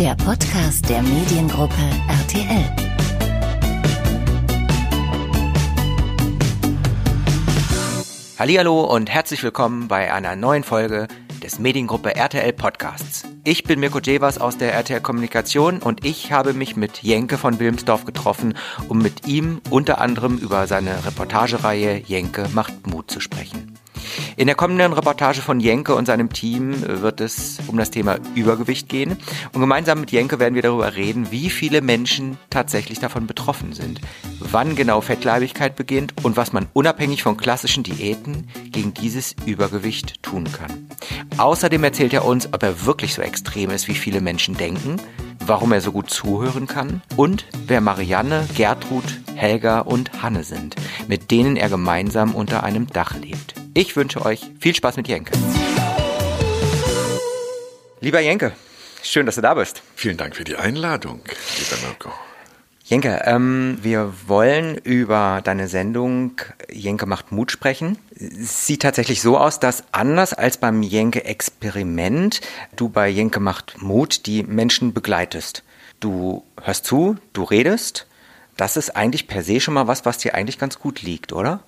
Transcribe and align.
der 0.00 0.14
Podcast 0.14 0.88
der 0.88 1.02
Mediengruppe 1.02 1.74
RTL. 2.08 2.64
Hallo 8.38 8.80
und 8.80 9.10
herzlich 9.10 9.42
willkommen 9.42 9.88
bei 9.88 10.10
einer 10.10 10.36
neuen 10.36 10.64
Folge 10.64 11.06
des 11.42 11.58
Mediengruppe 11.58 12.16
RTL 12.16 12.50
Podcasts. 12.54 13.26
Ich 13.44 13.64
bin 13.64 13.78
Mirko 13.78 13.98
Jevers 13.98 14.38
aus 14.38 14.56
der 14.56 14.72
RTL 14.72 15.02
Kommunikation 15.02 15.80
und 15.80 16.02
ich 16.02 16.32
habe 16.32 16.54
mich 16.54 16.76
mit 16.76 17.02
Jenke 17.02 17.36
von 17.36 17.60
Wilmsdorf 17.60 18.06
getroffen, 18.06 18.54
um 18.88 19.02
mit 19.02 19.26
ihm 19.26 19.60
unter 19.68 20.00
anderem 20.00 20.38
über 20.38 20.66
seine 20.66 21.04
Reportagereihe 21.04 21.98
Jenke 21.98 22.48
macht 22.54 22.86
Mut 22.86 23.10
zu 23.10 23.20
sprechen. 23.20 23.79
In 24.36 24.46
der 24.46 24.56
kommenden 24.56 24.92
Reportage 24.92 25.42
von 25.42 25.60
Jenke 25.60 25.94
und 25.94 26.06
seinem 26.06 26.32
Team 26.32 26.82
wird 26.86 27.20
es 27.20 27.58
um 27.66 27.76
das 27.76 27.90
Thema 27.90 28.18
Übergewicht 28.34 28.88
gehen. 28.88 29.16
Und 29.52 29.60
gemeinsam 29.60 30.00
mit 30.00 30.12
Jenke 30.12 30.38
werden 30.38 30.54
wir 30.54 30.62
darüber 30.62 30.96
reden, 30.96 31.30
wie 31.30 31.50
viele 31.50 31.80
Menschen 31.80 32.38
tatsächlich 32.50 32.98
davon 32.98 33.26
betroffen 33.26 33.72
sind, 33.72 34.00
wann 34.38 34.76
genau 34.76 35.00
Fettleibigkeit 35.00 35.76
beginnt 35.76 36.14
und 36.24 36.36
was 36.36 36.52
man 36.52 36.68
unabhängig 36.72 37.22
von 37.22 37.36
klassischen 37.36 37.82
Diäten 37.82 38.48
gegen 38.70 38.94
dieses 38.94 39.34
Übergewicht 39.46 40.22
tun 40.22 40.44
kann. 40.50 40.88
Außerdem 41.36 41.82
erzählt 41.84 42.12
er 42.12 42.24
uns, 42.24 42.52
ob 42.52 42.62
er 42.62 42.86
wirklich 42.86 43.14
so 43.14 43.22
extrem 43.22 43.70
ist, 43.70 43.88
wie 43.88 43.94
viele 43.94 44.20
Menschen 44.20 44.56
denken, 44.56 45.00
warum 45.40 45.72
er 45.72 45.80
so 45.80 45.92
gut 45.92 46.10
zuhören 46.10 46.66
kann 46.66 47.02
und 47.16 47.46
wer 47.66 47.80
Marianne, 47.80 48.46
Gertrud, 48.56 49.04
Helga 49.34 49.80
und 49.80 50.22
Hanne 50.22 50.44
sind, 50.44 50.76
mit 51.08 51.30
denen 51.30 51.56
er 51.56 51.68
gemeinsam 51.68 52.34
unter 52.34 52.62
einem 52.62 52.86
Dach 52.86 53.16
lebt. 53.16 53.54
Ich 53.74 53.96
wünsche 53.96 54.24
euch 54.24 54.50
viel 54.60 54.74
Spaß 54.74 54.96
mit 54.96 55.08
Jenke. 55.08 55.32
Lieber 58.00 58.20
Jenke, 58.20 58.52
schön, 59.02 59.26
dass 59.26 59.34
du 59.34 59.40
da 59.40 59.54
bist. 59.54 59.82
Vielen 59.94 60.16
Dank 60.16 60.36
für 60.36 60.44
die 60.44 60.56
Einladung, 60.56 61.20
lieber 61.58 61.86
Mirko. 61.86 62.29
Jenke, 62.90 63.22
ähm, 63.24 63.78
wir 63.82 64.12
wollen 64.26 64.76
über 64.76 65.42
deine 65.44 65.68
Sendung 65.68 66.32
Jenke 66.68 67.06
macht 67.06 67.30
Mut 67.30 67.52
sprechen. 67.52 67.98
Sieht 68.16 68.82
tatsächlich 68.82 69.22
so 69.22 69.38
aus, 69.38 69.60
dass 69.60 69.84
anders 69.92 70.34
als 70.34 70.56
beim 70.56 70.82
Jenke 70.82 71.24
Experiment 71.24 72.40
du 72.74 72.88
bei 72.88 73.08
Jenke 73.08 73.38
macht 73.38 73.80
Mut 73.80 74.26
die 74.26 74.42
Menschen 74.42 74.92
begleitest. 74.92 75.62
Du 76.00 76.42
hörst 76.60 76.84
zu, 76.84 77.16
du 77.32 77.44
redest. 77.44 78.08
Das 78.56 78.76
ist 78.76 78.96
eigentlich 78.96 79.28
per 79.28 79.44
se 79.44 79.60
schon 79.60 79.74
mal 79.74 79.86
was, 79.86 80.04
was 80.04 80.18
dir 80.18 80.34
eigentlich 80.34 80.58
ganz 80.58 80.80
gut 80.80 81.00
liegt, 81.00 81.32
oder? 81.32 81.62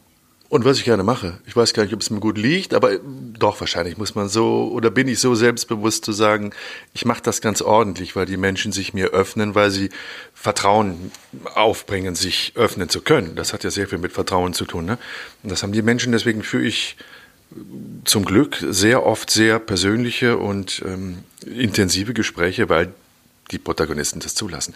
Und 0.52 0.66
was 0.66 0.76
ich 0.76 0.84
gerne 0.84 1.02
mache, 1.02 1.38
ich 1.46 1.56
weiß 1.56 1.72
gar 1.72 1.82
nicht, 1.84 1.94
ob 1.94 2.02
es 2.02 2.10
mir 2.10 2.20
gut 2.20 2.36
liegt, 2.36 2.74
aber 2.74 2.98
doch 2.98 3.58
wahrscheinlich 3.60 3.96
muss 3.96 4.14
man 4.14 4.28
so 4.28 4.70
oder 4.70 4.90
bin 4.90 5.08
ich 5.08 5.18
so 5.18 5.34
selbstbewusst 5.34 6.04
zu 6.04 6.12
sagen, 6.12 6.52
ich 6.92 7.06
mache 7.06 7.22
das 7.22 7.40
ganz 7.40 7.62
ordentlich, 7.62 8.16
weil 8.16 8.26
die 8.26 8.36
Menschen 8.36 8.70
sich 8.70 8.92
mir 8.92 9.12
öffnen, 9.12 9.54
weil 9.54 9.70
sie 9.70 9.88
Vertrauen 10.34 11.10
aufbringen, 11.54 12.14
sich 12.16 12.52
öffnen 12.54 12.90
zu 12.90 13.00
können. 13.00 13.34
Das 13.34 13.54
hat 13.54 13.64
ja 13.64 13.70
sehr 13.70 13.88
viel 13.88 13.96
mit 13.96 14.12
Vertrauen 14.12 14.52
zu 14.52 14.66
tun. 14.66 14.84
Ne? 14.84 14.98
Und 15.42 15.50
das 15.50 15.62
haben 15.62 15.72
die 15.72 15.80
Menschen, 15.80 16.12
deswegen 16.12 16.42
führe 16.42 16.64
ich 16.64 16.98
zum 18.04 18.26
Glück 18.26 18.58
sehr 18.60 19.06
oft 19.06 19.30
sehr 19.30 19.58
persönliche 19.58 20.36
und 20.36 20.82
ähm, 20.84 21.20
intensive 21.46 22.12
Gespräche, 22.12 22.68
weil 22.68 22.92
die 23.50 23.58
Protagonisten 23.58 24.20
das 24.20 24.34
zulassen. 24.34 24.74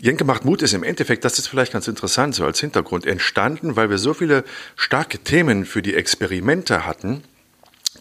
Jenke 0.00 0.24
macht 0.24 0.44
Mut 0.44 0.62
ist 0.62 0.72
im 0.72 0.82
Endeffekt, 0.82 1.24
das 1.24 1.38
ist 1.38 1.48
vielleicht 1.48 1.72
ganz 1.72 1.88
interessant 1.88 2.34
so 2.34 2.44
als 2.44 2.60
Hintergrund, 2.60 3.06
entstanden, 3.06 3.76
weil 3.76 3.90
wir 3.90 3.98
so 3.98 4.14
viele 4.14 4.44
starke 4.76 5.18
Themen 5.18 5.66
für 5.66 5.82
die 5.82 5.94
Experimente 5.94 6.86
hatten, 6.86 7.22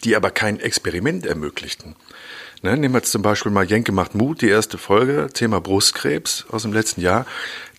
die 0.04 0.16
aber 0.16 0.32
kein 0.32 0.60
Experiment 0.60 1.26
ermöglichten. 1.26 1.96
Ne, 2.62 2.78
nehmen 2.78 2.94
wir 2.94 3.00
jetzt 3.00 3.12
zum 3.12 3.22
Beispiel 3.22 3.52
mal 3.52 3.66
Jenke 3.66 3.92
macht 3.92 4.16
Mut, 4.16 4.42
die 4.42 4.48
erste 4.48 4.78
Folge, 4.78 5.28
Thema 5.34 5.60
Brustkrebs 5.60 6.46
aus 6.50 6.62
dem 6.62 6.72
letzten 6.72 7.02
Jahr. 7.02 7.26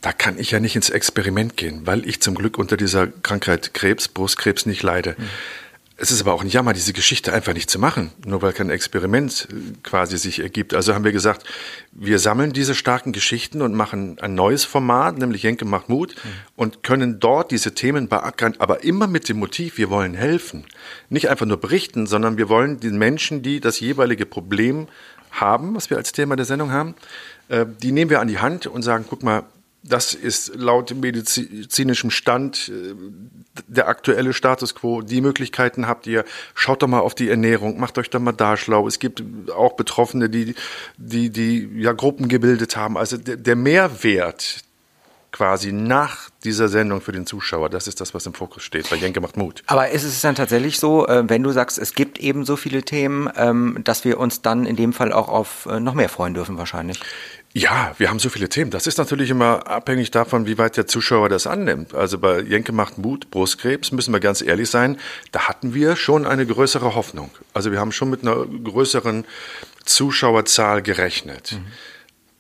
Da 0.03 0.13
kann 0.13 0.39
ich 0.39 0.51
ja 0.51 0.61
nicht 0.61 0.77
ins 0.77 0.91
Experiment 0.91 1.57
gehen, 1.57 1.87
weil 1.87 2.07
ich 2.07 2.21
zum 2.21 2.35
Glück 2.35 2.59
unter 2.59 2.77
dieser 2.77 3.07
Krankheit 3.07 3.73
Krebs, 3.73 4.09
Brustkrebs 4.09 4.67
nicht 4.67 4.83
leide. 4.83 5.17
Mhm. 5.17 5.29
Es 5.97 6.11
ist 6.11 6.21
aber 6.23 6.33
auch 6.33 6.43
ein 6.43 6.49
Jammer, 6.49 6.73
diese 6.73 6.93
Geschichte 6.93 7.33
einfach 7.33 7.55
nicht 7.55 7.71
zu 7.71 7.79
machen, 7.79 8.11
nur 8.27 8.43
weil 8.43 8.53
kein 8.53 8.69
Experiment 8.69 9.47
äh, 9.51 9.55
quasi 9.85 10.19
sich 10.19 10.41
ergibt. 10.41 10.75
Also 10.75 10.93
haben 10.93 11.05
wir 11.05 11.13
gesagt, 11.13 11.45
wir 11.93 12.19
sammeln 12.19 12.53
diese 12.53 12.75
starken 12.75 13.13
Geschichten 13.13 13.63
und 13.63 13.75
machen 13.75 14.19
ein 14.21 14.35
neues 14.35 14.65
Format, 14.65 15.19
nämlich 15.19 15.45
Jenke 15.45 15.65
macht 15.65 15.89
Mut, 15.89 16.17
mhm. 16.17 16.29
und 16.57 16.83
können 16.83 17.21
dort 17.21 17.53
diese 17.53 17.75
Themen 17.75 18.09
beackern, 18.09 18.57
aber 18.59 18.83
immer 18.83 19.07
mit 19.07 19.29
dem 19.29 19.39
Motiv, 19.39 19.79
wir 19.79 19.89
wollen 19.89 20.15
helfen. 20.15 20.65
Nicht 21.11 21.31
einfach 21.31 21.47
nur 21.47 21.59
berichten, 21.59 22.09
sondern 22.09 22.39
wir 22.39 22.49
wollen 22.49 22.81
den 22.81 22.99
Menschen, 22.99 23.43
die 23.43 23.61
das 23.61 23.79
jeweilige 23.79 24.27
Problem 24.27 24.89
haben, 25.31 25.77
was 25.77 25.91
wir 25.91 25.97
als 25.97 26.11
Thema 26.11 26.35
der 26.35 26.45
Sendung 26.45 26.73
haben, 26.73 26.97
äh, 27.49 27.67
die 27.83 27.93
nehmen 27.93 28.11
wir 28.11 28.21
an 28.21 28.29
die 28.29 28.39
Hand 28.39 28.67
und 28.67 28.83
sagen, 28.83 29.05
guck 29.09 29.23
mal, 29.23 29.45
das 29.87 30.15
ist 30.15 30.57
laut 30.57 30.95
medizinischem 30.95 32.11
Stand 32.11 32.71
äh, 32.71 32.95
der 33.69 33.89
aktuelle 33.89 34.33
Status 34.33 34.75
quo. 34.75 35.03
Die 35.03 35.21
Möglichkeiten 35.21 35.87
habt 35.87 36.07
ihr. 36.07 36.25
Schaut 36.55 36.83
doch 36.83 36.89
mal 36.89 37.01
auf 37.01 37.15
die 37.15 37.29
Ernährung, 37.29 37.79
macht 37.79 37.99
euch 37.99 38.09
da 38.09 38.19
mal 38.19 38.33
da 38.33 38.57
schlau. 38.57 38.89
Es 38.89 38.99
gibt 38.99 39.23
auch 39.51 39.75
Betroffene, 39.75 40.31
die, 40.31 40.55
die, 40.97 41.31
die 41.31 41.69
ja 41.77 41.93
Gruppen 41.93 42.29
gebildet 42.29 42.77
haben. 42.77 42.97
Also 42.97 43.19
der, 43.19 43.37
der 43.37 43.57
Mehrwert 43.57 44.65
quasi 45.35 45.73
nach 45.73 46.31
dieser 46.45 46.69
Sendung 46.69 47.01
für 47.01 47.11
den 47.11 47.27
Zuschauer. 47.27 47.69
Das 47.69 47.89
ist 47.89 48.01
das, 48.01 48.15
was 48.15 48.25
im 48.25 48.35
Fokus 48.35 48.63
steht. 48.63 48.89
Bei 48.89 48.95
Jenke 48.95 49.21
macht 49.21 49.37
Mut. 49.37 49.65
Aber 49.67 49.91
ist 49.91 50.05
es 50.05 50.21
dann 50.21 50.37
tatsächlich 50.37 50.79
so, 50.79 51.09
äh, 51.09 51.25
wenn 51.29 51.43
du 51.43 51.51
sagst, 51.51 51.77
es 51.77 51.95
gibt 51.95 52.19
eben 52.19 52.45
so 52.45 52.55
viele 52.55 52.85
Themen, 52.85 53.29
ähm, 53.37 53.81
dass 53.83 54.05
wir 54.05 54.21
uns 54.21 54.43
dann 54.43 54.65
in 54.65 54.77
dem 54.77 54.93
Fall 54.93 55.13
auch 55.13 55.29
auf 55.29 55.67
äh, 55.67 55.81
noch 55.81 55.95
mehr 55.95 56.09
freuen 56.09 56.35
dürfen 56.35 56.57
wahrscheinlich? 56.57 57.01
Ja, 57.57 57.95
wir 57.99 58.11
haben 58.11 58.19
so 58.19 58.31
viele 58.31 58.49
Themen. 58.49 58.73
Das 58.73 58.89
ist 58.89 58.99
natürlich 58.99 59.31
immer 59.31 59.69
abhängig 59.69 60.11
davon, 60.11 60.49
wie 60.49 60.59
weit 60.59 60.77
der 60.77 60.89
Zuschauer 60.89 61.29
das 61.29 61.47
annimmt. 61.47 61.95
Also 61.95 62.19
bei 62.19 62.41
Jenke 62.41 62.73
macht 62.73 62.99
Mut, 62.99 63.31
Brustkrebs, 63.31 63.93
müssen 63.93 64.13
wir 64.13 64.19
ganz 64.19 64.43
ehrlich 64.43 64.69
sein, 64.69 64.99
da 65.31 65.47
hatten 65.47 65.73
wir 65.73 65.95
schon 65.95 66.27
eine 66.27 66.45
größere 66.47 66.97
Hoffnung. 66.97 67.31
Also 67.53 67.71
wir 67.71 67.79
haben 67.79 67.93
schon 67.93 68.11
mit 68.11 68.23
einer 68.23 68.45
größeren 68.45 69.25
Zuschauerzahl 69.85 70.83
gerechnet. 70.83 71.53
Mhm. 71.53 71.67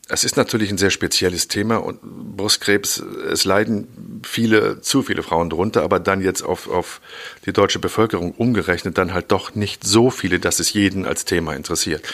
Es 0.06 0.22
ist 0.22 0.37
natürlich 0.37 0.70
ein 0.70 0.76
sehr 0.76 0.91
spezielles 0.91 1.48
Thema 1.48 1.78
und 1.78 2.03
Brustkrebs, 2.37 2.98
es 2.98 3.44
leiden 3.47 4.20
viele, 4.22 4.82
zu 4.82 5.03
viele 5.03 5.22
Frauen 5.22 5.48
drunter, 5.48 5.82
aber 5.82 5.98
dann 5.98 6.20
jetzt 6.20 6.42
auf, 6.42 6.69
auf 6.69 7.00
die 7.47 7.54
deutsche 7.54 7.78
Bevölkerung 7.78 8.32
umgerechnet 8.32 8.98
dann 8.98 9.14
halt 9.14 9.32
doch 9.32 9.54
nicht 9.54 9.82
so 9.84 10.10
viele, 10.10 10.38
dass 10.41 10.60
es 10.60 10.75
jeden 10.75 11.06
als 11.06 11.25
Thema 11.25 11.54
interessiert. 11.54 12.06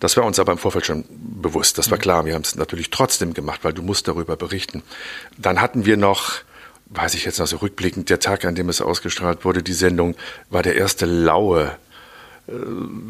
Das 0.00 0.18
war 0.18 0.24
uns 0.24 0.38
aber 0.38 0.52
im 0.52 0.58
Vorfeld 0.58 0.84
schon 0.84 1.04
bewusst, 1.08 1.78
das 1.78 1.90
war 1.90 1.96
mhm. 1.96 2.02
klar. 2.02 2.24
Wir 2.26 2.34
haben 2.34 2.42
es 2.42 2.56
natürlich 2.56 2.90
trotzdem 2.90 3.32
gemacht, 3.32 3.60
weil 3.62 3.72
du 3.72 3.82
musst 3.82 4.06
darüber 4.06 4.36
berichten. 4.36 4.82
Dann 5.38 5.62
hatten 5.62 5.86
wir 5.86 5.96
noch, 5.96 6.32
weiß 6.86 7.14
ich 7.14 7.24
jetzt 7.24 7.38
noch 7.38 7.46
so 7.46 7.56
rückblickend, 7.56 8.10
der 8.10 8.20
Tag, 8.20 8.44
an 8.44 8.54
dem 8.54 8.68
es 8.68 8.82
ausgestrahlt 8.82 9.46
wurde, 9.46 9.62
die 9.62 9.72
Sendung 9.72 10.14
war 10.50 10.62
der 10.62 10.74
erste 10.76 11.06
laue 11.06 11.74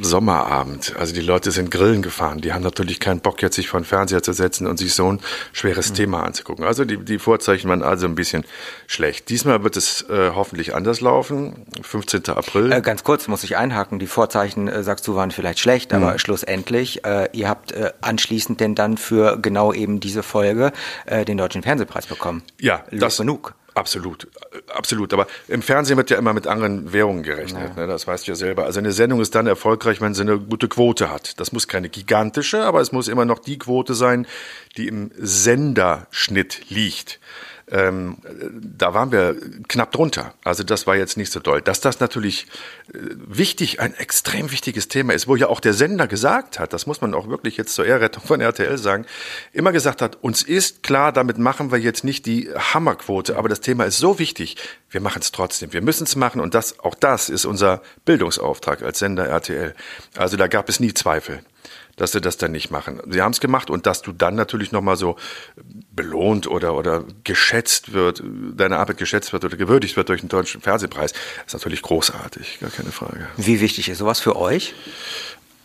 Sommerabend. 0.03 0.95
Also 0.99 1.15
die 1.15 1.21
Leute 1.21 1.51
sind 1.51 1.71
Grillen 1.71 2.03
gefahren. 2.03 2.41
Die 2.41 2.53
haben 2.53 2.63
natürlich 2.63 3.01
keinen 3.01 3.21
Bock, 3.21 3.41
jetzt 3.43 3.57
sich 3.57 3.69
vor 3.69 3.81
den 3.81 3.87
Fernseher 3.87 4.23
zu 4.23 4.33
setzen 4.33 4.67
und 4.67 4.79
sich 4.79 4.93
so 4.95 5.11
ein 5.11 5.21
schweres 5.53 5.91
mhm. 5.91 5.95
Thema 5.95 6.23
anzugucken. 6.25 6.65
Also 6.65 6.85
die, 6.85 6.99
die 6.99 7.19
Vorzeichen 7.19 7.69
waren 7.71 7.83
also 7.83 8.07
ein 8.07 8.15
bisschen 8.15 8.45
schlecht. 8.87 9.29
Diesmal 9.29 9.65
wird 9.65 9.77
es 9.77 10.03
äh, 10.11 10.33
hoffentlich 10.35 10.75
anders 10.75 11.01
laufen. 11.01 11.67
15. 11.81 12.29
April. 12.29 12.73
Äh, 12.73 12.83
ganz 12.83 13.03
kurz 13.03 13.29
muss 13.29 13.45
ich 13.45 13.57
einhaken. 13.57 13.99
Die 13.99 14.07
Vorzeichen, 14.07 14.69
äh, 14.69 14.83
sagst 14.83 15.07
du, 15.09 15.15
waren 15.15 15.31
vielleicht 15.31 15.59
schlecht, 15.59 15.93
mhm. 15.93 16.03
aber 16.03 16.19
schlussendlich, 16.19 17.05
äh, 17.05 17.29
ihr 17.33 17.49
habt 17.49 17.73
äh, 17.73 17.93
anschließend 18.01 18.61
denn 18.61 18.75
dann 18.75 18.99
für 18.99 19.39
genau 19.41 19.73
eben 19.73 20.01
diese 20.01 20.23
Folge 20.23 20.73
den 21.11 21.37
Deutschen 21.37 21.63
Fernsehpreis 21.63 22.07
bekommen. 22.07 22.43
Ja, 22.61 22.85
Los 22.91 23.01
das 23.01 23.17
genug. 23.19 23.55
Absolut, 23.75 24.27
absolut. 24.69 25.13
Aber 25.13 25.27
im 25.49 25.63
Fernsehen 25.63 25.97
wird 25.97 26.11
ja 26.11 26.19
immer 26.19 26.33
mit 26.33 26.47
anderen 26.47 26.93
Währungen 26.93 27.23
gerechnet. 27.23 27.71
Ja. 27.77 27.83
Ne? 27.83 27.87
Das 27.87 28.07
weißt 28.07 28.27
du 28.27 28.33
ja 28.33 28.37
selber. 28.37 28.65
Also 28.65 28.81
eine 28.81 28.93
Sendung 28.93 29.21
ist 29.21 29.35
dann 29.35 29.47
erfolgreich, 29.47 30.01
wenn 30.01 30.15
sie 30.15 30.23
eine 30.23 30.39
gute 30.39 30.69
Quote 30.69 31.11
hat. 31.11 31.39
Das 31.39 31.53
muss 31.53 31.69
keine 31.69 31.89
gigantische, 31.89 32.65
aber 32.65 32.81
es 32.81 32.93
muss 32.93 33.09
immer 33.09 33.25
noch 33.25 33.39
die 33.39 33.59
Quote 33.59 33.95
sein, 33.95 34.27
die 34.77 34.89
im 34.89 35.11
Senderschnitt 35.17 36.69
liegt 36.71 37.21
ähm, 37.71 38.17
da 38.61 38.95
waren 38.95 39.13
wir 39.13 39.37
knapp 39.69 39.93
drunter. 39.93 40.35
Also 40.45 40.65
das 40.65 40.87
war 40.87 40.97
jetzt 40.97 41.17
nicht 41.17 41.33
so 41.33 41.41
doll. 41.41 41.63
Dass 41.63 41.81
das 41.81 42.01
natürlich 42.01 42.47
äh, 42.93 42.99
wichtig, 43.15 43.81
ein 43.81 43.95
extrem 43.95 44.51
wichtiges 44.51 44.89
Thema 44.89 45.15
ist, 45.15 45.29
wo 45.29 45.37
ja 45.37 45.49
auch 45.49 45.61
der 45.61 45.75
Sender 45.75 46.07
gesagt 46.07 46.59
hat, 46.59 46.73
das 46.73 46.87
muss 46.87 47.01
man 47.01 47.15
auch 47.15 47.29
wirklich 47.29 47.57
jetzt 47.57 47.75
zur 47.75 47.87
Ehrrettung 47.87 48.25
von 48.25 48.41
RTL 48.41 48.77
sagen, 48.79 49.07
immer 49.53 49.73
gesagt 49.73 50.03
hat, 50.03 50.17
uns 50.23 50.43
ist 50.43 50.83
klar, 50.83 51.13
damit 51.13 51.39
machen 51.39 51.71
wir 51.71 51.79
jetzt 51.79 52.03
nicht 52.05 52.27
die 52.27 52.51
Hammerquote, 52.55 53.37
aber 53.37 53.49
das 53.49 53.61
Thema 53.61 53.85
ist 53.85 53.99
so 53.99 54.19
wichtig, 54.19 54.57
wir 54.91 55.01
machen 55.01 55.23
es 55.23 55.31
trotzdem. 55.31 55.73
Wir 55.73 55.83
müssen 55.83 56.05
es 56.05 56.17
machen 56.17 56.41
und 56.41 56.55
das, 56.55 56.81
auch 56.81 56.95
das 56.95 57.29
ist 57.29 57.45
unser 57.45 57.83
Bildungsauftrag 58.05 58.83
als 58.83 58.99
Sender 58.99 59.27
RTL. 59.27 59.75
Also 60.17 60.37
da 60.37 60.49
gab 60.49 60.69
es 60.69 60.81
nie 60.81 60.93
Zweifel 60.95 61.41
dass 62.01 62.13
sie 62.13 62.21
das 62.21 62.39
dann 62.39 62.53
nicht 62.53 62.71
machen. 62.71 63.01
Sie 63.09 63.21
haben 63.21 63.33
es 63.33 63.41
gemacht 63.41 63.69
und 63.69 63.85
dass 63.85 64.01
du 64.01 64.13
dann 64.13 64.35
natürlich 64.35 64.73
nochmal 64.73 64.97
so 64.97 65.17
belohnt 65.93 66.47
oder, 66.47 66.75
oder 66.75 67.05
geschätzt 67.25 67.93
wird, 67.93 68.23
deine 68.25 68.79
Arbeit 68.79 68.97
geschätzt 68.97 69.35
wird 69.35 69.45
oder 69.45 69.57
gewürdigt 69.57 69.97
wird 69.97 70.09
durch 70.09 70.21
den 70.21 70.31
deutschen 70.31 70.63
Fernsehpreis, 70.63 71.13
ist 71.47 71.53
natürlich 71.53 71.83
großartig, 71.83 72.61
gar 72.61 72.71
keine 72.71 72.91
Frage. 72.91 73.29
Wie 73.37 73.61
wichtig 73.61 73.91
ist 73.91 73.99
sowas 73.99 74.19
für 74.19 74.37
euch? 74.37 74.75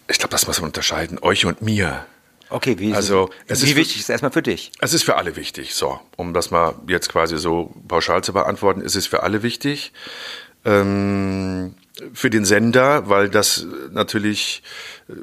Ich 0.09 0.19
glaube, 0.19 0.31
das 0.31 0.45
muss 0.45 0.59
man 0.59 0.69
unterscheiden, 0.69 1.19
euch 1.21 1.45
und 1.45 1.61
mir. 1.61 2.05
Okay, 2.49 2.77
wie, 2.79 2.93
also, 2.93 3.29
es 3.47 3.63
wie 3.63 3.69
ist 3.69 3.75
wichtig 3.75 3.97
ist 3.97 4.03
es 4.03 4.09
erstmal 4.09 4.31
für 4.31 4.43
dich? 4.43 4.71
Es 4.79 4.93
ist 4.93 5.03
für 5.03 5.15
alle 5.15 5.35
wichtig. 5.37 5.73
So, 5.73 5.99
um 6.17 6.33
das 6.33 6.51
mal 6.51 6.75
jetzt 6.87 7.09
quasi 7.09 7.37
so 7.37 7.73
pauschal 7.87 8.23
zu 8.23 8.33
beantworten, 8.33 8.81
es 8.81 8.95
ist 8.95 9.07
für 9.07 9.23
alle 9.23 9.41
wichtig. 9.41 9.93
Ähm, 10.65 11.75
für 12.13 12.29
den 12.29 12.45
Sender, 12.45 13.09
weil 13.09 13.29
das 13.29 13.65
natürlich, 13.91 14.63
äh, 15.09 15.13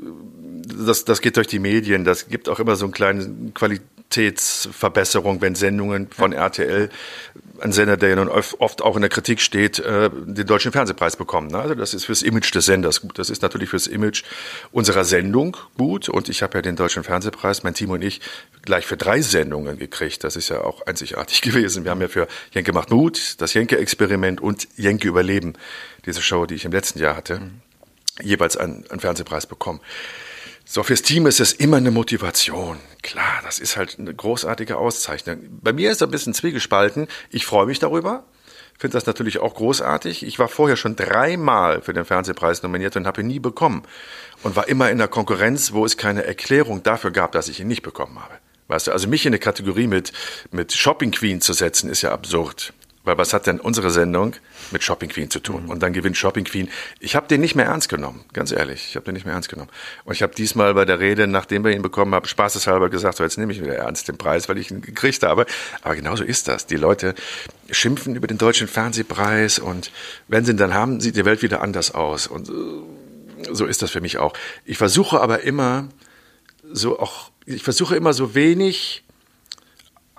das, 0.86 1.04
das 1.04 1.20
geht 1.20 1.36
durch 1.36 1.46
die 1.46 1.58
Medien, 1.58 2.04
das 2.04 2.28
gibt 2.28 2.48
auch 2.48 2.60
immer 2.60 2.76
so 2.76 2.86
einen 2.86 2.92
kleinen 2.92 3.54
Qualitätsverbesserung, 3.54 5.40
wenn 5.40 5.54
Sendungen 5.54 6.08
von 6.10 6.32
RTL 6.32 6.88
ein 7.62 7.72
Sender, 7.72 7.96
der 7.96 8.10
ja 8.10 8.16
nun 8.16 8.28
oft 8.28 8.82
auch 8.82 8.96
in 8.96 9.02
der 9.02 9.08
Kritik 9.08 9.40
steht, 9.40 9.78
äh, 9.78 10.10
den 10.10 10.46
deutschen 10.46 10.72
Fernsehpreis 10.72 11.16
bekommen. 11.16 11.54
Also 11.54 11.74
das 11.74 11.94
ist 11.94 12.04
fürs 12.04 12.22
Image 12.22 12.52
des 12.54 12.66
Senders 12.66 13.00
gut. 13.00 13.18
Das 13.18 13.30
ist 13.30 13.42
natürlich 13.42 13.70
fürs 13.70 13.86
Image 13.86 14.25
unserer 14.72 15.04
Sendung 15.04 15.56
gut. 15.78 16.08
Und 16.08 16.28
ich 16.28 16.42
habe 16.42 16.58
ja 16.58 16.62
den 16.62 16.76
deutschen 16.76 17.04
Fernsehpreis, 17.04 17.62
mein 17.62 17.75
Team 17.75 17.90
und 17.90 18.02
ich, 18.02 18.20
gleich 18.62 18.86
für 18.86 18.96
drei 18.96 19.20
Sendungen 19.20 19.78
gekriegt. 19.78 20.25
Das 20.25 20.34
ist 20.34 20.48
ja 20.48 20.62
auch 20.62 20.86
einzigartig 20.86 21.40
gewesen. 21.42 21.84
Wir 21.84 21.92
haben 21.92 22.00
ja 22.00 22.08
für 22.08 22.26
Jenke 22.50 22.72
macht 22.72 22.90
Mut, 22.90 23.36
das 23.38 23.54
Jenke-Experiment 23.54 24.40
und 24.40 24.66
Jenke 24.76 25.08
Überleben, 25.08 25.54
diese 26.04 26.22
Show, 26.22 26.46
die 26.46 26.54
ich 26.54 26.64
im 26.64 26.72
letzten 26.72 26.99
Jahr 26.99 27.16
hatte, 27.16 27.40
jeweils 28.20 28.56
einen, 28.56 28.84
einen 28.90 29.00
Fernsehpreis 29.00 29.46
bekommen. 29.46 29.81
So, 30.64 30.82
fürs 30.82 31.02
Team 31.02 31.26
ist 31.26 31.40
es 31.40 31.52
immer 31.52 31.78
eine 31.78 31.90
Motivation. 31.90 32.78
Klar, 33.02 33.40
das 33.44 33.58
ist 33.58 33.76
halt 33.76 33.99
eine 33.99 34.14
großartige 34.14 34.76
Auszeichnung. 34.76 35.38
Bei 35.60 35.72
mir 35.72 35.90
ist 35.90 35.96
es 35.96 36.02
ein 36.02 36.10
bisschen 36.10 36.34
zwiegespalten. 36.34 37.08
Ich 37.31 37.46
freue 37.46 37.66
mich 37.66 37.78
darüber. 37.78 38.25
Finde 38.78 38.96
das 38.96 39.06
natürlich 39.06 39.38
auch 39.38 39.54
großartig. 39.54 40.25
Ich 40.25 40.38
war 40.38 40.49
vorher 40.49 40.76
schon 40.76 40.96
dreimal 40.96 41.82
für 41.82 41.93
den 41.93 42.04
Fernsehpreis 42.04 42.62
nominiert 42.62 42.96
und 42.96 43.06
habe 43.06 43.20
ihn 43.20 43.26
nie 43.26 43.38
bekommen. 43.38 43.82
Und 44.43 44.56
war 44.56 44.69
immer 44.69 44.90
in 44.90 44.99
der 44.99 45.08
Konkurrenz, 45.08 45.72
wo 45.72 45.84
es 45.84 45.96
keine 45.96 46.25
Erklärung 46.25 46.82
dafür 46.82 47.10
gab, 47.10 47.32
dass 47.32 47.49
ich 47.49 47.60
ihn 47.60 47.69
nicht 47.69 47.82
bekommen 47.82 48.20
habe. 48.20 48.34
Weißt 48.69 48.87
du, 48.87 48.93
also 48.93 49.08
mich 49.08 49.26
in 49.26 49.31
eine 49.31 49.38
Kategorie 49.38 49.87
mit, 49.87 50.12
mit 50.50 50.72
Shopping 50.72 51.10
Queen 51.10 51.40
zu 51.40 51.52
setzen, 51.52 51.90
ist 51.90 52.02
ja 52.02 52.12
absurd. 52.12 52.72
Weil 53.04 53.19
was 53.19 53.32
hat 53.34 53.46
denn 53.46 53.58
unsere 53.58 53.90
Sendung 53.90 54.34
mit 54.70 54.84
Shopping 54.84 55.08
Queen 55.08 55.28
zu 55.28 55.40
tun? 55.40 55.64
Mhm. 55.64 55.70
Und 55.70 55.82
dann 55.82 55.93
gewinnt 55.93 56.16
Shopping 56.16 56.44
Queen. 56.44 56.69
Ich 57.00 57.16
habe 57.16 57.26
den 57.26 57.40
nicht 57.40 57.56
mehr 57.56 57.66
ernst 57.66 57.88
genommen, 57.88 58.25
ganz 58.32 58.52
ehrlich. 58.52 58.87
Ich 58.88 58.96
habe 58.96 59.04
den 59.04 59.14
nicht 59.14 59.25
mehr 59.25 59.34
ernst 59.34 59.49
genommen. 59.49 59.70
Und 60.04 60.12
ich 60.12 60.22
habe 60.22 60.34
diesmal 60.34 60.75
bei 60.75 60.84
der 60.84 61.00
Rede, 61.00 61.26
nachdem 61.26 61.64
wir 61.64 61.72
ihn 61.72 61.82
bekommen 61.82 62.14
haben, 62.14 62.26
spaßeshalber 62.26 62.90
gesagt, 62.90 63.16
so 63.16 63.25
jetzt 63.25 63.38
nehme 63.38 63.52
ich 63.52 63.60
wieder 63.60 63.75
ernst 63.75 64.06
den 64.06 64.19
Preis, 64.19 64.49
weil 64.49 64.58
ich 64.58 64.70
ihn 64.70 64.82
gekriegt 64.82 65.25
habe. 65.25 65.46
Aber 65.82 65.96
genauso 65.96 66.22
ist 66.22 66.46
das. 66.46 66.66
Die 66.66 66.76
Leute 66.76 67.14
schimpfen 67.70 68.14
über 68.14 68.28
den 68.28 68.38
deutschen 68.38 68.69
Fernsehpreis 68.69 69.58
und 69.58 69.90
wenn 70.28 70.44
sie 70.44 70.52
ihn 70.52 70.58
dann 70.58 70.75
haben, 70.75 71.00
sieht 71.00 71.16
die 71.16 71.25
Welt 71.25 71.43
wieder 71.43 71.60
anders 71.60 71.93
aus. 71.93 72.28
Und 72.28 72.49
äh, 72.49 72.52
so 73.52 73.66
ist 73.66 73.82
das 73.82 73.90
für 73.90 74.00
mich 74.00 74.19
auch. 74.19 74.34
Ich 74.64 74.78
versuche 74.78 75.20
aber 75.20 75.40
immer 75.40 75.88
so 76.72 77.00
auch, 77.00 77.31
ich 77.46 77.64
versuche 77.64 77.96
immer 77.96 78.12
so 78.12 78.37
wenig 78.37 79.02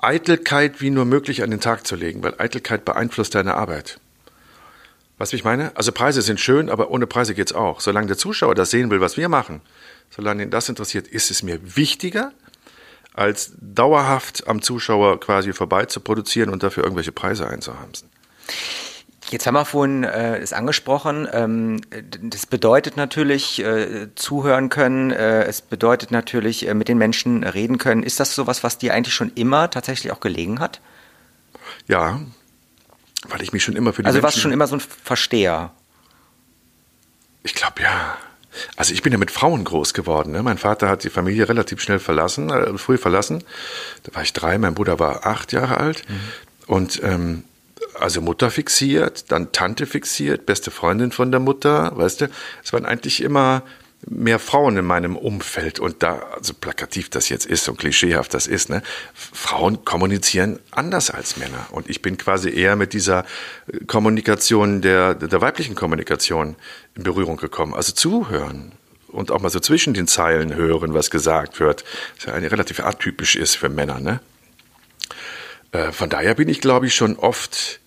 Eitelkeit 0.04 0.82
wie 0.82 0.90
nur 0.90 1.06
möglich 1.06 1.44
an 1.44 1.52
den 1.52 1.62
Tag 1.62 1.88
zu 1.88 1.96
legen, 1.96 2.24
weil 2.24 2.36
Eitelkeit 2.38 2.86
beeinflusst 2.86 3.36
deine 3.36 3.56
Arbeit. 3.56 4.00
Was 5.18 5.34
ich 5.34 5.44
meine? 5.44 5.76
Also 5.76 5.92
Preise 5.92 6.22
sind 6.22 6.40
schön, 6.40 6.70
aber 6.70 6.92
ohne 6.92 7.08
Preise 7.08 7.34
geht's 7.34 7.54
auch. 7.54 7.80
Solange 7.80 8.08
der 8.08 8.18
Zuschauer 8.18 8.56
das 8.56 8.72
sehen 8.72 8.90
will, 8.90 9.00
was 9.00 9.16
wir 9.16 9.30
machen, 9.30 9.62
solange 10.10 10.44
ihn 10.44 10.50
das 10.50 10.70
interessiert, 10.70 11.08
ist 11.08 11.32
es 11.32 11.44
mir 11.44 11.78
wichtiger, 11.78 12.32
als 13.14 13.54
dauerhaft 13.60 14.48
am 14.48 14.62
Zuschauer 14.62 15.20
quasi 15.20 15.54
vorbei 15.54 15.86
zu 15.86 16.00
produzieren 16.00 16.50
und 16.50 16.64
dafür 16.64 16.84
irgendwelche 16.84 17.12
Preise 17.12 17.48
einzuhamsen. 17.48 18.10
Jetzt 19.34 19.48
haben 19.48 19.56
wir 19.56 19.66
vorhin 19.66 20.04
äh, 20.04 20.38
es 20.38 20.54
angesprochen. 20.54 21.28
Ähm, 21.34 21.82
das 22.22 22.46
bedeutet 22.46 22.98
natürlich 22.98 23.58
äh, 23.58 24.10
zuhören 24.14 24.70
können. 24.70 25.10
Äh, 25.10 25.46
es 25.46 25.62
bedeutet 25.62 26.12
natürlich 26.12 26.68
äh, 26.68 26.76
mit 26.76 26.88
den 26.88 27.00
Menschen 27.00 27.44
reden 27.44 27.80
können. 27.80 28.04
Ist 28.04 28.20
das 28.20 28.36
sowas, 28.36 28.64
was 28.64 28.78
dir 28.78 28.94
eigentlich 28.94 29.16
schon 29.16 29.32
immer 29.34 29.72
tatsächlich 29.72 30.14
auch 30.14 30.20
gelegen 30.20 30.60
hat? 30.60 30.82
Ja, 31.88 32.22
weil 33.28 33.42
ich 33.42 33.52
mich 33.54 33.64
schon 33.64 33.76
immer 33.76 33.92
für 33.92 34.04
die 34.04 34.06
also 34.06 34.18
Menschen... 34.18 34.26
Also 34.26 34.36
warst 34.36 34.40
schon 34.40 34.52
immer 34.52 34.68
so 34.68 34.76
ein 34.76 34.82
Versteher? 34.82 35.72
Ich 37.42 37.56
glaube 37.56 37.82
ja. 37.82 38.16
Also 38.76 38.94
ich 38.94 39.02
bin 39.02 39.14
ja 39.14 39.18
mit 39.18 39.32
Frauen 39.32 39.64
groß 39.64 39.96
geworden. 39.96 40.32
Ne? 40.32 40.44
Mein 40.44 40.60
Vater 40.60 40.90
hat 40.90 41.04
die 41.04 41.10
Familie 41.10 41.50
relativ 41.50 41.82
schnell 41.82 41.98
verlassen, 41.98 42.52
äh, 42.52 42.78
früh 42.78 43.00
verlassen. 43.00 43.44
Da 44.04 44.14
war 44.14 44.22
ich 44.22 44.34
drei, 44.34 44.60
mein 44.60 44.76
Bruder 44.76 45.00
war 45.00 45.26
acht 45.26 45.54
Jahre 45.54 45.78
alt. 45.78 46.08
Mhm. 46.08 46.20
Und 46.68 47.02
ähm, 47.02 47.44
also 48.00 48.22
Mutter 48.22 48.52
fixiert, 48.52 49.32
dann 49.32 49.52
Tante 49.52 49.86
fixiert, 49.86 50.46
beste 50.46 50.72
Freundin 50.72 51.12
von 51.12 51.32
der 51.32 51.40
Mutter, 51.40 51.96
weißt 51.96 52.22
du. 52.22 52.30
Es 52.64 52.74
waren 52.74 52.86
eigentlich 52.86 53.22
immer 53.22 53.64
mehr 54.10 54.40
Frauen 54.40 54.78
in 54.78 54.86
meinem 54.86 55.16
Umfeld 55.16 55.80
und 55.80 56.04
da, 56.04 56.20
also 56.36 56.54
plakativ 56.54 57.10
das 57.10 57.30
jetzt 57.30 57.46
ist 57.46 57.70
und 57.70 57.78
klischeehaft 57.78 58.34
das 58.34 58.48
ist, 58.48 58.70
ne, 58.70 58.82
Frauen 59.14 59.86
kommunizieren 59.86 60.60
anders 60.72 61.10
als 61.10 61.38
Männer 61.38 61.68
und 61.72 61.90
ich 61.90 62.02
bin 62.02 62.18
quasi 62.18 62.50
eher 62.50 62.76
mit 62.76 62.94
dieser 62.94 63.26
Kommunikation 63.88 64.82
der, 64.82 65.16
der 65.16 65.42
weiblichen 65.42 65.76
Kommunikation 65.76 66.56
in 66.96 67.04
Berührung 67.04 67.38
gekommen, 67.38 67.74
also 67.74 67.94
zuhören 67.94 68.74
und 69.08 69.32
auch 69.32 69.42
mal 69.42 69.50
so 69.50 69.60
zwischen 69.60 69.94
den 69.94 70.08
Zeilen 70.08 70.54
hören, 70.54 70.94
was 70.94 71.10
gesagt 71.10 71.60
wird, 71.60 71.86
was 72.18 72.26
ja 72.26 72.34
relativ 72.34 72.80
atypisch 72.82 73.36
ist 73.36 73.56
für 73.56 73.70
Männer, 73.70 74.00
ne. 74.00 74.20
Äh, 75.72 75.92
von 75.92 76.10
daher 76.10 76.36
bin 76.36 76.50
ich, 76.50 76.62
glaube 76.62 76.88
ich, 76.88 76.96
schon 76.96 77.18
oft 77.18 77.80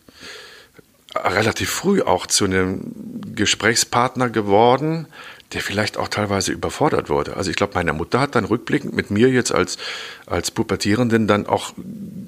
relativ 1.24 1.70
früh 1.70 2.02
auch 2.02 2.26
zu 2.26 2.44
einem 2.44 2.92
Gesprächspartner 3.34 4.30
geworden, 4.30 5.06
der 5.52 5.60
vielleicht 5.60 5.96
auch 5.96 6.08
teilweise 6.08 6.52
überfordert 6.52 7.08
wurde. 7.08 7.36
Also 7.36 7.50
ich 7.50 7.56
glaube, 7.56 7.74
meine 7.74 7.92
Mutter 7.92 8.20
hat 8.20 8.34
dann 8.34 8.44
rückblickend 8.44 8.94
mit 8.94 9.10
mir 9.10 9.28
jetzt 9.28 9.54
als, 9.54 9.78
als 10.26 10.50
Pubertierenden 10.50 11.28
dann 11.28 11.46
auch 11.46 11.72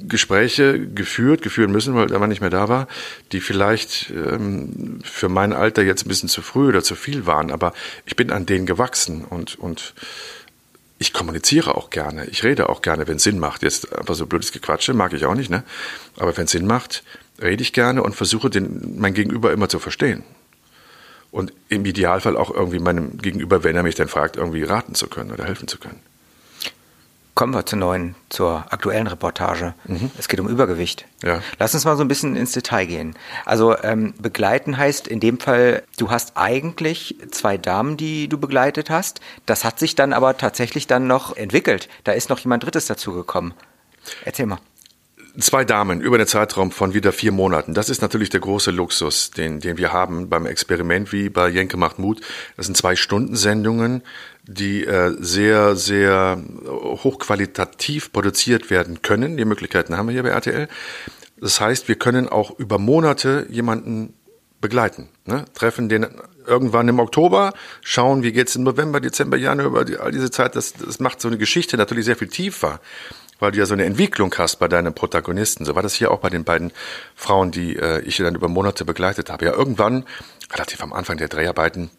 Gespräche 0.06 0.86
geführt, 0.86 1.42
geführen 1.42 1.72
müssen, 1.72 1.94
weil 1.94 2.06
Mann 2.06 2.28
nicht 2.28 2.40
mehr 2.40 2.50
da 2.50 2.68
war, 2.68 2.86
die 3.32 3.40
vielleicht 3.40 4.10
ähm, 4.10 5.00
für 5.02 5.28
mein 5.28 5.52
Alter 5.52 5.82
jetzt 5.82 6.06
ein 6.06 6.08
bisschen 6.08 6.28
zu 6.28 6.42
früh 6.42 6.68
oder 6.68 6.82
zu 6.82 6.94
viel 6.94 7.26
waren. 7.26 7.50
Aber 7.50 7.74
ich 8.06 8.14
bin 8.14 8.30
an 8.30 8.46
denen 8.46 8.66
gewachsen 8.66 9.24
und, 9.24 9.58
und 9.58 9.94
ich 10.98 11.12
kommuniziere 11.12 11.76
auch 11.76 11.90
gerne. 11.90 12.26
Ich 12.26 12.44
rede 12.44 12.68
auch 12.68 12.82
gerne, 12.82 13.08
wenn 13.08 13.16
es 13.16 13.24
Sinn 13.24 13.38
macht. 13.38 13.62
Jetzt 13.62 13.92
einfach 13.96 14.14
so 14.14 14.26
blödes 14.26 14.52
Gequatsche 14.52 14.94
mag 14.94 15.12
ich 15.12 15.26
auch 15.26 15.34
nicht, 15.34 15.50
ne? 15.50 15.64
Aber 16.16 16.36
wenn 16.36 16.44
es 16.44 16.52
Sinn 16.52 16.66
macht, 16.66 17.02
rede 17.40 17.62
ich 17.62 17.72
gerne 17.72 18.02
und 18.02 18.14
versuche 18.14 18.50
den, 18.50 18.98
mein 18.98 19.14
Gegenüber 19.14 19.52
immer 19.52 19.68
zu 19.68 19.78
verstehen. 19.78 20.22
Und 21.30 21.52
im 21.68 21.84
Idealfall 21.84 22.36
auch 22.36 22.50
irgendwie 22.50 22.78
meinem 22.78 23.18
Gegenüber, 23.18 23.62
wenn 23.62 23.76
er 23.76 23.82
mich 23.82 23.94
dann 23.94 24.08
fragt, 24.08 24.36
irgendwie 24.36 24.62
raten 24.62 24.94
zu 24.94 25.08
können 25.08 25.30
oder 25.30 25.44
helfen 25.44 25.68
zu 25.68 25.78
können. 25.78 26.00
Kommen 27.34 27.54
wir 27.54 27.64
zur 27.66 27.78
neuen, 27.78 28.16
zur 28.30 28.64
aktuellen 28.72 29.06
Reportage. 29.06 29.74
Mhm. 29.84 30.10
Es 30.18 30.26
geht 30.26 30.40
um 30.40 30.48
Übergewicht. 30.48 31.06
Ja. 31.22 31.40
Lass 31.60 31.72
uns 31.72 31.84
mal 31.84 31.96
so 31.96 32.02
ein 32.02 32.08
bisschen 32.08 32.34
ins 32.34 32.50
Detail 32.50 32.86
gehen. 32.86 33.14
Also 33.44 33.76
ähm, 33.80 34.14
begleiten 34.18 34.76
heißt 34.76 35.06
in 35.06 35.20
dem 35.20 35.38
Fall, 35.38 35.84
du 35.98 36.10
hast 36.10 36.32
eigentlich 36.36 37.14
zwei 37.30 37.56
Damen, 37.56 37.96
die 37.96 38.26
du 38.28 38.38
begleitet 38.38 38.90
hast. 38.90 39.20
Das 39.46 39.64
hat 39.64 39.78
sich 39.78 39.94
dann 39.94 40.12
aber 40.12 40.36
tatsächlich 40.36 40.88
dann 40.88 41.06
noch 41.06 41.36
entwickelt. 41.36 41.88
Da 42.02 42.10
ist 42.10 42.28
noch 42.28 42.40
jemand 42.40 42.64
Drittes 42.64 42.86
dazugekommen. 42.86 43.54
Erzähl 44.24 44.46
mal 44.46 44.58
zwei 45.40 45.64
Damen 45.64 46.00
über 46.00 46.18
den 46.18 46.26
Zeitraum 46.26 46.70
von 46.70 46.94
wieder 46.94 47.12
vier 47.12 47.32
Monaten. 47.32 47.74
Das 47.74 47.90
ist 47.90 48.02
natürlich 48.02 48.30
der 48.30 48.40
große 48.40 48.70
Luxus, 48.70 49.30
den, 49.30 49.60
den 49.60 49.78
wir 49.78 49.92
haben 49.92 50.28
beim 50.28 50.46
Experiment 50.46 51.12
wie 51.12 51.28
bei 51.28 51.48
Jenke 51.48 51.76
macht 51.76 51.98
Mut. 51.98 52.20
Das 52.56 52.66
sind 52.66 52.76
zwei 52.76 52.96
Stunden 52.96 53.36
Sendungen, 53.36 54.02
die 54.44 54.84
äh, 54.84 55.14
sehr, 55.18 55.76
sehr 55.76 56.42
hochqualitativ 56.66 58.12
produziert 58.12 58.70
werden 58.70 59.02
können. 59.02 59.36
Die 59.36 59.44
Möglichkeiten 59.44 59.96
haben 59.96 60.08
wir 60.08 60.12
hier 60.12 60.22
bei 60.22 60.30
RTL. 60.30 60.68
Das 61.40 61.60
heißt, 61.60 61.88
wir 61.88 61.94
können 61.94 62.28
auch 62.28 62.58
über 62.58 62.78
Monate 62.78 63.46
jemanden 63.48 64.14
begleiten. 64.60 65.08
Ne? 65.24 65.44
Treffen 65.54 65.88
den 65.88 66.06
irgendwann 66.46 66.88
im 66.88 66.98
Oktober, 66.98 67.52
schauen, 67.82 68.22
wie 68.22 68.32
geht's 68.32 68.56
im 68.56 68.64
November, 68.64 69.00
Dezember, 69.00 69.36
Januar, 69.36 69.66
über 69.66 70.02
all 70.02 70.10
diese 70.10 70.30
Zeit. 70.30 70.56
Das, 70.56 70.72
das 70.72 70.98
macht 70.98 71.20
so 71.20 71.28
eine 71.28 71.38
Geschichte 71.38 71.76
natürlich 71.76 72.06
sehr 72.06 72.16
viel 72.16 72.28
tiefer 72.28 72.80
weil 73.38 73.52
du 73.52 73.58
ja 73.58 73.66
so 73.66 73.74
eine 73.74 73.84
Entwicklung 73.84 74.34
hast 74.36 74.56
bei 74.56 74.68
deinen 74.68 74.94
Protagonisten. 74.94 75.64
So 75.64 75.74
war 75.74 75.82
das 75.82 75.94
hier 75.94 76.10
auch 76.10 76.20
bei 76.20 76.30
den 76.30 76.44
beiden 76.44 76.72
Frauen, 77.14 77.50
die 77.50 77.76
äh, 77.76 78.00
ich 78.02 78.16
dann 78.16 78.34
über 78.34 78.48
Monate 78.48 78.84
begleitet 78.84 79.30
habe. 79.30 79.44
Ja, 79.44 79.52
irgendwann, 79.52 80.04
relativ 80.52 80.82
am 80.82 80.92
Anfang 80.92 81.16
der 81.16 81.28
Dreharbeiten, 81.28 81.90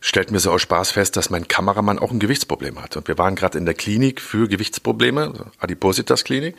stellt 0.00 0.30
mir 0.30 0.38
so 0.38 0.50
aus 0.52 0.60
Spaß 0.60 0.90
fest, 0.90 1.16
dass 1.16 1.30
mein 1.30 1.48
Kameramann 1.48 1.98
auch 1.98 2.10
ein 2.10 2.18
Gewichtsproblem 2.18 2.82
hat. 2.82 2.96
Und 2.96 3.08
wir 3.08 3.16
waren 3.16 3.36
gerade 3.36 3.56
in 3.56 3.64
der 3.64 3.72
Klinik 3.72 4.20
für 4.20 4.48
Gewichtsprobleme, 4.48 5.50
Adipositas-Klinik. 5.60 6.56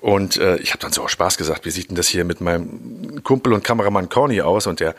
Und 0.00 0.38
äh, 0.38 0.56
ich 0.56 0.70
habe 0.70 0.78
dann 0.78 0.90
so 0.90 1.02
aus 1.02 1.10
Spaß 1.10 1.36
gesagt, 1.36 1.66
wie 1.66 1.70
sieht 1.70 1.90
denn 1.90 1.96
das 1.96 2.08
hier 2.08 2.24
mit 2.24 2.40
meinem 2.40 3.22
Kumpel 3.22 3.52
und 3.52 3.64
Kameramann 3.64 4.08
Corny 4.08 4.40
aus? 4.40 4.66
Und 4.66 4.80
der 4.80 4.94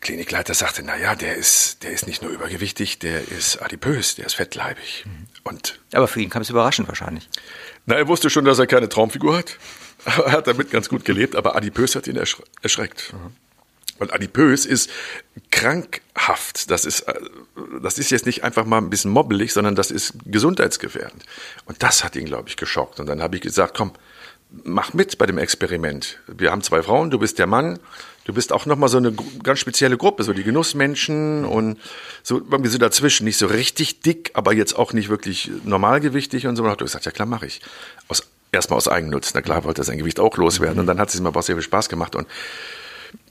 Klinikleiter 0.00 0.54
sagte, 0.54 0.82
na 0.82 0.96
ja, 0.96 1.14
der 1.14 1.36
ist, 1.36 1.82
der 1.82 1.90
ist 1.90 2.06
nicht 2.06 2.22
nur 2.22 2.30
übergewichtig, 2.30 2.98
der 2.98 3.28
ist 3.28 3.60
adipös, 3.62 4.14
der 4.14 4.26
ist 4.26 4.34
fettleibig. 4.34 5.04
Mhm. 5.04 5.26
Und 5.44 5.78
Aber 5.92 6.08
für 6.08 6.20
ihn 6.20 6.30
kam 6.30 6.42
es 6.42 6.50
überraschend 6.50 6.88
wahrscheinlich. 6.88 7.28
Na, 7.86 7.96
er 7.96 8.08
wusste 8.08 8.30
schon, 8.30 8.44
dass 8.44 8.58
er 8.58 8.66
keine 8.66 8.88
Traumfigur 8.88 9.36
hat. 9.36 9.56
Er 10.06 10.32
hat 10.32 10.46
damit 10.46 10.70
ganz 10.70 10.88
gut 10.88 11.04
gelebt, 11.04 11.36
aber 11.36 11.56
adipös 11.56 11.94
hat 11.94 12.06
ihn 12.06 12.16
erschreckt. 12.16 13.12
Mhm. 13.12 13.36
Und 13.98 14.14
adipös 14.14 14.64
ist 14.64 14.88
krankhaft. 15.50 16.70
Das 16.70 16.86
ist, 16.86 17.00
äh, 17.00 17.20
das 17.82 17.98
ist 17.98 18.10
jetzt 18.10 18.24
nicht 18.24 18.42
einfach 18.42 18.64
mal 18.64 18.78
ein 18.78 18.88
bisschen 18.88 19.10
mobbelig, 19.10 19.52
sondern 19.52 19.74
das 19.74 19.90
ist 19.90 20.14
gesundheitsgefährdend. 20.24 21.22
Und 21.66 21.82
das 21.82 22.02
hat 22.02 22.16
ihn, 22.16 22.24
glaube 22.24 22.48
ich, 22.48 22.56
geschockt. 22.56 22.98
Und 22.98 23.06
dann 23.06 23.20
habe 23.20 23.36
ich 23.36 23.42
gesagt, 23.42 23.76
komm, 23.76 23.92
mach 24.64 24.94
mit 24.94 25.18
bei 25.18 25.26
dem 25.26 25.36
Experiment. 25.36 26.18
Wir 26.26 26.50
haben 26.50 26.62
zwei 26.62 26.82
Frauen, 26.82 27.10
du 27.10 27.18
bist 27.18 27.38
der 27.38 27.46
Mann. 27.46 27.78
Du 28.24 28.34
bist 28.34 28.52
auch 28.52 28.66
nochmal 28.66 28.88
so 28.88 28.98
eine 28.98 29.14
ganz 29.42 29.58
spezielle 29.58 29.96
Gruppe, 29.96 30.22
so 30.22 30.32
die 30.32 30.44
Genussmenschen 30.44 31.44
und 31.44 31.78
so 32.22 32.36
irgendwie 32.36 32.70
so 32.70 32.78
dazwischen, 32.78 33.24
nicht 33.24 33.38
so 33.38 33.46
richtig 33.46 34.00
dick, 34.00 34.30
aber 34.34 34.52
jetzt 34.52 34.76
auch 34.76 34.92
nicht 34.92 35.08
wirklich 35.08 35.50
normalgewichtig 35.64 36.46
und 36.46 36.56
so. 36.56 36.62
Und 36.62 36.70
hat 36.70 36.78
gesagt, 36.78 37.06
ja 37.06 37.12
klar, 37.12 37.26
mache 37.26 37.46
ich. 37.46 37.60
Aus, 38.08 38.22
erstmal 38.52 38.76
aus 38.76 38.88
Eigennutz. 38.88 39.32
Na 39.34 39.40
klar, 39.40 39.64
wollte 39.64 39.82
er 39.82 39.84
sein 39.84 39.98
Gewicht 39.98 40.20
auch 40.20 40.36
loswerden. 40.36 40.80
Und 40.80 40.86
dann 40.86 40.98
hat 40.98 41.08
es 41.08 41.18
ihm 41.18 41.26
aber 41.26 41.40
auch 41.40 41.44
sehr 41.44 41.56
viel 41.56 41.62
Spaß 41.62 41.88
gemacht. 41.88 42.14
Und 42.14 42.28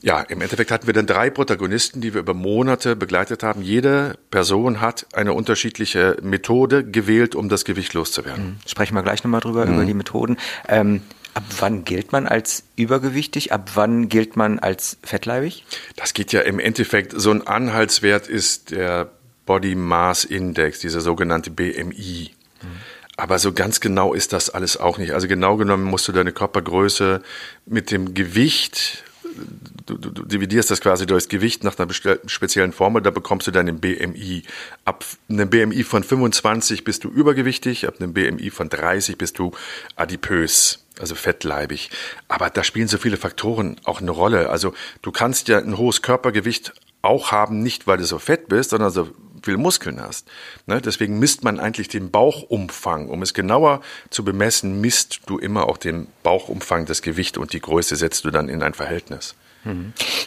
ja, 0.02 0.22
im 0.22 0.42
Endeffekt 0.42 0.72
hatten 0.72 0.88
wir 0.88 0.94
dann 0.94 1.08
drei 1.08 1.30
Protagonisten, 1.30 2.02
die 2.02 2.14
wir 2.14 2.22
über 2.22 2.34
Monate 2.34 2.96
begleitet 2.96 3.44
haben. 3.44 3.62
Jede 3.62 4.18
Person 4.32 4.82
hat 4.82 5.06
eine 5.14 5.34
unterschiedliche 5.34 6.18
Methode 6.22 6.84
gewählt, 6.84 7.36
um 7.36 7.50
das 7.50 7.66
Gewicht 7.66 7.94
loszuwerden. 7.94 8.46
Mhm. 8.46 8.56
Sprechen 8.66 8.96
wir 8.96 9.04
gleich 9.04 9.24
nochmal 9.24 9.42
drüber, 9.42 9.66
mhm. 9.66 9.74
über 9.76 9.86
die 9.86 9.94
Methoden. 9.94 10.38
Ähm, 10.68 11.02
ab 11.34 11.44
wann 11.60 11.86
gilt 11.86 12.12
man 12.12 12.28
als 12.28 12.64
übergewichtig? 12.76 13.52
Ab 13.52 13.72
wann 13.76 14.10
gilt 14.10 14.36
man 14.36 14.60
als 14.60 14.98
fettleibig? 15.04 15.66
Das 15.96 16.14
geht 16.14 16.32
ja 16.32 16.42
im 16.42 16.60
Endeffekt, 16.60 17.14
so 17.16 17.32
ein 17.32 17.46
Anhaltswert 17.46 18.28
ist 18.28 18.72
der 18.72 19.12
Body 19.46 19.76
Mass 19.76 20.26
Index, 20.26 20.80
dieser 20.80 21.02
sogenannte 21.02 21.50
BMI. 21.50 22.32
Mhm. 22.62 22.68
Aber 23.18 23.38
so 23.38 23.52
ganz 23.52 23.82
genau 23.82 24.14
ist 24.14 24.32
das 24.32 24.50
alles 24.50 24.78
auch 24.78 24.98
nicht. 24.98 25.12
Also 25.14 25.28
genau 25.28 25.58
genommen 25.58 25.84
musst 25.84 26.08
du 26.08 26.12
deine 26.12 26.32
Körpergröße 26.32 27.22
mit 27.66 27.92
dem 27.92 28.14
Gewicht 28.14 29.04
du, 29.86 29.98
du, 29.98 30.10
du 30.10 30.24
dividierst 30.24 30.72
das 30.72 30.82
quasi 30.82 31.06
durchs 31.06 31.30
Gewicht 31.30 31.64
nach 31.64 31.78
einer 31.78 31.92
speziellen 31.94 32.72
Formel, 32.72 33.02
da 33.02 33.12
bekommst 33.12 33.48
du 33.48 33.52
deinen 33.52 33.80
BMI. 33.80 34.44
Ab 34.86 35.06
einem 35.30 35.50
BMI 35.50 35.84
von 35.84 36.04
25 36.04 36.84
bist 36.84 37.04
du 37.04 37.10
übergewichtig, 37.10 37.88
ab 37.88 37.96
einem 38.00 38.14
BMI 38.14 38.50
von 38.50 38.70
30 38.70 39.18
bist 39.18 39.40
du 39.40 39.52
adipös, 39.96 40.86
also 41.00 41.16
fettleibig. 41.16 41.90
Aber 42.28 42.50
da 42.50 42.64
spielen 42.64 42.88
so 42.88 42.98
viele 42.98 43.18
Faktoren 43.18 43.78
auch 43.84 44.02
eine 44.02 44.12
Rolle. 44.12 44.50
Also 44.50 44.74
du 45.02 45.12
kannst 45.12 45.48
ja 45.48 45.60
ein 45.60 45.78
hohes 45.78 46.02
Körpergewicht 46.02 46.74
auch 47.02 47.32
haben, 47.32 47.62
nicht 47.64 47.88
weil 47.88 47.98
du 47.98 48.06
so 48.06 48.20
fett 48.20 48.50
bist, 48.50 48.72
sondern 48.72 48.92
so 48.92 49.10
viel 49.50 49.58
Muskeln 49.58 50.00
hast. 50.00 50.28
Ne? 50.68 50.80
Deswegen 50.80 51.18
misst 51.18 51.44
man 51.44 51.60
eigentlich 51.60 51.88
den 51.88 52.12
Bauchumfang. 52.12 53.10
Um 53.10 53.24
es 53.24 53.34
genauer 53.34 53.82
zu 54.12 54.24
bemessen, 54.24 54.80
misst 54.80 55.22
du 55.26 55.40
immer 55.40 55.68
auch 55.68 55.78
den 55.78 56.08
Bauchumfang, 56.22 56.86
das 56.86 57.02
Gewicht 57.02 57.40
und 57.40 57.54
die 57.54 57.60
Größe 57.60 57.96
setzt 57.96 58.26
du 58.26 58.32
dann 58.32 58.48
in 58.48 58.62
ein 58.62 58.76
Verhältnis. 58.76 59.34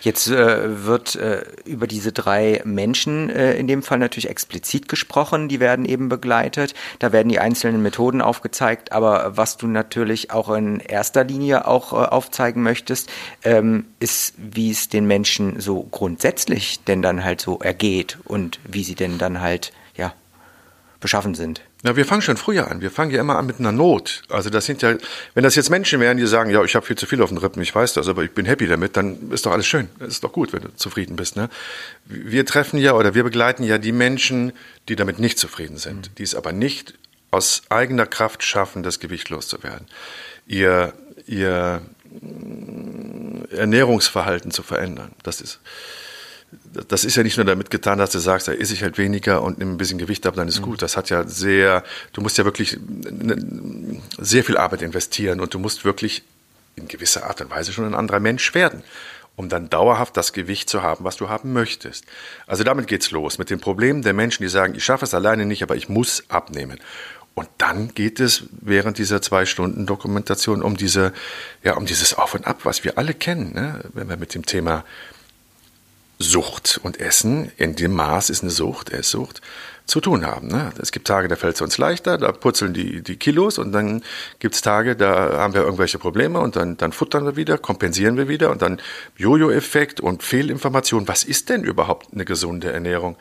Jetzt 0.02 0.28
äh, 0.28 0.84
wird 0.84 1.16
äh, 1.16 1.44
über 1.64 1.86
diese 1.86 2.12
drei 2.12 2.60
Menschen 2.64 3.30
äh, 3.30 3.54
in 3.54 3.66
dem 3.66 3.82
Fall 3.82 3.98
natürlich 3.98 4.28
explizit 4.28 4.88
gesprochen, 4.88 5.48
die 5.48 5.58
werden 5.58 5.84
eben 5.84 6.08
begleitet. 6.08 6.74
Da 6.98 7.12
werden 7.12 7.28
die 7.28 7.38
einzelnen 7.38 7.82
Methoden 7.82 8.20
aufgezeigt, 8.20 8.92
aber 8.92 9.36
was 9.36 9.56
du 9.56 9.66
natürlich 9.68 10.30
auch 10.30 10.50
in 10.50 10.80
erster 10.80 11.24
Linie 11.24 11.66
auch 11.66 11.92
äh, 11.92 11.96
aufzeigen 11.96 12.62
möchtest, 12.62 13.10
ähm, 13.42 13.86
ist, 14.00 14.34
wie 14.36 14.70
es 14.70 14.88
den 14.88 15.06
Menschen 15.06 15.60
so 15.60 15.82
grundsätzlich 15.90 16.84
denn 16.84 17.00
dann 17.00 17.24
halt 17.24 17.40
so 17.40 17.58
ergeht 17.58 18.18
und 18.24 18.60
wie 18.64 18.84
sie 18.84 18.94
denn 18.94 19.18
dann 19.18 19.40
halt 19.40 19.72
ja 19.96 20.12
beschaffen 21.00 21.34
sind. 21.34 21.62
Na, 21.84 21.96
wir 21.96 22.04
fangen 22.04 22.22
schon 22.22 22.36
früher 22.36 22.70
an. 22.70 22.80
Wir 22.80 22.92
fangen 22.92 23.10
ja 23.10 23.20
immer 23.20 23.36
an 23.36 23.46
mit 23.46 23.58
einer 23.58 23.72
Not. 23.72 24.22
Also 24.28 24.50
das 24.50 24.66
sind 24.66 24.82
ja, 24.82 24.94
wenn 25.34 25.42
das 25.42 25.56
jetzt 25.56 25.68
Menschen 25.68 25.98
wären, 25.98 26.16
die 26.16 26.26
sagen, 26.26 26.50
ja, 26.50 26.62
ich 26.62 26.76
habe 26.76 26.86
viel 26.86 26.96
zu 26.96 27.06
viel 27.06 27.20
auf 27.20 27.30
den 27.30 27.38
Rippen, 27.38 27.60
ich 27.60 27.74
weiß 27.74 27.94
das, 27.94 28.06
aber 28.06 28.22
ich 28.22 28.30
bin 28.30 28.46
happy 28.46 28.68
damit, 28.68 28.96
dann 28.96 29.32
ist 29.32 29.46
doch 29.46 29.50
alles 29.50 29.66
schön. 29.66 29.88
Das 29.98 30.08
ist 30.08 30.22
doch 30.22 30.32
gut, 30.32 30.52
wenn 30.52 30.62
du 30.62 30.74
zufrieden 30.76 31.16
bist. 31.16 31.34
Ne? 31.34 31.48
Wir 32.04 32.46
treffen 32.46 32.78
ja 32.78 32.92
oder 32.92 33.14
wir 33.14 33.24
begleiten 33.24 33.64
ja 33.64 33.78
die 33.78 33.90
Menschen, 33.90 34.52
die 34.88 34.94
damit 34.94 35.18
nicht 35.18 35.40
zufrieden 35.40 35.76
sind, 35.76 36.10
mhm. 36.10 36.14
die 36.18 36.22
es 36.22 36.36
aber 36.36 36.52
nicht 36.52 36.94
aus 37.32 37.62
eigener 37.68 38.06
Kraft 38.06 38.44
schaffen, 38.44 38.84
das 38.84 39.00
Gewicht 39.00 39.28
loszuwerden. 39.30 39.88
Ihr, 40.46 40.92
ihr 41.26 41.82
Ernährungsverhalten 43.50 44.52
zu 44.52 44.62
verändern. 44.62 45.12
Das 45.24 45.40
ist 45.40 45.58
das 46.88 47.04
ist 47.04 47.16
ja 47.16 47.22
nicht 47.22 47.36
nur 47.36 47.46
damit 47.46 47.70
getan, 47.70 47.98
dass 47.98 48.10
du 48.10 48.18
sagst, 48.18 48.48
da 48.48 48.52
esse 48.52 48.74
ich 48.74 48.82
halt 48.82 48.98
weniger 48.98 49.42
und 49.42 49.58
nehme 49.58 49.72
ein 49.72 49.78
bisschen 49.78 49.98
Gewicht 49.98 50.26
ab, 50.26 50.34
dann 50.34 50.48
ist 50.48 50.60
mhm. 50.60 50.64
gut. 50.64 50.82
Das 50.82 50.96
hat 50.96 51.10
ja 51.10 51.26
sehr, 51.26 51.82
du 52.12 52.20
musst 52.20 52.38
ja 52.38 52.44
wirklich 52.44 52.78
sehr 54.18 54.44
viel 54.44 54.56
Arbeit 54.56 54.82
investieren 54.82 55.40
und 55.40 55.54
du 55.54 55.58
musst 55.58 55.84
wirklich 55.84 56.22
in 56.76 56.88
gewisser 56.88 57.26
Art 57.26 57.40
und 57.40 57.50
Weise 57.50 57.72
schon 57.72 57.84
ein 57.84 57.94
anderer 57.94 58.20
Mensch 58.20 58.54
werden, 58.54 58.82
um 59.36 59.48
dann 59.48 59.70
dauerhaft 59.70 60.16
das 60.16 60.32
Gewicht 60.32 60.68
zu 60.68 60.82
haben, 60.82 61.04
was 61.04 61.16
du 61.16 61.28
haben 61.28 61.52
möchtest. 61.52 62.04
Also 62.46 62.64
damit 62.64 62.86
geht's 62.86 63.10
los 63.10 63.38
mit 63.38 63.50
dem 63.50 63.60
Problem 63.60 64.02
der 64.02 64.12
Menschen, 64.12 64.42
die 64.42 64.48
sagen, 64.48 64.74
ich 64.74 64.84
schaffe 64.84 65.04
es 65.04 65.14
alleine 65.14 65.46
nicht, 65.46 65.62
aber 65.62 65.76
ich 65.76 65.88
muss 65.88 66.24
abnehmen. 66.28 66.78
Und 67.34 67.48
dann 67.56 67.94
geht 67.94 68.20
es 68.20 68.44
während 68.60 68.98
dieser 68.98 69.22
zwei 69.22 69.46
Stunden 69.46 69.86
Dokumentation 69.86 70.62
um 70.62 70.76
diese, 70.76 71.14
ja, 71.62 71.76
um 71.76 71.86
dieses 71.86 72.14
Auf 72.14 72.34
und 72.34 72.46
Ab, 72.46 72.60
was 72.64 72.84
wir 72.84 72.98
alle 72.98 73.14
kennen, 73.14 73.54
ne? 73.54 73.80
wenn 73.94 74.08
wir 74.10 74.18
mit 74.18 74.34
dem 74.34 74.44
Thema 74.44 74.84
Sucht 76.22 76.80
und 76.82 77.00
Essen, 77.00 77.52
in 77.56 77.76
dem 77.76 77.92
Maß 77.92 78.30
ist 78.30 78.42
eine 78.42 78.50
Sucht, 78.50 78.90
Esssucht, 78.90 79.40
zu 79.86 80.00
tun 80.00 80.24
haben. 80.24 80.48
Ne? 80.48 80.72
Es 80.80 80.92
gibt 80.92 81.06
Tage, 81.06 81.28
da 81.28 81.36
fällt 81.36 81.56
es 81.56 81.60
uns 81.60 81.76
leichter, 81.76 82.16
da 82.16 82.32
purzeln 82.32 82.72
die, 82.72 83.02
die 83.02 83.16
Kilos 83.16 83.58
und 83.58 83.72
dann 83.72 84.02
gibt 84.38 84.54
es 84.54 84.60
Tage, 84.60 84.96
da 84.96 85.38
haben 85.38 85.54
wir 85.54 85.62
irgendwelche 85.62 85.98
Probleme 85.98 86.38
und 86.38 86.56
dann, 86.56 86.76
dann 86.76 86.92
futtern 86.92 87.24
wir 87.24 87.36
wieder, 87.36 87.58
kompensieren 87.58 88.16
wir 88.16 88.28
wieder 88.28 88.50
und 88.50 88.62
dann 88.62 88.80
Jojo-Effekt 89.16 90.00
und 90.00 90.22
Fehlinformation. 90.22 91.08
Was 91.08 91.24
ist 91.24 91.48
denn 91.48 91.64
überhaupt 91.64 92.12
eine 92.12 92.24
gesunde 92.24 92.72
Ernährung? 92.72 93.16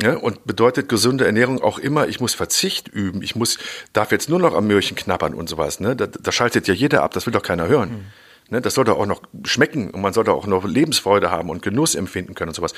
Ja, 0.00 0.16
und 0.16 0.46
bedeutet 0.46 0.88
gesunde 0.88 1.26
Ernährung 1.26 1.62
auch 1.62 1.78
immer, 1.78 2.08
ich 2.08 2.18
muss 2.18 2.32
Verzicht 2.32 2.88
üben, 2.88 3.20
ich 3.20 3.36
muss, 3.36 3.58
darf 3.92 4.10
jetzt 4.10 4.30
nur 4.30 4.38
noch 4.38 4.54
am 4.54 4.66
Möhrchen 4.66 4.96
knabbern 4.96 5.34
und 5.34 5.50
sowas. 5.50 5.80
Ne? 5.80 5.94
Da, 5.94 6.06
da 6.06 6.32
schaltet 6.32 6.66
ja 6.66 6.72
jeder 6.72 7.02
ab, 7.02 7.12
das 7.12 7.26
will 7.26 7.32
doch 7.32 7.42
keiner 7.42 7.68
hören. 7.68 7.90
Mhm. 7.90 8.04
Ne, 8.52 8.60
das 8.60 8.74
sollte 8.74 8.96
auch 8.96 9.06
noch 9.06 9.22
schmecken 9.44 9.88
und 9.88 10.02
man 10.02 10.12
sollte 10.12 10.34
auch 10.34 10.46
noch 10.46 10.66
Lebensfreude 10.66 11.30
haben 11.30 11.48
und 11.48 11.62
Genuss 11.62 11.94
empfinden 11.94 12.34
können 12.34 12.50
und 12.50 12.54
sowas. 12.54 12.74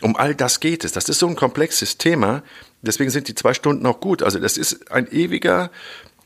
Um 0.00 0.14
all 0.14 0.36
das 0.36 0.60
geht 0.60 0.84
es. 0.84 0.92
Das 0.92 1.08
ist 1.08 1.18
so 1.18 1.26
ein 1.26 1.34
komplexes 1.34 1.98
Thema. 1.98 2.44
Deswegen 2.80 3.10
sind 3.10 3.26
die 3.26 3.34
zwei 3.34 3.52
Stunden 3.52 3.84
auch 3.86 3.98
gut. 3.98 4.22
Also 4.22 4.38
das 4.38 4.56
ist 4.56 4.92
ein 4.92 5.10
ewiger 5.10 5.72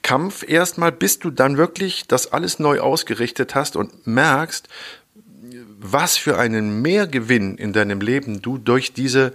Kampf 0.02 0.46
erstmal, 0.46 0.92
bis 0.92 1.18
du 1.18 1.30
dann 1.30 1.56
wirklich 1.56 2.08
das 2.08 2.30
alles 2.34 2.58
neu 2.58 2.80
ausgerichtet 2.80 3.54
hast 3.54 3.74
und 3.74 4.06
merkst, 4.06 4.68
was 5.78 6.18
für 6.18 6.38
einen 6.38 6.82
Mehrgewinn 6.82 7.56
in 7.56 7.72
deinem 7.72 8.02
Leben 8.02 8.42
du 8.42 8.58
durch 8.58 8.92
diese 8.92 9.32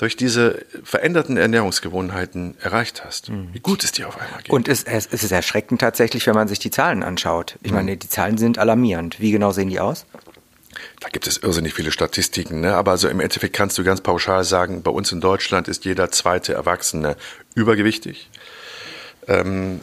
durch 0.00 0.16
diese 0.16 0.64
veränderten 0.82 1.36
Ernährungsgewohnheiten 1.36 2.54
erreicht 2.58 3.04
hast. 3.04 3.28
Mhm. 3.28 3.50
Wie 3.52 3.60
gut 3.60 3.84
es 3.84 3.92
dir 3.92 4.08
auf 4.08 4.18
einmal 4.18 4.40
geht. 4.40 4.50
Und 4.50 4.66
es, 4.66 4.82
es, 4.84 5.04
ist 5.04 5.30
erschreckend 5.30 5.82
tatsächlich, 5.82 6.26
wenn 6.26 6.34
man 6.34 6.48
sich 6.48 6.58
die 6.58 6.70
Zahlen 6.70 7.02
anschaut. 7.02 7.58
Ich 7.62 7.70
mhm. 7.70 7.76
meine, 7.76 7.96
die 7.98 8.08
Zahlen 8.08 8.38
sind 8.38 8.56
alarmierend. 8.56 9.20
Wie 9.20 9.30
genau 9.30 9.52
sehen 9.52 9.68
die 9.68 9.78
aus? 9.78 10.06
Da 11.00 11.10
gibt 11.10 11.26
es 11.26 11.36
irrsinnig 11.36 11.74
viele 11.74 11.92
Statistiken, 11.92 12.60
ne? 12.60 12.76
aber 12.76 12.92
also 12.92 13.08
im 13.08 13.20
Endeffekt 13.20 13.54
kannst 13.54 13.76
du 13.76 13.84
ganz 13.84 14.00
pauschal 14.00 14.42
sagen, 14.44 14.82
bei 14.82 14.90
uns 14.90 15.12
in 15.12 15.20
Deutschland 15.20 15.68
ist 15.68 15.84
jeder 15.84 16.10
zweite 16.10 16.54
Erwachsene 16.54 17.16
übergewichtig. 17.54 18.30
Ähm, 19.28 19.80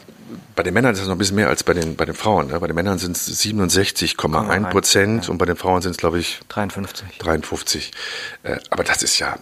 bei 0.56 0.64
den 0.64 0.74
Männern 0.74 0.94
ist 0.94 1.02
es 1.02 1.06
noch 1.06 1.16
ein 1.16 1.18
bisschen 1.20 1.36
mehr 1.36 1.50
als 1.50 1.64
bei 1.64 1.74
den, 1.74 1.96
bei 1.96 2.06
den 2.06 2.16
Frauen. 2.16 2.48
Ne? 2.48 2.60
Bei 2.60 2.68
den 2.68 2.76
Männern 2.76 2.98
sind 2.98 3.16
es 3.16 3.28
67,1 3.42 4.70
Prozent 4.70 5.26
ja. 5.26 5.32
und 5.32 5.38
bei 5.38 5.46
den 5.46 5.56
Frauen 5.56 5.82
sind 5.82 5.92
es, 5.92 5.98
glaube 5.98 6.20
ich, 6.20 6.40
53. 6.50 7.18
53. 7.20 7.92
Äh, 8.44 8.58
aber 8.70 8.84
das 8.84 9.04
ist 9.04 9.20
ja 9.20 9.38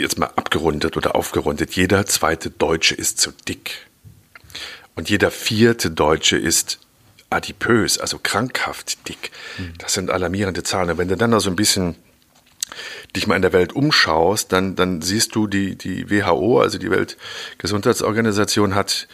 jetzt 0.00 0.18
mal 0.18 0.30
abgerundet 0.36 0.96
oder 0.96 1.14
aufgerundet, 1.14 1.74
jeder 1.74 2.06
zweite 2.06 2.50
Deutsche 2.50 2.94
ist 2.94 3.18
zu 3.18 3.32
dick. 3.48 3.86
Und 4.94 5.10
jeder 5.10 5.30
vierte 5.30 5.90
Deutsche 5.90 6.36
ist 6.36 6.78
adipös, 7.30 7.98
also 7.98 8.18
krankhaft 8.22 9.08
dick. 9.08 9.30
Hm. 9.56 9.74
Das 9.78 9.94
sind 9.94 10.10
alarmierende 10.10 10.62
Zahlen. 10.62 10.90
Und 10.90 10.98
wenn 10.98 11.08
du 11.08 11.16
dann 11.16 11.30
noch 11.30 11.40
so 11.40 11.50
ein 11.50 11.56
bisschen 11.56 11.96
dich 13.14 13.26
mal 13.26 13.36
in 13.36 13.42
der 13.42 13.52
Welt 13.52 13.72
umschaust, 13.72 14.52
dann, 14.52 14.76
dann 14.76 15.02
siehst 15.02 15.34
du, 15.34 15.46
die, 15.46 15.76
die 15.76 16.10
WHO, 16.10 16.60
also 16.60 16.78
die 16.78 16.90
Weltgesundheitsorganisation, 16.90 18.74
hat 18.74 19.08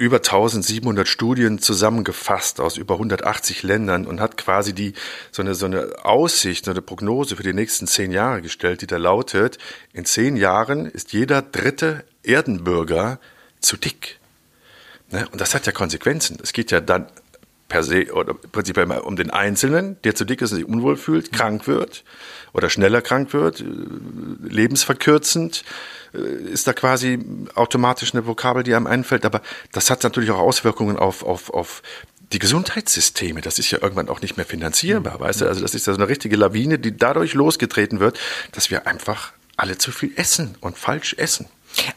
über 0.00 0.16
1700 0.16 1.06
Studien 1.06 1.58
zusammengefasst 1.58 2.58
aus 2.58 2.78
über 2.78 2.94
180 2.94 3.62
Ländern 3.62 4.06
und 4.06 4.18
hat 4.18 4.38
quasi 4.38 4.72
die, 4.72 4.94
so 5.30 5.42
eine, 5.42 5.54
so 5.54 5.66
eine 5.66 5.92
Aussicht, 6.04 6.64
so 6.64 6.70
eine 6.70 6.80
Prognose 6.80 7.36
für 7.36 7.42
die 7.42 7.52
nächsten 7.52 7.86
zehn 7.86 8.10
Jahre 8.10 8.40
gestellt, 8.40 8.80
die 8.80 8.86
da 8.86 8.96
lautet, 8.96 9.58
in 9.92 10.06
zehn 10.06 10.36
Jahren 10.36 10.86
ist 10.86 11.12
jeder 11.12 11.42
dritte 11.42 12.02
Erdenbürger 12.22 13.20
zu 13.60 13.76
dick. 13.76 14.18
Ne? 15.10 15.28
Und 15.32 15.42
das 15.42 15.54
hat 15.54 15.66
ja 15.66 15.72
Konsequenzen. 15.72 16.38
Es 16.42 16.54
geht 16.54 16.70
ja 16.70 16.80
dann 16.80 17.06
per 17.70 17.82
se 17.82 18.12
oder 18.12 18.34
prinzipiell 18.34 18.84
immer 18.84 19.06
um 19.06 19.16
den 19.16 19.30
Einzelnen, 19.30 19.96
der 20.04 20.14
zu 20.14 20.26
dick 20.26 20.42
ist 20.42 20.52
und 20.52 20.58
sich 20.58 20.68
unwohl 20.68 20.98
fühlt, 20.98 21.32
krank 21.32 21.66
wird 21.66 22.04
oder 22.52 22.68
schneller 22.68 23.00
krank 23.00 23.32
wird, 23.32 23.60
äh, 23.60 23.64
lebensverkürzend, 24.42 25.64
äh, 26.12 26.18
ist 26.52 26.66
da 26.66 26.74
quasi 26.74 27.18
automatisch 27.54 28.12
eine 28.12 28.26
Vokabel, 28.26 28.64
die 28.64 28.74
einem 28.74 28.86
einfällt. 28.86 29.24
Aber 29.24 29.40
das 29.72 29.88
hat 29.88 30.02
natürlich 30.02 30.30
auch 30.30 30.38
Auswirkungen 30.38 30.98
auf, 30.98 31.22
auf, 31.22 31.48
auf 31.50 31.82
die 32.32 32.38
Gesundheitssysteme, 32.38 33.40
das 33.40 33.58
ist 33.58 33.70
ja 33.70 33.78
irgendwann 33.80 34.08
auch 34.08 34.20
nicht 34.20 34.36
mehr 34.36 34.46
finanzierbar, 34.46 35.16
mhm. 35.16 35.20
weißt 35.20 35.40
du? 35.40 35.46
Also 35.46 35.62
das 35.62 35.74
ist 35.74 35.86
ja 35.86 35.94
so 35.94 35.98
eine 35.98 36.08
richtige 36.08 36.36
Lawine, 36.36 36.78
die 36.78 36.96
dadurch 36.96 37.34
losgetreten 37.34 38.00
wird, 38.00 38.18
dass 38.52 38.70
wir 38.70 38.86
einfach 38.86 39.32
alle 39.56 39.78
zu 39.78 39.92
viel 39.92 40.12
essen 40.16 40.56
und 40.60 40.76
falsch 40.76 41.14
essen. 41.18 41.46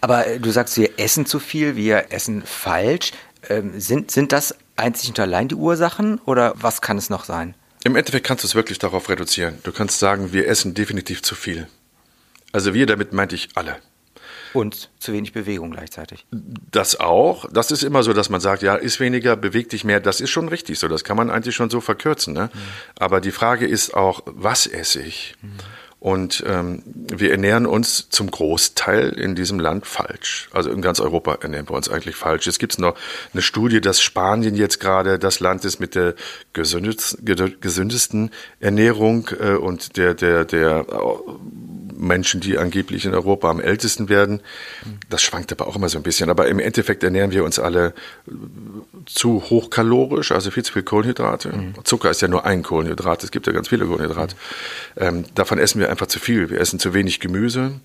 Aber 0.02 0.28
äh, 0.28 0.40
du 0.40 0.52
sagst, 0.52 0.78
wir 0.78 1.00
essen 1.00 1.26
zu 1.26 1.40
viel, 1.40 1.76
wir 1.76 2.12
essen 2.12 2.44
falsch. 2.46 3.12
Ähm, 3.50 3.80
sind, 3.80 4.12
sind 4.12 4.32
das 4.32 4.56
einzig 4.76 5.10
und 5.10 5.20
allein 5.20 5.48
die 5.48 5.56
Ursachen 5.56 6.20
oder 6.26 6.54
was 6.56 6.82
kann 6.82 6.98
es 6.98 7.10
noch 7.10 7.26
sein? 7.26 7.56
Im 7.84 7.96
Endeffekt 7.96 8.26
kannst 8.26 8.44
du 8.44 8.48
es 8.48 8.56
wirklich 8.56 8.80
darauf 8.80 9.10
reduzieren. 9.10 9.60
Du 9.64 9.72
kannst 9.72 10.00
sagen, 10.00 10.32
wir 10.32 10.48
essen 10.48 10.74
definitiv 10.74 11.22
zu 11.22 11.36
viel. 11.36 11.68
Also 12.54 12.74
wir, 12.74 12.86
damit 12.86 13.12
meinte 13.12 13.36
ich 13.36 13.50
alle. 13.56 13.78
Und 14.54 14.92
zu 15.00 15.12
wenig 15.12 15.34
Bewegung 15.34 15.72
gleichzeitig. 15.72 16.26
Das 16.30 17.00
auch. 17.00 17.50
Das 17.52 17.72
ist 17.72 17.84
immer 17.84 18.04
so, 18.04 18.14
dass 18.14 18.30
man 18.30 18.40
sagt, 18.40 18.62
ja, 18.62 18.76
ist 18.76 19.00
weniger, 19.00 19.36
bewegt 19.36 19.72
dich 19.72 19.84
mehr. 19.84 20.00
Das 20.00 20.22
ist 20.22 20.30
schon 20.30 20.48
richtig 20.48 20.78
so. 20.78 20.88
Das 20.88 21.04
kann 21.04 21.18
man 21.18 21.32
eigentlich 21.32 21.56
schon 21.56 21.72
so 21.72 21.82
verkürzen. 21.82 22.34
Ne? 22.34 22.52
Mhm. 22.54 22.60
Aber 23.00 23.20
die 23.20 23.32
Frage 23.32 23.66
ist 23.66 23.96
auch, 23.96 24.22
was 24.26 24.68
esse 24.68 25.02
ich? 25.02 25.36
Mhm. 25.42 25.58
Und 26.04 26.44
ähm, 26.46 26.84
wir 26.86 27.32
ernähren 27.32 27.66
uns 27.66 28.10
zum 28.10 28.30
Großteil 28.30 29.12
in 29.12 29.36
diesem 29.36 29.58
Land 29.58 29.88
falsch. 29.88 30.50
Also 30.52 30.70
in 30.70 30.82
ganz 30.82 31.00
Europa 31.00 31.38
ernähren 31.42 31.70
wir 31.70 31.76
uns 31.76 31.88
eigentlich 31.88 32.18
falsch. 32.18 32.46
Es 32.46 32.60
gibt 32.60 32.78
noch 32.78 32.98
eine 33.32 33.42
Studie, 33.42 33.80
dass 33.80 34.02
Spanien 34.02 34.54
jetzt 34.54 34.82
gerade 34.82 35.18
das 35.18 35.40
Land 35.40 35.64
ist 35.64 35.80
mit 35.80 35.96
der 35.96 36.16
gesündesten 36.52 38.32
Ernährung 38.60 39.30
äh, 39.40 39.54
und 39.54 39.96
der, 39.96 40.14
der, 40.14 40.44
der 40.44 40.86
Menschen, 41.98 42.42
die 42.42 42.58
angeblich 42.58 43.06
in 43.06 43.14
Europa 43.14 43.50
am 43.50 43.60
ältesten 43.60 44.10
werden. 44.10 44.42
Das 45.10 45.22
schwankt 45.22 45.52
aber 45.52 45.68
auch 45.68 45.76
immer 45.76 45.90
so 45.90 45.98
ein 45.98 46.04
bisschen. 46.04 46.30
Aber 46.30 46.48
im 46.48 46.60
Endeffekt 46.60 47.04
ernähren 47.04 47.32
wir 47.32 47.44
uns 47.44 47.60
alle 47.60 47.94
zu 49.06 49.42
hochkalorisch, 49.50 50.32
also 50.32 50.52
viel 50.52 50.64
zu 50.64 50.74
viel 50.74 50.84
Kohlenhydrate. 50.84 51.50
Mhm. 51.50 51.74
Zucker 51.84 52.10
ist 52.10 52.22
ja 52.22 52.28
nur 52.28 52.46
ein 52.46 52.64
Kohlenhydrat. 52.64 53.24
Es 53.24 53.32
gibt 53.32 53.48
ja 53.48 53.54
ganz 53.54 53.68
viele 53.68 53.86
Kohlenhydrate. 53.86 54.36
Mhm. 54.96 55.02
Ähm, 55.02 55.26
davon 55.36 55.60
essen 55.60 55.80
wir 55.80 55.90
einfach 55.90 56.08
zu 56.08 56.20
viel. 56.20 56.50
Wir 56.50 56.60
essen 56.60 56.80
zu 56.80 56.94
wenig 56.94 57.20
Gemüse. 57.20 57.80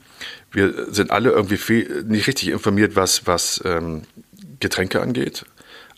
Wir 0.50 0.92
sind 0.92 1.10
alle 1.10 1.30
irgendwie 1.30 1.56
viel, 1.56 2.04
nicht 2.06 2.26
richtig 2.26 2.48
informiert, 2.48 2.96
was, 2.96 3.26
was 3.26 3.60
ähm, 3.64 4.02
Getränke 4.60 5.00
angeht. 5.00 5.44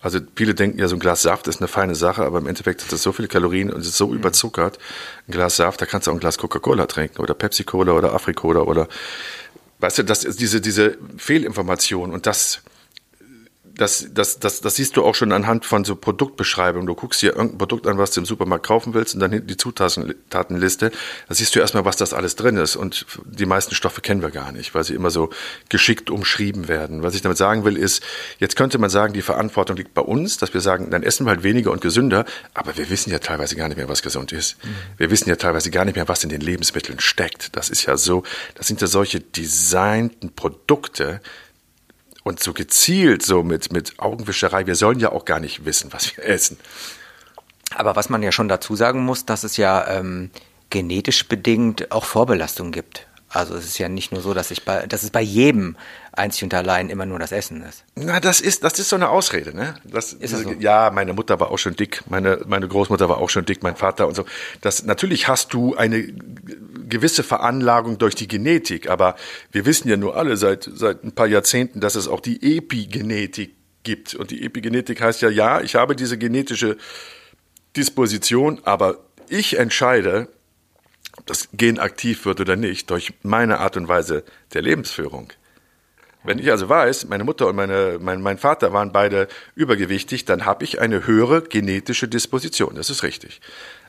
Also 0.01 0.19
viele 0.35 0.55
denken 0.55 0.79
ja, 0.79 0.89
so 0.89 0.97
ein 0.97 0.99
Glas 0.99 1.23
Saft 1.23 1.47
ist 1.47 1.61
eine 1.61 1.69
feine 1.69 1.95
Sache, 1.95 2.25
aber 2.25 2.39
im 2.39 2.47
Endeffekt 2.47 2.83
hat 2.83 2.93
das 2.93 3.03
so 3.03 3.13
viele 3.13 3.29
Kalorien 3.29 3.71
und 3.71 3.81
ist 3.81 3.97
so 3.97 4.09
mhm. 4.09 4.17
überzuckert. 4.17 4.79
Ein 5.29 5.33
Glas 5.33 5.57
Saft, 5.57 5.81
da 5.81 5.87
kannst 5.87 6.07
du 6.07 6.11
auch 6.11 6.17
ein 6.17 6.21
Glas 6.21 6.39
Coca-Cola 6.39 6.87
trinken 6.87 7.21
oder 7.21 7.35
Pepsi-Cola 7.35 7.93
oder 7.93 8.15
Afri-Cola 8.15 8.61
oder 8.61 8.89
weißt 9.81 9.99
du, 9.99 10.03
das 10.05 10.25
ist 10.25 10.41
diese, 10.41 10.61
diese 10.61 10.97
Fehlinformation 11.17 12.13
und 12.13 12.27
das 12.27 12.63
das, 13.81 14.09
das, 14.13 14.39
das, 14.39 14.61
das 14.61 14.77
siehst 14.77 14.97
du 14.97 15.05
auch 15.05 15.15
schon 15.15 15.33
anhand 15.33 15.65
von 15.65 15.85
so 15.85 15.97
Produktbeschreibungen. 15.97 16.87
Du 16.87 16.95
guckst 16.95 17.23
dir 17.23 17.31
irgendein 17.31 17.57
Produkt 17.57 17.87
an, 17.87 17.97
was 17.97 18.11
du 18.11 18.21
im 18.21 18.27
Supermarkt 18.27 18.67
kaufen 18.67 18.93
willst 18.93 19.15
und 19.15 19.21
dann 19.21 19.33
hinten 19.33 19.47
die 19.47 19.57
Zutatenliste. 19.57 20.91
Da 21.29 21.35
siehst 21.35 21.55
du 21.55 21.61
erstmal, 21.61 21.87
was 21.87 21.97
das 21.97 22.13
alles 22.13 22.37
drin 22.37 22.57
ist. 22.57 22.77
Und 22.77 23.07
die 23.25 23.47
meisten 23.47 23.75
Stoffe 23.75 24.03
kennen 24.03 24.21
wir 24.21 24.31
gar 24.31 24.53
nicht, 24.53 24.75
weil 24.75 24.85
sie 24.85 24.95
immer 24.95 25.11
so 25.11 25.31
geschickt 25.71 26.11
umschrieben 26.11 26.69
werden. 26.69 27.03
Was 27.03 27.15
ich 27.15 27.23
damit 27.23 27.39
sagen 27.39 27.65
will, 27.65 27.79
ist, 27.79 28.03
jetzt 28.39 28.55
könnte 28.55 28.77
man 28.77 28.91
sagen, 28.91 29.15
die 29.15 29.23
Verantwortung 29.23 29.79
liegt 29.79 29.95
bei 29.95 30.03
uns, 30.03 30.37
dass 30.37 30.53
wir 30.53 30.61
sagen, 30.61 30.91
dann 30.91 31.03
essen 31.03 31.25
wir 31.25 31.31
halt 31.31 31.43
weniger 31.43 31.71
und 31.71 31.81
gesünder. 31.81 32.27
Aber 32.53 32.77
wir 32.77 32.91
wissen 32.91 33.11
ja 33.11 33.19
teilweise 33.19 33.57
gar 33.57 33.69
nicht 33.69 33.79
mehr, 33.79 33.89
was 33.89 34.03
gesund 34.03 34.33
ist. 34.33 34.63
Mhm. 34.63 34.69
Wir 34.99 35.11
wissen 35.11 35.31
ja 35.31 35.37
teilweise 35.37 35.71
gar 35.71 35.87
nicht 35.87 35.97
mehr, 35.97 36.07
was 36.07 36.23
in 36.23 36.29
den 36.29 36.43
Lebensmitteln 36.43 37.01
steckt. 37.01 37.57
Das 37.57 37.71
ist 37.71 37.87
ja 37.87 37.97
so, 37.97 38.25
das 38.57 38.67
sind 38.67 38.83
ja 38.83 38.87
solche 38.87 39.21
designten 39.21 40.35
Produkte, 40.35 41.23
und 42.23 42.43
so 42.43 42.53
gezielt, 42.53 43.23
so 43.23 43.43
mit, 43.43 43.73
mit 43.73 43.99
Augenwischerei, 43.99 44.67
wir 44.67 44.75
sollen 44.75 45.01
ja 45.01 45.13
auch 45.13 45.25
gar 45.25 45.41
nicht 45.41 45.65
wissen, 45.65 45.93
was 45.93 46.17
wir 46.17 46.25
essen. 46.25 46.59
Aber 47.75 47.97
was 47.97 48.09
man 48.09 48.23
ja 48.23 48.33
schon 48.33 48.49
dazu 48.49 48.75
sagen 48.75 49.05
muss, 49.05 49.27
dass 49.27 49.45
es 49.45 49.57
ja 49.57 49.87
ähm, 49.89 50.31
genetisch 50.71 51.29
bedingt 51.29 51.93
auch 51.93 52.05
Vorbelastungen 52.05 52.73
gibt. 52.73 53.07
Also 53.33 53.55
es 53.55 53.65
ist 53.65 53.79
ja 53.79 53.89
nicht 53.89 54.11
nur 54.11 54.23
so, 54.23 54.35
dass, 54.35 54.51
ich 54.51 54.65
bei, 54.65 54.87
dass 54.89 55.05
es 55.05 55.11
bei 55.11 55.21
jedem 55.21 55.77
einzig 56.11 56.43
und 56.43 56.53
allein 56.53 56.91
immer 56.91 57.07
nur 57.07 57.21
das 57.21 57.31
Essen 57.31 57.63
ist. 57.63 57.85
Na, 57.95 58.19
das 58.19 58.41
ist, 58.41 58.65
das 58.65 58.81
ist 58.81 58.89
so 58.89 58.97
eine 58.97 59.09
Ausrede, 59.09 59.55
ne? 59.55 59.77
Das, 59.85 60.13
ist 60.13 60.35
das 60.35 60.43
so? 60.43 60.51
Ja, 60.59 60.91
meine 60.93 61.13
Mutter 61.13 61.39
war 61.39 61.53
auch 61.53 61.59
schon 61.59 61.77
dick, 61.77 62.03
meine, 62.09 62.41
meine 62.49 62.67
Großmutter 62.67 63.09
war 63.09 63.19
auch 63.19 63.31
schon 63.31 63.45
dick, 63.45 63.63
mein 63.63 63.77
Vater 63.77 64.09
und 64.09 64.17
so. 64.17 64.25
Das, 64.63 64.83
natürlich 64.83 65.29
hast 65.29 65.53
du 65.55 65.77
eine 65.77 66.13
gewisse 66.91 67.23
Veranlagung 67.23 67.99
durch 67.99 68.15
die 68.15 68.29
Genetik, 68.29 68.91
aber 68.91 69.17
wir 69.53 69.65
wissen 69.65 69.89
ja 69.89 69.97
nur 69.97 70.17
alle 70.17 70.37
seit, 70.37 70.69
seit 70.73 71.05
ein 71.05 71.13
paar 71.13 71.27
Jahrzehnten, 71.27 71.81
dass 71.81 71.95
es 71.95 72.09
auch 72.09 72.21
die 72.21 72.57
Epigenetik 72.57 73.55
gibt. 73.83 74.15
Und 74.15 74.31
die 74.31 74.45
Epigenetik 74.45 75.01
heißt 75.01 75.23
ja, 75.23 75.31
ja, 75.31 75.61
ich 75.61 75.75
habe 75.75 75.97
diese 75.97 76.19
genetische 76.19 76.77
Disposition, 77.77 78.61
aber 78.65 78.99
ich 79.29 79.59
entscheide, 79.59 80.29
ob 81.17 81.27
das 81.27 81.49
Gen 81.53 81.79
aktiv 81.79 82.25
wird 82.25 82.41
oder 82.41 82.57
nicht, 82.57 82.91
durch 82.91 83.15
meine 83.23 83.59
Art 83.59 83.77
und 83.77 83.89
Weise 83.89 84.25
der 84.53 84.63
Lebensführung. 84.63 85.33
Wenn 86.23 86.39
ich 86.39 86.51
also 86.51 86.69
weiß, 86.69 87.07
meine 87.09 87.25
Mutter 87.25 87.47
und 87.47 87.57
meine, 87.57 87.99
mein, 88.01 88.21
mein 88.21 88.37
Vater 88.37 88.73
waren 88.73 88.93
beide 88.93 89.27
übergewichtig, 89.55 90.27
dann 90.27 90.45
habe 90.45 90.65
ich 90.65 90.81
eine 90.81 91.07
höhere 91.07 91.43
genetische 91.43 92.09
Disposition. 92.09 92.75
Das 92.75 92.91
ist 92.91 93.03
richtig. 93.03 93.41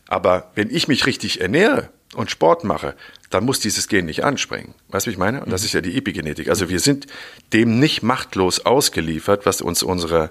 Aber 0.08 0.52
wenn 0.56 0.70
ich 0.70 0.88
mich 0.88 1.06
richtig 1.06 1.42
ernähre 1.42 1.90
und 2.14 2.30
Sport 2.30 2.64
mache, 2.64 2.96
dann 3.30 3.46
muss 3.46 3.60
dieses 3.60 3.88
Gen 3.88 4.06
nicht 4.06 4.24
anspringen. 4.24 4.74
Weißt 4.90 5.06
du, 5.06 5.10
wie 5.10 5.14
ich 5.14 5.18
meine? 5.18 5.44
Und 5.44 5.52
das 5.52 5.62
mhm. 5.62 5.66
ist 5.66 5.74
ja 5.74 5.82
die 5.82 5.98
Epigenetik. 5.98 6.50
Also 6.50 6.70
wir 6.70 6.80
sind 6.80 7.08
dem 7.54 7.80
nicht 7.80 8.04
machtlos 8.04 8.66
ausgeliefert, 8.66 9.46
was 9.46 9.62
uns 9.62 9.82
unsere 9.82 10.30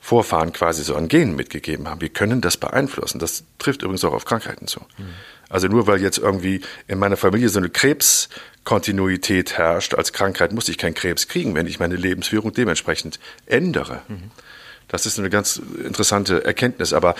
Vorfahren 0.00 0.52
quasi 0.52 0.84
so 0.84 0.94
an 0.94 1.08
Genen 1.08 1.34
mitgegeben 1.34 1.88
haben. 1.88 2.02
Wir 2.02 2.10
können 2.10 2.40
das 2.42 2.58
beeinflussen. 2.58 3.18
Das 3.18 3.44
trifft 3.58 3.82
übrigens 3.82 4.04
auch 4.04 4.12
auf 4.12 4.26
Krankheiten 4.26 4.66
zu. 4.66 4.80
Mhm. 4.80 5.14
Also 5.48 5.68
nur 5.68 5.86
weil 5.86 6.00
jetzt 6.00 6.18
irgendwie 6.18 6.60
in 6.88 6.98
meiner 6.98 7.16
Familie 7.16 7.48
so 7.48 7.58
eine 7.58 7.68
Krebskontinuität 7.70 9.56
herrscht 9.56 9.94
als 9.94 10.12
Krankheit, 10.12 10.52
muss 10.52 10.68
ich 10.68 10.78
keinen 10.78 10.94
Krebs 10.94 11.28
kriegen, 11.28 11.54
wenn 11.54 11.66
ich 11.66 11.78
meine 11.78 11.96
Lebensführung 11.96 12.52
dementsprechend 12.52 13.18
ändere. 13.46 14.02
Mhm. 14.08 14.30
Das 14.92 15.06
ist 15.06 15.18
eine 15.18 15.30
ganz 15.30 15.60
interessante 15.84 16.44
Erkenntnis. 16.44 16.92
Aber 16.92 17.16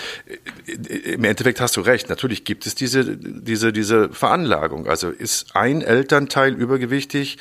im 0.65 1.23
Endeffekt 1.23 1.59
hast 1.59 1.75
du 1.75 1.81
recht. 1.81 2.07
Natürlich 2.07 2.45
gibt 2.45 2.65
es 2.65 2.75
diese, 2.75 3.17
diese, 3.17 3.73
diese 3.73 4.09
Veranlagung. 4.09 4.87
Also 4.87 5.09
ist 5.09 5.55
ein 5.55 5.81
Elternteil 5.81 6.53
übergewichtig, 6.53 7.39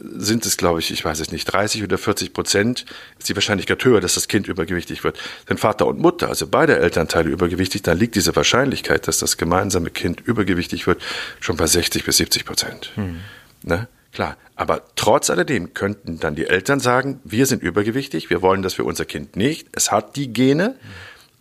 sind 0.00 0.46
es, 0.46 0.56
glaube 0.56 0.80
ich, 0.80 0.90
ich 0.90 1.04
weiß 1.04 1.20
es 1.20 1.30
nicht, 1.30 1.44
30 1.44 1.82
oder 1.82 1.98
40 1.98 2.32
Prozent 2.32 2.84
ist 3.18 3.28
die 3.28 3.36
Wahrscheinlichkeit 3.36 3.84
höher, 3.84 4.00
dass 4.00 4.14
das 4.14 4.28
Kind 4.28 4.48
übergewichtig 4.48 5.04
wird. 5.04 5.18
Wenn 5.46 5.56
Vater 5.56 5.86
und 5.86 5.98
Mutter, 6.00 6.28
also 6.28 6.46
beide 6.46 6.78
Elternteile 6.78 7.30
übergewichtig, 7.30 7.82
dann 7.82 7.98
liegt 7.98 8.14
diese 8.14 8.34
Wahrscheinlichkeit, 8.34 9.06
dass 9.06 9.18
das 9.18 9.36
gemeinsame 9.36 9.90
Kind 9.90 10.20
übergewichtig 10.20 10.86
wird, 10.86 11.02
schon 11.40 11.56
bei 11.56 11.66
60 11.66 12.04
bis 12.04 12.16
70 12.16 12.44
Prozent. 12.44 12.92
Mhm. 12.96 13.20
Ne? 13.62 13.88
Klar. 14.14 14.36
Aber 14.56 14.82
trotz 14.94 15.28
alledem 15.28 15.74
könnten 15.74 16.20
dann 16.20 16.36
die 16.36 16.46
Eltern 16.46 16.80
sagen, 16.80 17.20
wir 17.24 17.46
sind 17.46 17.62
übergewichtig, 17.62 18.30
wir 18.30 18.40
wollen 18.40 18.62
das 18.62 18.74
für 18.74 18.84
unser 18.84 19.04
Kind 19.04 19.36
nicht, 19.36 19.68
es 19.72 19.90
hat 19.90 20.16
die 20.16 20.32
Gene. 20.32 20.76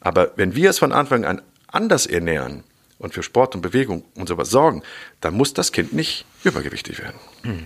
Aber 0.01 0.31
wenn 0.35 0.55
wir 0.55 0.71
es 0.71 0.79
von 0.79 0.91
Anfang 0.91 1.23
an 1.23 1.41
anders 1.67 2.07
ernähren 2.07 2.63
und 2.97 3.13
für 3.13 3.23
Sport 3.23 3.55
und 3.55 3.61
Bewegung 3.61 4.03
und 4.15 4.27
sowas 4.27 4.49
sorgen, 4.49 4.81
dann 5.21 5.35
muss 5.35 5.53
das 5.53 5.71
Kind 5.71 5.93
nicht 5.93 6.25
übergewichtig 6.43 6.99
werden. 6.99 7.19
Mhm. 7.43 7.65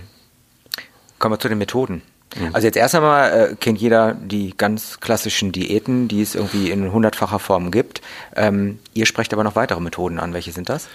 Kommen 1.20 1.34
wir 1.34 1.39
zu 1.39 1.50
den 1.50 1.58
Methoden. 1.58 2.02
Mhm. 2.36 2.50
Also 2.54 2.67
jetzt 2.67 2.76
erst 2.76 2.96
einmal 2.96 3.32
äh, 3.52 3.56
kennt 3.56 3.80
jeder 3.80 4.13
die 4.13 4.54
ganz 4.56 5.00
klassischen 5.00 5.54
Diäten, 5.54 6.10
die 6.10 6.22
es 6.22 6.36
irgendwie 6.36 6.70
in 6.70 6.91
hundertfacher 6.91 7.39
Form 7.39 7.72
gibt. 7.72 8.02
Ähm, 8.36 8.80
ihr 8.93 9.06
sprecht 9.06 9.34
aber 9.34 9.46
noch 9.46 9.56
weitere 9.56 9.80
Methoden 9.80 10.20
an. 10.20 10.34
Welche 10.34 10.52
sind 10.52 10.67
das? 10.67 10.89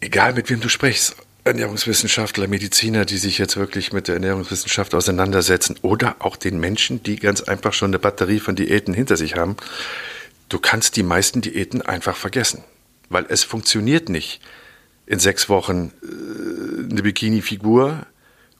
Egal 0.00 0.34
mit 0.34 0.50
wem 0.50 0.60
du 0.60 0.68
sprichst. 0.68 1.16
Ernährungswissenschaftler, 1.50 2.48
Mediziner, 2.48 3.04
die 3.04 3.18
sich 3.18 3.38
jetzt 3.38 3.56
wirklich 3.56 3.92
mit 3.92 4.08
der 4.08 4.14
Ernährungswissenschaft 4.14 4.94
auseinandersetzen 4.94 5.76
oder 5.82 6.16
auch 6.20 6.36
den 6.36 6.58
Menschen, 6.58 7.02
die 7.02 7.16
ganz 7.16 7.42
einfach 7.42 7.72
schon 7.72 7.90
eine 7.90 7.98
Batterie 7.98 8.40
von 8.40 8.56
Diäten 8.56 8.94
hinter 8.94 9.16
sich 9.16 9.36
haben. 9.36 9.56
Du 10.48 10.58
kannst 10.58 10.96
die 10.96 11.02
meisten 11.02 11.40
Diäten 11.40 11.82
einfach 11.82 12.16
vergessen, 12.16 12.64
weil 13.08 13.26
es 13.28 13.44
funktioniert 13.44 14.08
nicht 14.08 14.40
in 15.06 15.18
sechs 15.18 15.48
Wochen 15.48 15.92
äh, 16.02 16.90
eine 16.90 17.02
Bikini-Figur 17.02 18.06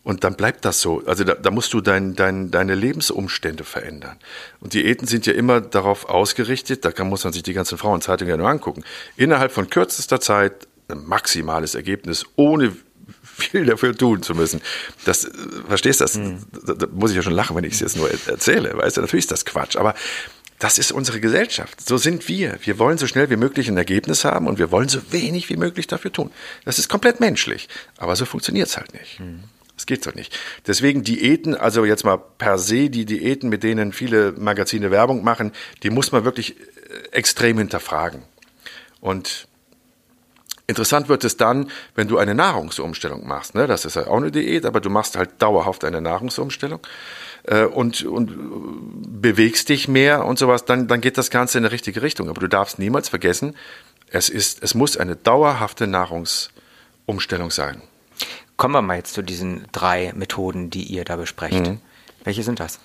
und 0.03 0.25
dann 0.25 0.35
bleibt 0.35 0.65
das 0.65 0.81
so. 0.81 1.03
Also 1.07 1.25
da, 1.25 1.35
da 1.35 1.51
musst 1.51 1.73
du 1.73 1.81
dein, 1.81 2.17
dein, 2.17 2.51
deine 2.51 2.75
Lebensumstände 2.75 3.65
verändern. 3.65 4.17
Und 4.61 4.75
Diäten 4.75 5.07
sind 5.07 5.27
ja 5.27 5.35
immer 5.35 5.61
darauf 5.61 6.09
ausgerichtet, 6.09 6.85
da 6.85 6.91
kann, 6.91 7.09
muss 7.09 7.23
man 7.23 7.33
sich 7.33 7.43
die 7.43 7.53
ganzen 7.53 7.79
Frauenzeitungen 7.79 8.31
ja 8.31 8.37
nur 8.37 8.49
angucken, 8.49 8.83
innerhalb 9.17 9.53
von 9.53 9.71
kürzester 9.71 10.21
Zeit 10.21 10.67
ein 10.91 11.07
maximales 11.07 11.75
Ergebnis, 11.75 12.25
ohne 12.37 12.77
viel 13.23 13.67
dafür 13.67 13.97
tun 13.97 14.23
zu 14.23 14.35
müssen. 14.35 14.61
Das, 15.05 15.29
verstehst 15.67 16.01
du 16.01 16.05
das? 16.05 16.17
Mhm. 16.17 16.39
Da, 16.67 16.75
da, 16.75 16.87
muss 16.93 17.11
ich 17.11 17.17
ja 17.17 17.23
schon 17.23 17.33
lachen, 17.33 17.57
wenn 17.57 17.65
ich 17.65 17.75
es 17.75 17.81
jetzt 17.81 17.97
nur 17.97 18.11
erzähle. 18.11 18.77
Weißt 18.77 18.97
du, 18.97 19.01
natürlich 19.01 19.25
ist 19.25 19.33
das 19.33 19.45
Quatsch. 19.45 19.77
Aber 19.77 19.95
das 20.59 20.79
ist 20.79 20.93
unsere 20.93 21.21
Gesellschaft. 21.21 21.87
So 21.87 21.97
sind 21.97 22.29
wir. 22.29 22.59
Wir 22.63 22.79
wollen 22.79 22.99
so 22.99 23.07
schnell 23.07 23.31
wie 23.31 23.37
möglich 23.37 23.69
ein 23.69 23.77
Ergebnis 23.77 24.25
haben 24.25 24.47
und 24.47 24.59
wir 24.59 24.71
wollen 24.71 24.89
so 24.89 25.01
wenig 25.11 25.49
wie 25.49 25.57
möglich 25.57 25.87
dafür 25.87 26.13
tun. 26.13 26.31
Das 26.65 26.79
ist 26.79 26.89
komplett 26.89 27.19
menschlich. 27.19 27.69
Aber 27.97 28.15
so 28.15 28.27
funktioniert 28.27 28.69
es 28.69 28.77
halt 28.77 28.93
nicht. 28.93 29.21
Mhm. 29.21 29.45
Das 29.75 29.87
geht 29.87 30.05
so 30.05 30.11
nicht. 30.11 30.39
Deswegen 30.67 31.03
Diäten, 31.03 31.55
also 31.55 31.87
jetzt 31.87 32.05
mal 32.05 32.19
per 32.19 32.59
se 32.59 32.91
die 32.91 33.07
Diäten, 33.07 33.49
mit 33.49 33.63
denen 33.63 33.95
viele 33.95 34.33
Magazine 34.33 34.91
Werbung 34.91 35.25
machen, 35.25 35.53
die 35.83 35.89
muss 35.89 36.13
man 36.13 36.27
wirklich 36.27 36.57
äh, 36.61 37.13
extrem 37.13 37.57
hinterfragen. 37.57 38.23
Und 39.01 39.49
Interessant 40.71 41.09
wird 41.09 41.25
es 41.25 41.37
dann, 41.37 41.69
wenn 41.97 42.07
du 42.07 42.17
eine 42.19 42.35
Nahrungsumstellung 42.35 43.27
machst. 43.27 43.57
Ne? 43.57 43.67
Das 43.67 43.85
ist 43.85 43.97
ja 43.97 44.07
auch 44.07 44.17
eine 44.17 44.31
Diät, 44.31 44.65
aber 44.65 44.81
du 44.81 44.89
machst 44.89 45.17
halt 45.17 45.31
dauerhaft 45.43 45.85
eine 45.85 46.01
Nahrungsumstellung 46.01 46.79
äh, 47.43 47.65
und, 47.65 48.05
und 48.05 49.21
bewegst 49.21 49.69
dich 49.69 49.89
mehr 49.89 50.25
und 50.25 50.39
sowas, 50.39 50.65
dann, 50.65 50.87
dann 50.87 51.01
geht 51.01 51.19
das 51.19 51.31
Ganze 51.31 51.59
in 51.59 51.65
die 51.65 51.71
richtige 51.71 52.03
Richtung. 52.03 52.29
Aber 52.29 52.41
du 52.41 52.47
darfst 52.47 52.79
niemals 52.79 53.09
vergessen, 53.09 53.57
es, 54.11 54.29
ist, 54.29 54.63
es 54.63 54.75
muss 54.75 54.97
eine 54.97 55.17
dauerhafte 55.17 55.89
Nahrungsumstellung 55.89 57.51
sein. 57.51 57.83
Kommen 58.57 58.75
wir 58.75 58.83
mal 58.83 58.97
jetzt 58.97 59.15
zu 59.15 59.23
diesen 59.23 59.67
drei 59.73 60.13
Methoden, 60.15 60.71
die 60.71 60.85
ihr 60.85 61.05
da 61.05 61.17
besprecht. 61.17 61.67
Mhm. 61.67 61.81
Welche 62.23 62.45
sind 62.45 62.61
das? 62.61 62.79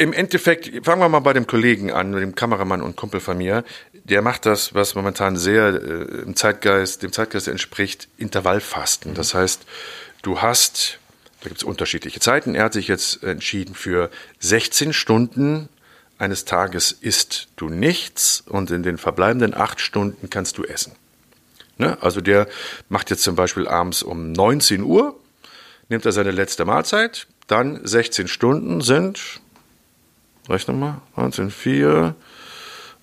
Im 0.00 0.14
Endeffekt, 0.14 0.86
fangen 0.86 1.02
wir 1.02 1.10
mal 1.10 1.20
bei 1.20 1.34
dem 1.34 1.46
Kollegen 1.46 1.92
an, 1.92 2.12
dem 2.12 2.34
Kameramann 2.34 2.80
und 2.80 2.96
Kumpel 2.96 3.20
von 3.20 3.36
mir. 3.36 3.64
Der 3.92 4.22
macht 4.22 4.46
das, 4.46 4.72
was 4.72 4.94
momentan 4.94 5.36
sehr 5.36 5.74
äh, 5.74 6.22
im 6.22 6.34
Zeitgeist, 6.34 7.02
dem 7.02 7.12
Zeitgeist 7.12 7.48
entspricht, 7.48 8.08
Intervallfasten. 8.16 9.12
Das 9.12 9.34
heißt, 9.34 9.66
du 10.22 10.40
hast 10.40 10.98
da 11.42 11.48
gibt 11.48 11.60
es 11.60 11.64
unterschiedliche 11.64 12.18
Zeiten. 12.18 12.54
Er 12.54 12.64
hat 12.64 12.72
sich 12.72 12.88
jetzt 12.88 13.22
entschieden 13.22 13.74
für 13.74 14.10
16 14.38 14.94
Stunden 14.94 15.68
eines 16.16 16.46
Tages 16.46 16.92
isst 16.92 17.48
du 17.56 17.68
nichts 17.68 18.42
und 18.46 18.70
in 18.70 18.82
den 18.82 18.96
verbleibenden 18.96 19.54
acht 19.54 19.80
Stunden 19.82 20.30
kannst 20.30 20.56
du 20.56 20.64
essen. 20.64 20.92
Ne? 21.76 21.98
Also 22.00 22.22
der 22.22 22.48
macht 22.88 23.10
jetzt 23.10 23.22
zum 23.22 23.36
Beispiel 23.36 23.68
abends 23.68 24.02
um 24.02 24.32
19 24.32 24.82
Uhr, 24.82 25.14
nimmt 25.90 26.06
er 26.06 26.12
seine 26.12 26.30
letzte 26.30 26.64
Mahlzeit, 26.64 27.26
dann 27.48 27.86
16 27.86 28.28
Stunden 28.28 28.80
sind, 28.80 29.42
rechne 30.50 30.74
mal, 30.74 31.00
19, 31.16 31.50
4, 31.50 32.14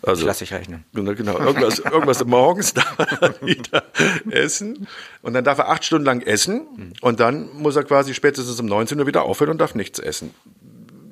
also, 0.03 0.27
Lass 0.27 0.41
ich 0.41 0.53
rechnen. 0.53 0.85
Genau, 0.93 1.13
genau. 1.15 1.39
Irgendwas, 1.39 1.79
irgendwas 1.79 2.23
morgens 2.25 2.73
darf 2.73 2.97
er 2.99 3.41
wieder 3.45 3.83
essen. 4.29 4.87
Und 5.21 5.33
dann 5.33 5.43
darf 5.43 5.57
er 5.57 5.69
acht 5.69 5.83
Stunden 5.83 6.05
lang 6.05 6.21
essen. 6.21 6.93
Und 7.01 7.19
dann 7.19 7.49
muss 7.53 7.75
er 7.75 7.83
quasi 7.83 8.13
spätestens 8.13 8.59
um 8.59 8.67
19 8.67 8.99
Uhr 8.99 9.07
wieder 9.07 9.23
aufhören 9.23 9.51
und 9.51 9.57
darf 9.57 9.75
nichts 9.75 9.97
essen. 9.99 10.33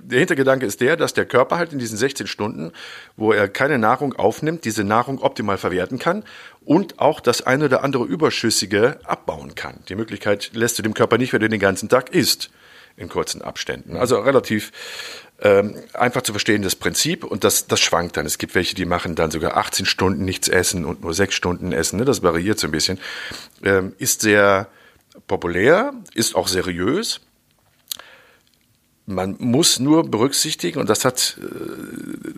Der 0.08 0.20
Hintergedanke 0.20 0.68
ist 0.68 0.82
der, 0.82 0.98
dass 0.98 1.16
der 1.16 1.26
Körper 1.26 1.58
halt 1.58 1.74
in 1.74 1.80
diesen 1.80 1.98
16 1.98 2.28
Stunden, 2.28 2.72
wo 3.18 3.34
er 3.34 3.50
keine 3.50 3.80
Nahrung 3.80 4.14
aufnimmt, 4.14 4.64
diese 4.64 4.84
Nahrung 4.84 5.20
optimal 5.20 5.58
verwerten 5.58 5.98
kann 5.98 6.24
und 6.64 7.00
auch 7.00 7.20
das 7.20 7.42
eine 7.42 7.66
oder 7.66 7.84
andere 7.84 8.04
Überschüssige 8.04 9.00
abbauen 9.04 9.56
kann. 9.56 9.80
Die 9.90 9.96
Möglichkeit 9.96 10.52
lässt 10.54 10.78
du 10.78 10.84
dem 10.84 10.94
Körper 10.94 11.18
nicht, 11.18 11.34
wenn 11.34 11.42
du 11.42 11.50
den 11.50 11.60
ganzen 11.60 11.90
Tag 11.90 12.14
isst 12.14 12.52
in 12.98 13.10
kurzen 13.10 13.42
Abständen. 13.42 13.98
Also 13.98 14.20
relativ 14.20 14.72
ähm, 15.46 15.76
einfach 15.94 16.24
zu 16.24 16.34
verstehen, 16.34 16.64
das 16.64 16.76
Prinzip 16.76 17.24
und 17.24 17.44
das, 17.44 17.68
das 17.68 17.80
schwankt 17.80 18.18
dann. 18.18 18.26
Es 18.26 18.40
gibt 18.40 18.56
welche, 18.56 18.74
die 18.74 18.86
machen 18.86 19.14
dann 19.14 19.30
sogar 19.30 19.58
18 19.58 19.86
Stunden 19.86 20.26
nichts 20.26 20.48
essen 20.48 20.86
und 20.86 21.04
nur 21.04 21.14
6 21.14 21.36
Stunden 21.36 21.72
essen. 21.72 22.00
Ne? 22.00 22.06
Das 22.06 22.24
variiert 22.24 22.60
so 22.60 22.68
ein 22.68 22.72
bisschen. 22.72 22.98
Ähm, 23.64 23.94
ist 24.00 24.22
sehr 24.22 24.68
populär, 25.28 25.94
ist 26.16 26.36
auch 26.36 26.48
seriös. 26.48 27.22
Man 29.06 29.36
muss 29.38 29.80
nur 29.80 30.10
berücksichtigen, 30.10 30.80
und 30.80 30.90
das 30.90 31.06
hat 31.06 31.38
äh, 31.40 31.44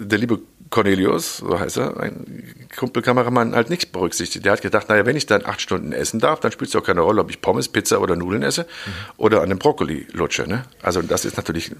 der 0.03 0.17
liebe 0.17 0.41
Cornelius, 0.69 1.37
so 1.37 1.57
heißt 1.57 1.77
er, 1.77 1.97
ein 2.01 2.67
Kumpelkameramann, 2.75 3.55
halt 3.55 3.69
nichts 3.69 3.85
berücksichtigt. 3.85 4.43
Der 4.43 4.51
hat 4.51 4.61
gedacht, 4.61 4.89
naja, 4.89 5.05
wenn 5.05 5.15
ich 5.15 5.25
dann 5.25 5.45
acht 5.45 5.61
Stunden 5.61 5.93
essen 5.93 6.19
darf, 6.19 6.41
dann 6.41 6.51
spielt 6.51 6.71
es 6.71 6.75
auch 6.75 6.83
keine 6.83 6.99
Rolle, 6.99 7.21
ob 7.21 7.29
ich 7.29 7.39
Pommes, 7.39 7.69
Pizza 7.69 8.01
oder 8.01 8.17
Nudeln 8.17 8.43
esse 8.43 8.63
mhm. 8.63 8.91
oder 9.15 9.43
an 9.43 9.47
dem 9.47 9.59
Brokkoli 9.59 10.07
lutsche. 10.11 10.45
Ne? 10.45 10.65
Also 10.81 11.01
das 11.01 11.23
ist 11.23 11.37
natürlich 11.37 11.71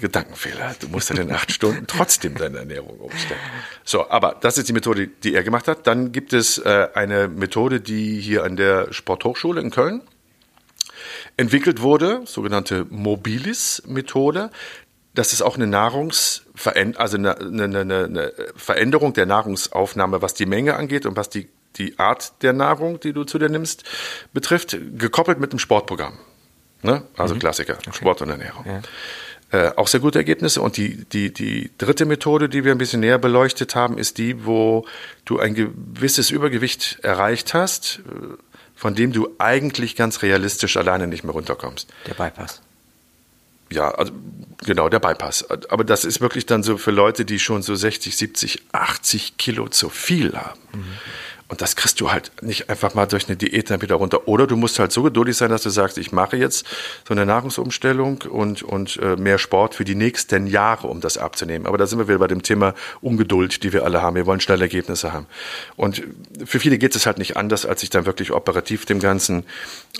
Gedankenfehler. 0.00 0.74
Du 0.80 0.88
musst 0.88 1.10
dann 1.10 1.18
in 1.18 1.32
acht 1.32 1.52
Stunden 1.52 1.86
trotzdem 1.86 2.34
deine 2.36 2.58
Ernährung 2.58 2.98
umstellen. 2.98 3.40
So, 3.84 4.08
aber 4.10 4.36
das 4.40 4.58
ist 4.58 4.68
die 4.68 4.72
Methode, 4.72 5.08
die 5.08 5.34
er 5.34 5.42
gemacht 5.42 5.68
hat. 5.68 5.86
Dann 5.86 6.12
gibt 6.12 6.32
es 6.32 6.58
äh, 6.58 6.88
eine 6.94 7.28
Methode, 7.28 7.80
die 7.80 8.20
hier 8.20 8.44
an 8.44 8.56
der 8.56 8.92
Sporthochschule 8.92 9.60
in 9.60 9.70
Köln 9.70 10.02
entwickelt 11.36 11.80
wurde, 11.80 12.22
sogenannte 12.26 12.84
Mobilis-Methode. 12.90 14.50
Das 15.14 15.32
ist 15.32 15.42
auch 15.42 15.56
eine 15.56 15.66
Nahrungsveränderung, 15.66 17.00
also 17.00 17.16
eine, 17.16 17.38
eine, 17.38 17.80
eine 17.80 18.32
Veränderung 18.56 19.14
der 19.14 19.26
Nahrungsaufnahme, 19.26 20.22
was 20.22 20.34
die 20.34 20.46
Menge 20.46 20.76
angeht 20.76 21.06
und 21.06 21.16
was 21.16 21.30
die, 21.30 21.48
die 21.76 21.98
Art 21.98 22.42
der 22.42 22.52
Nahrung, 22.52 23.00
die 23.00 23.12
du 23.12 23.24
zu 23.24 23.38
dir 23.38 23.48
nimmst, 23.48 23.84
betrifft, 24.32 24.76
gekoppelt 24.96 25.40
mit 25.40 25.52
dem 25.52 25.58
Sportprogramm. 25.58 26.18
Ne? 26.82 27.02
Also 27.16 27.34
mhm. 27.34 27.40
Klassiker, 27.40 27.74
okay. 27.74 27.90
Sport 27.92 28.22
und 28.22 28.30
Ernährung. 28.30 28.64
Ja. 28.66 28.82
Äh, 29.50 29.70
auch 29.76 29.88
sehr 29.88 30.00
gute 30.00 30.18
Ergebnisse. 30.18 30.60
Und 30.60 30.76
die, 30.76 31.04
die, 31.06 31.32
die 31.32 31.70
dritte 31.78 32.04
Methode, 32.04 32.48
die 32.48 32.64
wir 32.64 32.72
ein 32.72 32.78
bisschen 32.78 33.00
näher 33.00 33.18
beleuchtet 33.18 33.74
haben, 33.74 33.96
ist 33.96 34.18
die, 34.18 34.44
wo 34.44 34.86
du 35.24 35.38
ein 35.38 35.54
gewisses 35.54 36.30
Übergewicht 36.30 36.98
erreicht 37.02 37.54
hast, 37.54 38.00
äh, 38.00 38.36
von 38.74 38.94
dem 38.94 39.12
du 39.12 39.34
eigentlich 39.38 39.96
ganz 39.96 40.22
realistisch 40.22 40.76
alleine 40.76 41.06
nicht 41.06 41.24
mehr 41.24 41.32
runterkommst. 41.32 41.88
Der 42.06 42.14
Bypass. 42.14 42.60
Ja, 43.70 43.90
also 43.90 44.12
genau, 44.64 44.88
der 44.88 44.98
Bypass. 44.98 45.48
Aber 45.50 45.84
das 45.84 46.04
ist 46.04 46.20
wirklich 46.20 46.46
dann 46.46 46.62
so 46.62 46.76
für 46.76 46.90
Leute, 46.90 47.24
die 47.24 47.38
schon 47.38 47.62
so 47.62 47.74
60, 47.74 48.16
70, 48.16 48.62
80 48.72 49.36
Kilo 49.36 49.68
zu 49.68 49.88
viel 49.88 50.36
haben. 50.36 50.60
Mhm. 50.72 50.84
Und 51.48 51.62
das 51.62 51.76
kriegst 51.76 51.98
du 52.00 52.12
halt 52.12 52.30
nicht 52.42 52.68
einfach 52.68 52.94
mal 52.94 53.06
durch 53.06 53.26
eine 53.26 53.36
Diät 53.36 53.70
dann 53.70 53.80
wieder 53.80 53.94
runter. 53.94 54.28
Oder 54.28 54.46
du 54.46 54.54
musst 54.54 54.78
halt 54.78 54.92
so 54.92 55.02
geduldig 55.02 55.34
sein, 55.34 55.48
dass 55.48 55.62
du 55.62 55.70
sagst, 55.70 55.96
ich 55.96 56.12
mache 56.12 56.36
jetzt 56.36 56.66
so 57.06 57.14
eine 57.14 57.24
Nahrungsumstellung 57.24 58.22
und, 58.28 58.62
und 58.62 58.98
äh, 58.98 59.16
mehr 59.16 59.38
Sport 59.38 59.74
für 59.74 59.84
die 59.84 59.94
nächsten 59.94 60.46
Jahre, 60.46 60.88
um 60.88 61.00
das 61.00 61.16
abzunehmen. 61.16 61.66
Aber 61.66 61.78
da 61.78 61.86
sind 61.86 61.98
wir 61.98 62.06
wieder 62.06 62.18
bei 62.18 62.26
dem 62.26 62.42
Thema 62.42 62.74
Ungeduld, 63.00 63.62
die 63.62 63.72
wir 63.72 63.84
alle 63.84 64.02
haben. 64.02 64.14
Wir 64.14 64.26
wollen 64.26 64.40
schnelle 64.40 64.64
Ergebnisse 64.64 65.14
haben. 65.14 65.26
Und 65.76 66.02
für 66.44 66.60
viele 66.60 66.76
geht 66.76 66.94
es 66.94 67.06
halt 67.06 67.16
nicht 67.16 67.38
anders, 67.38 67.64
als 67.64 67.80
sich 67.80 67.88
dann 67.88 68.04
wirklich 68.04 68.30
operativ 68.30 68.84
dem 68.84 69.00
Ganzen 69.00 69.44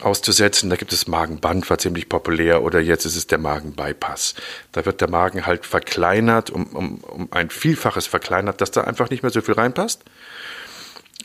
auszusetzen. 0.02 0.68
Da 0.68 0.76
gibt 0.76 0.92
es 0.92 1.08
Magenband, 1.08 1.70
war 1.70 1.78
ziemlich 1.78 2.10
populär, 2.10 2.62
oder 2.62 2.78
jetzt 2.80 3.06
ist 3.06 3.16
es 3.16 3.26
der 3.26 3.38
Magenbypass. 3.38 4.34
Da 4.72 4.84
wird 4.84 5.00
der 5.00 5.08
Magen 5.08 5.46
halt 5.46 5.64
verkleinert, 5.64 6.50
um, 6.50 6.66
um, 6.66 6.96
um 6.98 7.28
ein 7.30 7.48
Vielfaches 7.48 8.06
verkleinert, 8.06 8.60
dass 8.60 8.70
da 8.70 8.82
einfach 8.82 9.08
nicht 9.08 9.22
mehr 9.22 9.32
so 9.32 9.40
viel 9.40 9.54
reinpasst 9.54 10.04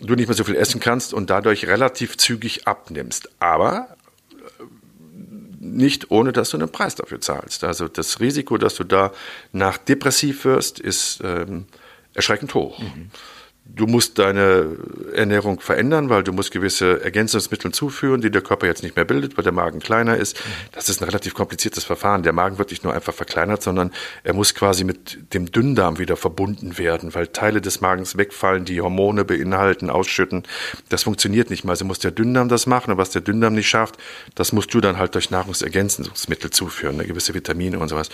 du 0.08 0.16
nicht 0.16 0.28
mehr 0.28 0.36
so 0.36 0.44
viel 0.44 0.56
essen 0.56 0.80
kannst 0.80 1.14
und 1.14 1.30
dadurch 1.30 1.68
relativ 1.68 2.18
zügig 2.18 2.68
abnimmst. 2.68 3.30
Aber 3.40 3.96
äh, 4.32 4.64
nicht 5.60 6.12
ohne, 6.12 6.34
dass 6.34 6.50
du 6.50 6.58
einen 6.58 6.72
Preis 6.72 6.96
dafür 6.96 7.22
zahlst. 7.22 7.64
Also 7.64 7.88
das 7.88 8.20
Risiko, 8.20 8.58
dass 8.58 8.76
du 8.76 8.84
da 8.84 9.12
nach 9.52 9.78
depressiv 9.78 10.46
wirst, 10.46 10.80
ist 10.80 11.22
ähm, 11.24 11.66
erschreckend 12.14 12.54
hoch. 12.54 12.80
Mhm. 12.80 13.10
Du 13.66 13.88
musst 13.88 14.20
deine 14.20 14.76
Ernährung 15.16 15.62
verändern, 15.62 16.10
weil 16.10 16.22
du 16.22 16.34
musst 16.34 16.52
gewisse 16.52 17.02
Ergänzungsmittel 17.02 17.72
zuführen, 17.72 18.20
die 18.20 18.30
der 18.30 18.42
Körper 18.42 18.68
jetzt 18.68 18.84
nicht 18.84 18.98
mehr 18.98 19.06
bildet, 19.06 19.38
weil 19.38 19.44
der 19.46 19.54
Magen 19.54 19.80
kleiner 19.80 20.18
ist. 20.18 20.38
Das 20.74 20.90
ist 20.90 21.02
ein 21.02 21.06
relativ 21.06 21.34
kompliziertes 21.34 21.86
Verfahren. 21.86 22.24
Der 22.24 22.34
Magen 22.34 22.58
wird 22.58 22.72
nicht 22.72 22.84
nur 22.84 22.94
einfach 22.94 23.14
verkleinert, 23.14 23.64
sondern 23.64 23.92
er 24.24 24.34
muss 24.34 24.54
quasi 24.54 24.84
mit 24.84 25.34
dem 25.34 25.50
Dünndarm 25.50 25.98
wieder 25.98 26.18
verbunden 26.18 26.78
werden, 26.78 27.16
weil 27.16 27.28
Teile 27.28 27.62
des 27.62 27.80
Magens 27.80 28.18
wegfallen, 28.18 28.66
die 28.66 28.82
Hormone 28.82 29.24
beinhalten, 29.24 29.90
ausschütten. 29.90 30.44
Das 30.90 31.04
funktioniert 31.04 31.50
nicht 31.50 31.64
mehr. 31.64 31.72
Also 31.72 31.86
muss 31.86 32.00
der 32.00 32.12
Dünndarm 32.12 32.50
das 32.50 32.68
machen 32.68 32.92
und 32.92 32.98
was 32.98 33.12
der 33.12 33.22
Dünndarm 33.22 33.54
nicht 33.54 33.70
schafft, 33.70 33.96
das 34.36 34.52
musst 34.52 34.74
du 34.74 34.82
dann 34.82 34.98
halt 34.98 35.16
durch 35.16 35.32
Nahrungsergänzungsmittel 35.32 36.50
zuführen, 36.50 36.98
ne? 36.98 37.06
gewisse 37.06 37.34
Vitamine 37.34 37.80
und 37.80 37.88
sowas. 37.88 38.10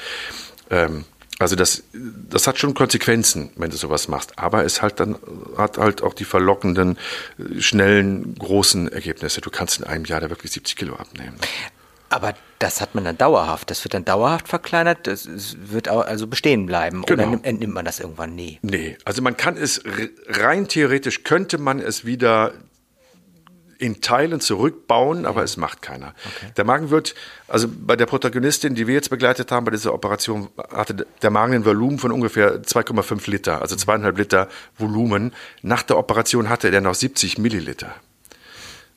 Ähm, 0.70 1.06
also 1.40 1.56
das, 1.56 1.84
das 1.94 2.48
hat 2.48 2.60
schon 2.60 2.74
Konsequenzen, 2.74 3.50
wenn 3.56 3.70
du 3.70 3.78
sowas 3.78 4.10
machst. 4.10 4.38
Aber 4.38 4.66
es 4.66 4.82
halt 4.82 5.00
dann 5.00 5.18
hat 5.58 5.78
halt 5.78 6.04
auch 6.04 6.14
die 6.14 6.26
verlockenden, 6.26 6.98
schnellen, 7.60 8.36
großen 8.36 8.92
Ergebnisse. 8.92 9.40
Du 9.40 9.50
kannst 9.50 9.80
in 9.80 9.86
einem 9.86 10.04
Jahr 10.04 10.20
da 10.20 10.30
wirklich 10.30 10.52
70 10.52 10.76
Kilo 10.76 10.96
abnehmen. 10.96 11.38
Aber 12.10 12.34
das 12.58 12.82
hat 12.82 12.94
man 12.94 13.06
dann 13.06 13.18
dauerhaft. 13.18 13.70
Das 13.70 13.86
wird 13.86 13.94
dann 13.94 14.04
dauerhaft 14.04 14.50
verkleinert. 14.50 15.08
Das 15.08 15.30
wird 15.58 15.88
also 15.88 16.28
bestehen 16.28 16.66
bleiben. 16.66 17.04
Genau. 17.06 17.30
Oder 17.30 17.40
entnimmt 17.44 17.74
man 17.74 17.86
das 17.86 18.00
irgendwann? 18.00 18.36
Nee. 18.36 18.60
Nee. 18.62 18.98
Also 19.06 19.22
man 19.22 19.38
kann 19.38 19.56
es 19.56 19.82
rein 20.28 20.68
theoretisch 20.68 21.24
könnte 21.24 21.58
man 21.58 21.80
es 21.80 22.04
wieder 22.04 22.54
in 23.80 24.02
Teilen 24.02 24.42
zurückbauen, 24.42 25.26
aber 25.26 25.42
es 25.44 25.56
macht 25.58 25.82
keiner. 25.82 26.14
Okay. 26.36 26.52
Der 26.58 26.66
Magen 26.66 26.90
wird, 26.90 27.16
also 27.48 27.68
bei 27.70 27.96
der 27.96 28.06
Protagonistin, 28.06 28.76
die 28.76 28.88
wir 28.88 28.94
jetzt 28.94 29.10
begleitet 29.10 29.52
haben 29.52 29.66
bei 29.66 29.72
dieser 29.72 29.94
Operation, 29.94 30.50
hatte 30.72 31.08
der 31.22 31.30
Magen 31.30 31.54
ein 31.54 31.66
Volumen 31.66 31.98
von 31.98 32.12
ungefähr 32.12 32.62
2,5 32.62 33.32
Liter, 33.32 33.62
also 33.62 33.78
zweieinhalb 33.78 34.18
Liter 34.18 34.50
Volumen. 34.78 35.34
Nach 35.62 35.82
der 35.82 35.98
Operation 35.98 36.50
hatte 36.50 36.70
er 36.70 36.82
noch 36.82 36.94
70 36.94 37.38
Milliliter. 37.38 37.96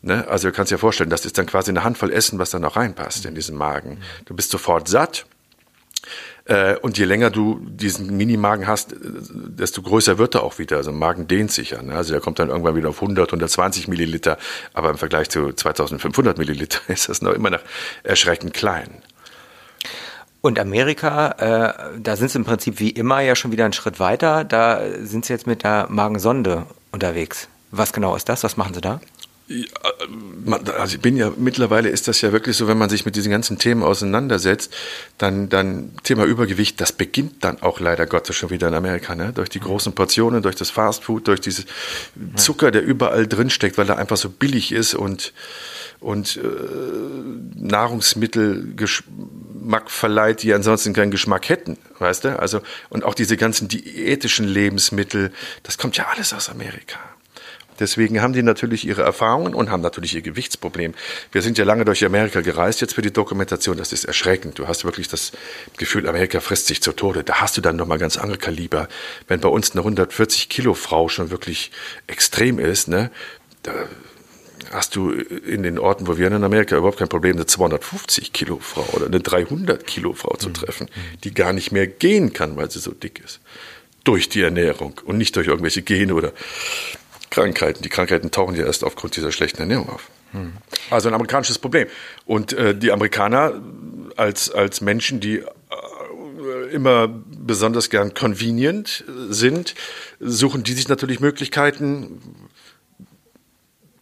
Ne? 0.02 0.26
Also 0.28 0.48
du 0.48 0.54
kannst 0.54 0.72
dir 0.72 0.78
vorstellen, 0.78 1.10
das 1.10 1.24
ist 1.24 1.38
dann 1.38 1.46
quasi 1.46 1.70
eine 1.70 1.84
Handvoll 1.84 2.12
Essen, 2.12 2.40
was 2.40 2.50
da 2.50 2.58
noch 2.58 2.74
reinpasst 2.74 3.24
in 3.24 3.36
diesen 3.36 3.56
Magen. 3.56 4.02
Du 4.24 4.34
bist 4.34 4.50
sofort 4.50 4.88
satt, 4.88 5.26
und 6.82 6.98
je 6.98 7.04
länger 7.04 7.30
du 7.30 7.60
diesen 7.64 8.16
Minimagen 8.16 8.66
hast, 8.66 8.92
äh, 8.92 8.96
desto 9.00 9.82
größer 9.82 10.18
wird 10.18 10.34
er 10.34 10.42
auch 10.42 10.58
wieder. 10.58 10.76
Also 10.76 10.90
Magen 10.90 11.28
dehnt 11.28 11.52
sich 11.52 11.70
ja. 11.70 11.82
Ne? 11.82 11.94
Also 11.94 12.12
der 12.12 12.20
kommt 12.20 12.38
dann 12.38 12.48
irgendwann 12.48 12.74
wieder 12.74 12.88
auf 12.88 13.00
100, 13.00 13.28
120 13.28 13.86
Milliliter. 13.86 14.38
Aber 14.74 14.90
im 14.90 14.98
Vergleich 14.98 15.28
zu 15.28 15.52
2500 15.52 16.38
Milliliter 16.38 16.80
ist 16.88 17.08
das 17.08 17.22
noch 17.22 17.32
immer 17.32 17.50
noch 17.50 17.60
erschreckend 18.02 18.54
klein. 18.54 18.90
Und 20.40 20.58
Amerika, 20.58 21.30
äh, 21.38 22.00
da 22.00 22.16
sind 22.16 22.32
sie 22.32 22.38
im 22.38 22.44
Prinzip 22.44 22.80
wie 22.80 22.90
immer 22.90 23.20
ja 23.20 23.36
schon 23.36 23.52
wieder 23.52 23.64
einen 23.64 23.72
Schritt 23.72 24.00
weiter. 24.00 24.42
Da 24.42 24.80
sind 25.00 25.24
sie 25.24 25.32
jetzt 25.32 25.46
mit 25.46 25.62
der 25.62 25.86
Magensonde 25.88 26.66
unterwegs. 26.90 27.48
Was 27.70 27.92
genau 27.92 28.16
ist 28.16 28.28
das? 28.28 28.42
Was 28.42 28.56
machen 28.56 28.74
sie 28.74 28.80
da? 28.80 29.00
Also 30.78 30.94
ich 30.94 31.00
bin 31.00 31.16
ja, 31.16 31.32
mittlerweile 31.36 31.88
ist 31.88 32.08
das 32.08 32.20
ja 32.20 32.32
wirklich 32.32 32.56
so, 32.56 32.68
wenn 32.68 32.78
man 32.78 32.88
sich 32.88 33.04
mit 33.04 33.16
diesen 33.16 33.30
ganzen 33.30 33.58
Themen 33.58 33.82
auseinandersetzt, 33.82 34.74
dann, 35.18 35.48
dann 35.48 35.92
Thema 36.04 36.24
Übergewicht, 36.24 36.80
das 36.80 36.92
beginnt 36.92 37.44
dann 37.44 37.60
auch 37.60 37.80
leider 37.80 38.06
Gottes 38.06 38.36
schon 38.36 38.50
wieder 38.50 38.68
in 38.68 38.74
Amerika, 38.74 39.14
ne? 39.14 39.32
durch 39.34 39.48
die 39.50 39.60
großen 39.60 39.94
Portionen, 39.94 40.42
durch 40.42 40.56
das 40.56 40.70
Fastfood, 40.70 41.28
durch 41.28 41.40
dieses 41.40 41.66
Zucker, 42.36 42.70
der 42.70 42.82
überall 42.82 43.26
drin 43.26 43.50
steckt, 43.50 43.78
weil 43.78 43.88
er 43.88 43.98
einfach 43.98 44.16
so 44.16 44.30
billig 44.30 44.72
ist 44.72 44.94
und, 44.94 45.32
und 46.00 46.36
äh, 46.36 46.40
Nahrungsmittel 47.56 48.74
Geschmack 48.74 49.90
verleiht, 49.90 50.42
die 50.42 50.54
ansonsten 50.54 50.92
keinen 50.94 51.10
Geschmack 51.10 51.48
hätten, 51.48 51.78
weißt 51.98 52.24
du? 52.24 52.38
Also, 52.38 52.60
und 52.88 53.04
auch 53.04 53.14
diese 53.14 53.36
ganzen 53.36 53.68
diätischen 53.68 54.46
Lebensmittel, 54.46 55.32
das 55.62 55.78
kommt 55.78 55.96
ja 55.96 56.06
alles 56.12 56.32
aus 56.32 56.48
Amerika. 56.48 56.98
Deswegen 57.80 58.20
haben 58.20 58.32
die 58.32 58.42
natürlich 58.42 58.86
ihre 58.86 59.02
Erfahrungen 59.02 59.54
und 59.54 59.70
haben 59.70 59.82
natürlich 59.82 60.14
ihr 60.14 60.22
Gewichtsproblem. 60.22 60.94
Wir 61.30 61.42
sind 61.42 61.58
ja 61.58 61.64
lange 61.64 61.84
durch 61.84 62.04
Amerika 62.04 62.40
gereist 62.40 62.80
jetzt 62.80 62.94
für 62.94 63.02
die 63.02 63.12
Dokumentation. 63.12 63.76
Das 63.76 63.92
ist 63.92 64.04
erschreckend. 64.04 64.58
Du 64.58 64.68
hast 64.68 64.84
wirklich 64.84 65.08
das 65.08 65.32
Gefühl, 65.76 66.08
Amerika 66.08 66.40
frisst 66.40 66.66
sich 66.66 66.82
zu 66.82 66.92
Tode. 66.92 67.24
Da 67.24 67.40
hast 67.40 67.56
du 67.56 67.60
dann 67.60 67.76
nochmal 67.76 67.98
ganz 67.98 68.16
andere 68.16 68.38
Kaliber. 68.38 68.88
Wenn 69.28 69.40
bei 69.40 69.48
uns 69.48 69.72
eine 69.72 69.80
140 69.80 70.48
Kilo 70.48 70.74
Frau 70.74 71.08
schon 71.08 71.30
wirklich 71.30 71.70
extrem 72.06 72.58
ist, 72.58 72.88
ne, 72.88 73.10
da 73.62 73.72
hast 74.70 74.96
du 74.96 75.10
in 75.10 75.62
den 75.62 75.78
Orten, 75.78 76.06
wo 76.06 76.16
wir 76.16 76.26
in 76.26 76.44
Amerika 76.44 76.76
überhaupt 76.76 76.98
kein 76.98 77.08
Problem, 77.08 77.36
eine 77.36 77.46
250 77.46 78.32
Kilo 78.32 78.58
Frau 78.60 78.86
oder 78.92 79.06
eine 79.06 79.20
300 79.20 79.86
Kilo 79.86 80.12
Frau 80.12 80.36
zu 80.36 80.48
mhm. 80.48 80.54
treffen, 80.54 80.88
die 81.24 81.34
gar 81.34 81.52
nicht 81.52 81.72
mehr 81.72 81.86
gehen 81.86 82.32
kann, 82.32 82.56
weil 82.56 82.70
sie 82.70 82.78
so 82.78 82.92
dick 82.92 83.20
ist. 83.24 83.40
Durch 84.04 84.28
die 84.28 84.42
Ernährung 84.42 85.00
und 85.04 85.16
nicht 85.16 85.36
durch 85.36 85.46
irgendwelche 85.46 85.82
Gene 85.82 86.14
oder 86.14 86.32
Krankheiten. 87.32 87.82
Die 87.82 87.88
Krankheiten 87.88 88.30
tauchen 88.30 88.54
ja 88.54 88.64
erst 88.64 88.84
aufgrund 88.84 89.16
dieser 89.16 89.32
schlechten 89.32 89.60
Ernährung 89.60 89.88
auf. 89.88 90.08
Also 90.90 91.08
ein 91.08 91.14
amerikanisches 91.14 91.58
Problem. 91.58 91.88
Und 92.26 92.52
äh, 92.52 92.74
die 92.74 92.92
Amerikaner 92.92 93.60
als, 94.16 94.50
als 94.50 94.80
Menschen, 94.80 95.20
die 95.20 95.38
äh, 95.38 95.44
immer 96.72 97.08
besonders 97.08 97.90
gern 97.90 98.14
convenient 98.14 99.04
sind, 99.28 99.74
suchen 100.20 100.62
die 100.62 100.74
sich 100.74 100.88
natürlich 100.88 101.20
Möglichkeiten, 101.20 102.20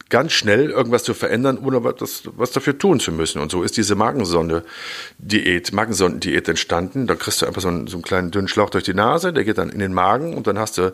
ganz 0.09 0.33
schnell 0.33 0.71
irgendwas 0.71 1.05
zu 1.05 1.15
verändern, 1.15 1.57
ohne 1.57 1.85
was, 1.85 2.23
was 2.37 2.51
dafür 2.51 2.77
tun 2.77 2.99
zu 2.99 3.13
müssen. 3.13 3.41
Und 3.41 3.53
so 3.53 3.63
ist 3.63 3.77
diese 3.77 3.95
Magensonde-Diät, 3.95 5.73
Magensondendiät 5.73 6.49
entstanden. 6.49 7.07
Da 7.07 7.15
kriegst 7.15 7.43
du 7.43 7.47
einfach 7.47 7.63
so 7.63 7.69
einen, 7.69 7.87
so 7.87 7.97
einen 7.97 8.03
kleinen 8.03 8.33
dünnen 8.33 8.49
Schlauch 8.49 8.71
durch 8.71 8.85
die 8.85 8.95
Nase, 8.95 9.33
der 9.33 9.45
geht 9.45 9.59
dann 9.59 9.71
in 9.71 9.79
den 9.79 9.95
Magen 9.95 10.35
und 10.35 10.49
dann 10.49 10.59
hast 10.59 10.79
du 10.79 10.93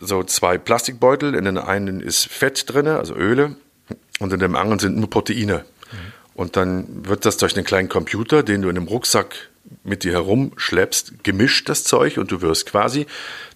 so 0.00 0.22
zwei 0.22 0.58
Plastikbeutel. 0.58 1.34
In 1.34 1.44
den 1.44 1.58
einen 1.58 2.00
ist 2.00 2.26
Fett 2.26 2.64
drin, 2.72 2.86
also 2.86 3.14
Öle, 3.14 3.56
und 4.20 4.32
in 4.32 4.40
dem 4.40 4.56
anderen 4.56 4.78
sind 4.78 4.96
nur 4.96 5.10
Proteine. 5.10 5.64
Mhm. 5.90 5.96
Und 6.34 6.56
dann 6.56 7.06
wird 7.06 7.24
das 7.24 7.36
durch 7.36 7.56
einen 7.56 7.64
kleinen 7.64 7.88
Computer, 7.88 8.42
den 8.42 8.62
du 8.62 8.68
in 8.68 8.76
einem 8.76 8.88
Rucksack 8.88 9.48
mit 9.84 10.04
dir 10.04 10.12
herumschleppst, 10.12 11.24
gemischt, 11.24 11.68
das 11.68 11.84
Zeug, 11.84 12.18
und 12.18 12.30
du 12.30 12.40
wirst 12.40 12.66
quasi 12.66 13.06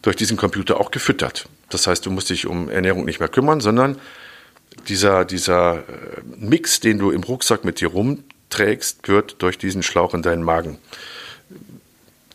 durch 0.02 0.16
diesen 0.16 0.36
Computer 0.36 0.80
auch 0.80 0.90
gefüttert. 0.90 1.48
Das 1.70 1.86
heißt, 1.86 2.04
du 2.04 2.10
musst 2.10 2.30
dich 2.30 2.46
um 2.46 2.68
Ernährung 2.68 3.04
nicht 3.04 3.20
mehr 3.20 3.28
kümmern, 3.28 3.60
sondern 3.60 3.98
dieser, 4.88 5.24
dieser 5.24 5.76
äh, 5.76 5.82
Mix, 6.36 6.80
den 6.80 6.98
du 6.98 7.10
im 7.10 7.22
Rucksack 7.22 7.64
mit 7.64 7.80
dir 7.80 7.88
rumträgst, 7.88 9.08
wird 9.08 9.40
durch 9.42 9.58
diesen 9.58 9.82
Schlauch 9.82 10.14
in 10.14 10.22
deinen 10.22 10.42
Magen 10.42 10.78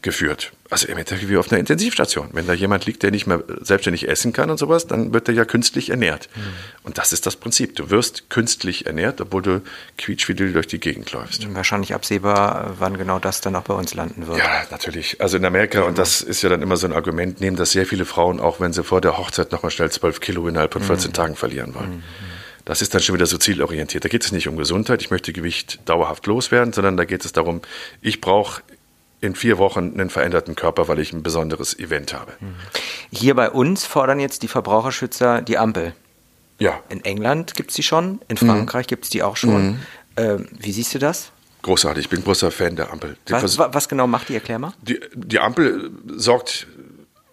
geführt. 0.01 0.53
Also 0.69 0.87
im 0.87 0.97
Endeffekt 0.97 1.29
wie 1.29 1.37
auf 1.37 1.51
einer 1.51 1.59
Intensivstation. 1.59 2.29
Wenn 2.33 2.45
da 2.45 2.53
jemand 2.53 2.85
liegt, 2.85 3.03
der 3.03 3.11
nicht 3.11 3.25
mehr 3.25 3.43
selbstständig 3.61 4.07
essen 4.07 4.33
kann 4.33 4.49
und 4.49 4.57
sowas, 4.57 4.85
dann 4.85 5.13
wird 5.13 5.29
er 5.29 5.33
ja 5.33 5.45
künstlich 5.45 5.89
ernährt. 5.89 6.27
Mhm. 6.35 6.41
Und 6.83 6.97
das 6.97 7.13
ist 7.13 7.25
das 7.25 7.37
Prinzip. 7.37 7.75
Du 7.75 7.89
wirst 7.89 8.29
künstlich 8.29 8.85
ernährt, 8.85 9.21
obwohl 9.21 9.41
du 9.41 9.61
quietschfidel 9.97 10.51
durch 10.51 10.67
die 10.67 10.79
Gegend 10.79 11.11
läufst. 11.13 11.53
Wahrscheinlich 11.53 11.93
absehbar, 11.93 12.75
wann 12.79 12.97
genau 12.97 13.19
das 13.19 13.39
dann 13.39 13.55
auch 13.55 13.63
bei 13.63 13.73
uns 13.73 13.93
landen 13.93 14.27
wird. 14.27 14.39
Ja, 14.39 14.65
natürlich. 14.69 15.21
Also 15.21 15.37
in 15.37 15.45
Amerika, 15.45 15.83
und 15.83 15.97
das 15.97 16.21
ist 16.21 16.41
ja 16.41 16.49
dann 16.49 16.61
immer 16.61 16.75
so 16.75 16.85
ein 16.85 16.93
Argument, 16.93 17.39
nehmen 17.39 17.55
das 17.55 17.71
sehr 17.71 17.85
viele 17.85 18.05
Frauen, 18.05 18.39
auch 18.39 18.59
wenn 18.59 18.73
sie 18.73 18.83
vor 18.83 18.99
der 18.99 19.17
Hochzeit 19.17 19.51
nochmal 19.51 19.71
schnell 19.71 19.89
12 19.89 20.19
Kilo 20.19 20.47
innerhalb 20.47 20.73
von 20.73 20.83
14 20.83 21.11
mhm. 21.11 21.13
Tagen 21.13 21.35
verlieren 21.35 21.75
wollen. 21.75 21.97
Mhm. 21.97 22.03
Das 22.65 22.81
ist 22.81 22.93
dann 22.93 23.01
schon 23.01 23.15
wieder 23.15 23.25
so 23.25 23.37
zielorientiert. 23.37 24.03
Da 24.03 24.09
geht 24.09 24.25
es 24.25 24.33
nicht 24.33 24.49
um 24.49 24.57
Gesundheit, 24.57 25.01
ich 25.01 25.09
möchte 25.09 25.31
Gewicht 25.31 25.79
dauerhaft 25.85 26.25
loswerden, 26.27 26.73
sondern 26.73 26.97
da 26.97 27.05
geht 27.05 27.23
es 27.23 27.31
darum, 27.31 27.61
ich 28.01 28.19
brauche 28.19 28.61
in 29.21 29.35
vier 29.35 29.57
Wochen 29.57 29.93
einen 29.93 30.09
veränderten 30.09 30.55
Körper, 30.55 30.87
weil 30.87 30.99
ich 30.99 31.13
ein 31.13 31.23
besonderes 31.23 31.77
Event 31.77 32.13
habe. 32.13 32.33
Hier 33.11 33.35
bei 33.35 33.49
uns 33.49 33.85
fordern 33.85 34.19
jetzt 34.19 34.43
die 34.43 34.47
Verbraucherschützer 34.47 35.41
die 35.41 35.57
Ampel. 35.57 35.93
Ja. 36.59 36.79
In 36.89 37.03
England 37.03 37.55
gibt 37.55 37.71
es 37.71 37.75
die 37.75 37.83
schon, 37.83 38.19
in 38.27 38.37
Frankreich 38.37 38.85
mhm. 38.85 38.89
gibt 38.89 39.03
es 39.05 39.09
die 39.09 39.23
auch 39.23 39.37
schon. 39.37 39.67
Mhm. 39.67 39.79
Ähm, 40.17 40.47
wie 40.59 40.71
siehst 40.71 40.93
du 40.93 40.99
das? 40.99 41.31
Großartig, 41.63 42.05
ich 42.05 42.09
bin 42.09 42.23
großer 42.23 42.51
Fan 42.51 42.75
der 42.75 42.91
Ampel. 42.91 43.17
Was, 43.27 43.57
was, 43.57 43.89
genau 43.89 44.07
macht 44.07 44.29
die? 44.29 44.35
Erklär 44.35 44.59
mal. 44.59 44.73
Die, 44.81 44.99
die 45.13 45.39
Ampel 45.39 45.91
sorgt 46.15 46.67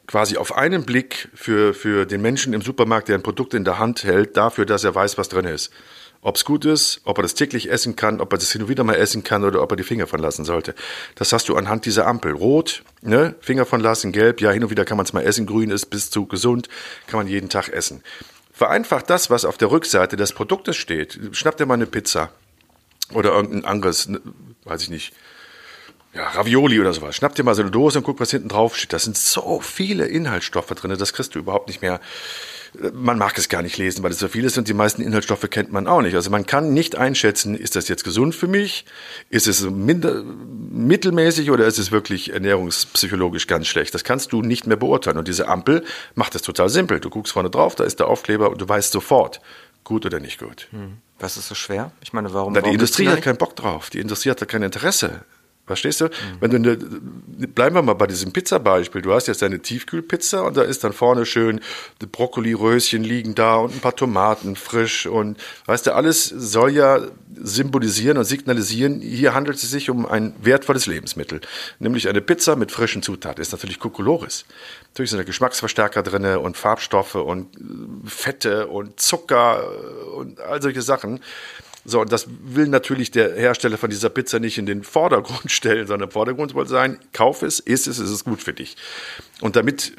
quasi 0.06 0.36
auf 0.36 0.56
einen 0.56 0.84
Blick 0.84 1.28
für, 1.34 1.72
für 1.72 2.04
den 2.06 2.20
Menschen 2.20 2.52
im 2.52 2.60
Supermarkt, 2.60 3.08
der 3.08 3.16
ein 3.16 3.22
Produkt 3.22 3.54
in 3.54 3.64
der 3.64 3.78
Hand 3.78 4.04
hält, 4.04 4.36
dafür, 4.36 4.66
dass 4.66 4.84
er 4.84 4.94
weiß, 4.94 5.16
was 5.18 5.28
drin 5.28 5.46
ist 5.46 5.70
ob 6.24 6.36
es 6.36 6.46
gut 6.46 6.64
ist, 6.64 7.02
ob 7.04 7.18
er 7.18 7.22
das 7.22 7.34
täglich 7.34 7.70
essen 7.70 7.96
kann, 7.96 8.20
ob 8.20 8.32
er 8.32 8.38
das 8.38 8.50
hin 8.50 8.62
und 8.62 8.68
wieder 8.68 8.82
mal 8.82 8.94
essen 8.94 9.22
kann 9.24 9.44
oder 9.44 9.62
ob 9.62 9.70
er 9.70 9.76
die 9.76 9.82
Finger 9.82 10.06
von 10.06 10.18
lassen 10.20 10.46
sollte. 10.46 10.74
Das 11.16 11.34
hast 11.34 11.50
du 11.50 11.54
anhand 11.54 11.84
dieser 11.84 12.06
Ampel. 12.06 12.32
Rot, 12.32 12.82
ne, 13.02 13.34
Finger 13.40 13.66
von 13.66 13.80
lassen, 13.80 14.10
gelb, 14.10 14.40
ja, 14.40 14.50
hin 14.50 14.64
und 14.64 14.70
wieder 14.70 14.86
kann 14.86 14.96
man 14.96 15.04
es 15.04 15.12
mal 15.12 15.20
essen, 15.20 15.44
grün 15.44 15.70
ist 15.70 15.86
bis 15.86 16.08
zu 16.08 16.24
gesund, 16.24 16.70
kann 17.06 17.18
man 17.18 17.26
jeden 17.28 17.50
Tag 17.50 17.68
essen. 17.68 18.02
Vereinfacht 18.52 19.10
das, 19.10 19.28
was 19.28 19.44
auf 19.44 19.58
der 19.58 19.70
Rückseite 19.70 20.16
des 20.16 20.32
Produktes 20.32 20.76
steht. 20.76 21.20
Schnapp 21.32 21.58
dir 21.58 21.66
mal 21.66 21.74
eine 21.74 21.86
Pizza 21.86 22.30
oder 23.12 23.32
irgendein 23.32 23.66
anderes, 23.66 24.08
ne, 24.08 24.22
weiß 24.64 24.82
ich 24.82 24.88
nicht, 24.88 25.12
ja, 26.14 26.26
Ravioli 26.28 26.80
oder 26.80 26.94
sowas. 26.94 27.16
Schnapp 27.16 27.34
dir 27.34 27.42
mal 27.42 27.54
so 27.54 27.60
eine 27.60 27.70
Dose 27.70 27.98
und 27.98 28.04
guck, 28.04 28.18
was 28.18 28.30
hinten 28.30 28.48
drauf 28.48 28.76
steht. 28.76 28.94
Da 28.94 28.98
sind 28.98 29.18
so 29.18 29.60
viele 29.60 30.06
Inhaltsstoffe 30.06 30.68
drin, 30.68 30.96
das 30.98 31.12
kriegst 31.12 31.34
du 31.34 31.38
überhaupt 31.38 31.68
nicht 31.68 31.82
mehr 31.82 32.00
man 32.92 33.18
mag 33.18 33.38
es 33.38 33.48
gar 33.48 33.62
nicht 33.62 33.78
lesen, 33.78 34.02
weil 34.02 34.10
es 34.10 34.18
so 34.18 34.28
viel 34.28 34.44
ist 34.44 34.58
und 34.58 34.68
die 34.68 34.74
meisten 34.74 35.02
Inhaltsstoffe 35.02 35.48
kennt 35.50 35.72
man 35.72 35.86
auch 35.86 36.02
nicht. 36.02 36.14
Also 36.14 36.30
man 36.30 36.46
kann 36.46 36.72
nicht 36.72 36.96
einschätzen, 36.96 37.54
ist 37.54 37.76
das 37.76 37.88
jetzt 37.88 38.04
gesund 38.04 38.34
für 38.34 38.48
mich? 38.48 38.84
Ist 39.30 39.46
es 39.46 39.62
minder, 39.62 40.22
mittelmäßig 40.22 41.50
oder 41.50 41.66
ist 41.66 41.78
es 41.78 41.92
wirklich 41.92 42.32
ernährungspsychologisch 42.32 43.46
ganz 43.46 43.66
schlecht? 43.66 43.94
Das 43.94 44.04
kannst 44.04 44.32
du 44.32 44.42
nicht 44.42 44.66
mehr 44.66 44.76
beurteilen. 44.76 45.18
Und 45.18 45.28
diese 45.28 45.48
Ampel 45.48 45.84
macht 46.14 46.34
es 46.34 46.42
total 46.42 46.68
simpel. 46.68 47.00
Du 47.00 47.10
guckst 47.10 47.32
vorne 47.32 47.50
drauf, 47.50 47.74
da 47.74 47.84
ist 47.84 48.00
der 48.00 48.08
Aufkleber 48.08 48.50
und 48.50 48.60
du 48.60 48.68
weißt 48.68 48.92
sofort, 48.92 49.40
gut 49.84 50.04
oder 50.06 50.20
nicht 50.20 50.40
gut. 50.40 50.68
Hm. 50.70 50.98
Was 51.18 51.36
ist 51.36 51.48
so 51.48 51.54
schwer? 51.54 51.92
Ich 52.02 52.12
meine, 52.12 52.34
warum? 52.34 52.52
Na, 52.52 52.60
die 52.60 52.64
warum 52.64 52.74
Industrie 52.74 53.08
hat 53.08 53.22
keinen 53.22 53.38
Bock 53.38 53.54
drauf. 53.54 53.90
Die 53.90 54.00
Industrie 54.00 54.30
hat 54.30 54.40
da 54.40 54.46
kein 54.46 54.62
Interesse. 54.62 55.24
Verstehst 55.66 56.02
du? 56.02 56.06
Mhm. 56.06 56.10
Wenn 56.40 56.50
du 56.50 56.56
eine, 56.56 56.76
bleiben 57.48 57.74
wir 57.74 57.82
mal 57.82 57.94
bei 57.94 58.06
diesem 58.06 58.32
Pizza-Beispiel. 58.32 59.00
Du 59.00 59.14
hast 59.14 59.28
jetzt 59.28 59.40
deine 59.40 59.60
Tiefkühlpizza 59.60 60.42
und 60.42 60.58
da 60.58 60.62
ist 60.62 60.84
dann 60.84 60.92
vorne 60.92 61.24
schön 61.24 61.60
Brokkoli-Röschen 61.98 63.02
liegen 63.02 63.34
da 63.34 63.56
und 63.56 63.74
ein 63.74 63.80
paar 63.80 63.96
Tomaten 63.96 64.56
frisch 64.56 65.06
und 65.06 65.38
weißt 65.66 65.86
du, 65.86 65.94
alles 65.94 66.26
soll 66.26 66.72
ja 66.72 67.00
symbolisieren 67.34 68.18
und 68.18 68.24
signalisieren, 68.24 69.00
hier 69.00 69.34
handelt 69.34 69.56
es 69.56 69.70
sich 69.70 69.88
um 69.88 70.06
ein 70.06 70.34
wertvolles 70.42 70.86
Lebensmittel. 70.86 71.40
Nämlich 71.78 72.08
eine 72.08 72.20
Pizza 72.20 72.56
mit 72.56 72.70
frischen 72.70 73.02
Zutaten. 73.02 73.40
Ist 73.40 73.52
natürlich 73.52 73.78
Kokolores. 73.78 74.44
Natürlich 74.88 75.10
sind 75.10 75.18
da 75.18 75.24
Geschmacksverstärker 75.24 76.02
drin 76.02 76.24
und 76.36 76.56
Farbstoffe 76.56 77.14
und 77.14 77.48
Fette 78.04 78.68
und 78.68 79.00
Zucker 79.00 79.64
und 80.14 80.40
all 80.40 80.60
solche 80.60 80.82
Sachen. 80.82 81.20
So, 81.84 82.04
das 82.04 82.26
will 82.28 82.68
natürlich 82.68 83.10
der 83.10 83.34
Hersteller 83.34 83.76
von 83.76 83.90
dieser 83.90 84.08
Pizza 84.08 84.38
nicht 84.38 84.58
in 84.58 84.66
den 84.66 84.82
Vordergrund 84.82 85.50
stellen, 85.52 85.86
sondern 85.86 86.08
im 86.08 86.12
Vordergrund 86.12 86.52
soll 86.52 86.66
sein, 86.66 86.98
kauf 87.12 87.42
es, 87.42 87.60
isst 87.60 87.86
es, 87.86 87.98
ist 87.98 88.10
es 88.10 88.24
gut 88.24 88.42
für 88.42 88.54
dich. 88.54 88.76
Und 89.40 89.56
damit 89.56 89.92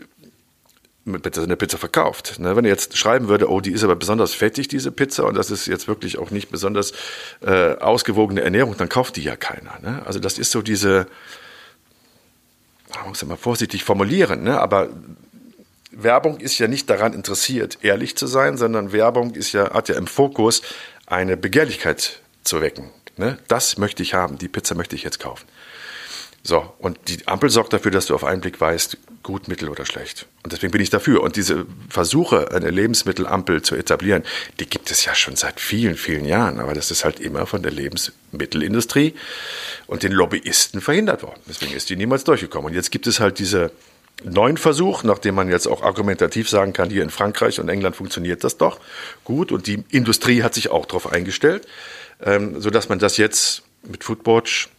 mit 1.06 1.38
eine 1.38 1.56
Pizza 1.56 1.78
verkauft. 1.78 2.39
Ne? 2.39 2.56
Wenn 2.56 2.65
er 2.65 2.71
jetzt 2.71 2.98
schreiben 2.98 3.28
würde, 3.28 3.50
oh, 3.50 3.62
die 3.62 3.71
ist 3.71 3.84
aber 3.84 3.95
besonders 3.95 4.34
fettig, 4.34 4.67
diese 4.67 4.91
Pizza, 4.91 5.26
und 5.26 5.36
das 5.36 5.52
ist 5.52 5.67
jetzt 5.67 5.88
wirklich 5.88 6.17
auch 6.17 6.32
nicht 6.32 6.50
besonders 6.50 6.93
äh, 7.41 7.76
ausgewogene 7.76 8.41
Ernährung, 8.41 8.76
dann 8.76 8.89
kauft 8.89 9.15
die 9.15 9.21
ja 9.21 9.36
keiner. 9.36 9.80
Ne? 9.84 10.02
Also 10.06 10.19
das 10.19 10.39
ist 10.39 10.50
so 10.50 10.63
diese, 10.63 11.06
ich 12.89 13.08
muss 13.08 13.21
ja 13.21 13.28
mal 13.28 13.38
vorsichtig 13.38 13.84
formulieren, 13.84 14.43
ne? 14.43 14.60
aber 14.60 14.89
Werbung 15.91 16.39
ist 16.39 16.58
ja 16.58 16.67
nicht 16.67 16.89
daran 16.89 17.13
interessiert, 17.13 17.78
ehrlich 17.82 18.17
zu 18.17 18.26
sein, 18.26 18.58
sondern 18.58 18.91
Werbung 18.91 19.36
ist 19.36 19.54
ja, 19.54 19.74
hat 19.74 19.89
ja 19.89 19.95
im 19.95 20.08
Fokus, 20.08 20.62
eine 21.05 21.37
Begehrlichkeit 21.37 22.21
zu 22.43 22.61
wecken. 22.61 22.91
Ne? 23.17 23.37
Das 23.47 23.77
möchte 23.77 24.03
ich 24.03 24.13
haben, 24.13 24.37
die 24.37 24.47
Pizza 24.47 24.75
möchte 24.75 24.95
ich 24.95 25.03
jetzt 25.03 25.19
kaufen. 25.19 25.45
So, 26.43 26.73
und 26.77 26.99
die 27.07 27.27
Ampel 27.27 27.49
sorgt 27.49 27.73
dafür, 27.73 27.89
dass 27.89 28.05
du 28.05 28.13
auf 28.13 28.23
einen 28.23 28.39
Blick 28.39 28.61
weißt, 28.61 28.97
gut, 29.23 29.47
mittel 29.47 29.67
oder 29.67 29.83
schlecht. 29.83 30.27
Und 30.43 30.53
deswegen 30.53 30.71
bin 30.71 30.79
ich 30.79 30.91
dafür. 30.91 31.23
Und 31.23 31.37
diese 31.37 31.65
Versuche, 31.89 32.51
eine 32.51 32.69
Lebensmittelampel 32.69 33.63
zu 33.63 33.75
etablieren, 33.75 34.21
die 34.59 34.67
gibt 34.67 34.91
es 34.91 35.03
ja 35.05 35.15
schon 35.15 35.35
seit 35.35 35.59
vielen, 35.59 35.97
vielen 35.97 36.25
Jahren. 36.25 36.59
Aber 36.59 36.75
das 36.75 36.91
ist 36.91 37.03
halt 37.03 37.19
immer 37.19 37.47
von 37.47 37.63
der 37.63 37.71
Lebensmittelindustrie 37.71 39.15
und 39.87 40.03
den 40.03 40.11
Lobbyisten 40.11 40.81
verhindert 40.81 41.23
worden. 41.23 41.39
Deswegen 41.47 41.73
ist 41.73 41.89
die 41.89 41.95
niemals 41.95 42.25
durchgekommen. 42.25 42.67
Und 42.67 42.75
jetzt 42.75 42.91
gibt 42.91 43.07
es 43.07 43.19
halt 43.19 43.39
diese 43.39 43.71
neuen 44.23 44.58
Versuch, 44.58 45.04
nachdem 45.04 45.36
man 45.36 45.49
jetzt 45.49 45.67
auch 45.67 45.82
argumentativ 45.82 46.49
sagen 46.49 46.73
kann, 46.73 46.89
hier 46.89 47.04
in 47.04 47.10
Frankreich 47.10 47.60
und 47.60 47.69
England 47.69 47.95
funktioniert 47.95 48.43
das 48.43 48.58
doch 48.58 48.80
gut. 49.23 49.51
Und 49.51 49.67
die 49.67 49.84
Industrie 49.89 50.43
hat 50.43 50.54
sich 50.54 50.69
auch 50.69 50.86
darauf 50.86 51.12
eingestellt, 51.12 51.67
ähm, 52.23 52.62
sodass 52.62 52.89
man 52.89 52.99
das 52.99 53.17
jetzt 53.17 53.63
mit 53.84 54.04
Foodwatch 54.04 54.69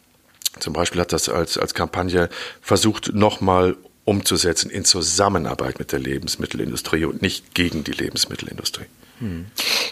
zum 0.59 0.73
Beispiel 0.73 1.01
hat 1.01 1.13
das 1.13 1.29
als, 1.29 1.59
als 1.59 1.75
Kampagne 1.75 2.29
versucht, 2.63 3.13
nochmal 3.15 3.77
umzusetzen 4.05 4.71
in 4.71 4.85
Zusammenarbeit 4.85 5.79
mit 5.79 5.93
der 5.93 5.99
Lebensmittelindustrie 5.99 7.05
und 7.05 7.23
nicht 7.23 7.55
gegen 7.55 7.85
die 7.85 7.93
Lebensmittelindustrie. 7.93 8.87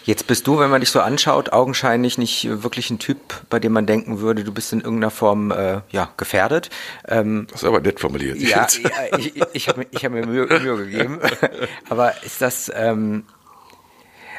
Jetzt 0.05 0.27
bist 0.27 0.45
du, 0.45 0.59
wenn 0.59 0.69
man 0.69 0.81
dich 0.81 0.91
so 0.91 1.01
anschaut, 1.01 1.51
augenscheinlich 1.51 2.19
nicht 2.19 2.47
wirklich 2.61 2.91
ein 2.91 2.99
Typ, 2.99 3.17
bei 3.49 3.59
dem 3.59 3.73
man 3.73 3.87
denken 3.87 4.19
würde, 4.19 4.43
du 4.43 4.53
bist 4.53 4.71
in 4.71 4.81
irgendeiner 4.81 5.09
Form 5.09 5.49
äh, 5.49 5.81
ja, 5.89 6.11
gefährdet. 6.17 6.69
Ähm, 7.07 7.47
das 7.49 7.63
ist 7.63 7.67
aber 7.67 7.79
nett 7.79 7.99
formuliert. 7.99 8.37
Ja, 8.37 8.67
ja 8.67 9.17
ich, 9.17 9.33
ich 9.53 9.67
habe 9.67 9.87
hab 9.91 10.11
mir 10.11 10.27
Mühe, 10.27 10.45
Mühe 10.45 10.77
gegeben. 10.85 11.19
aber 11.89 12.23
ist 12.23 12.39
das, 12.39 12.71
ähm, 12.75 13.23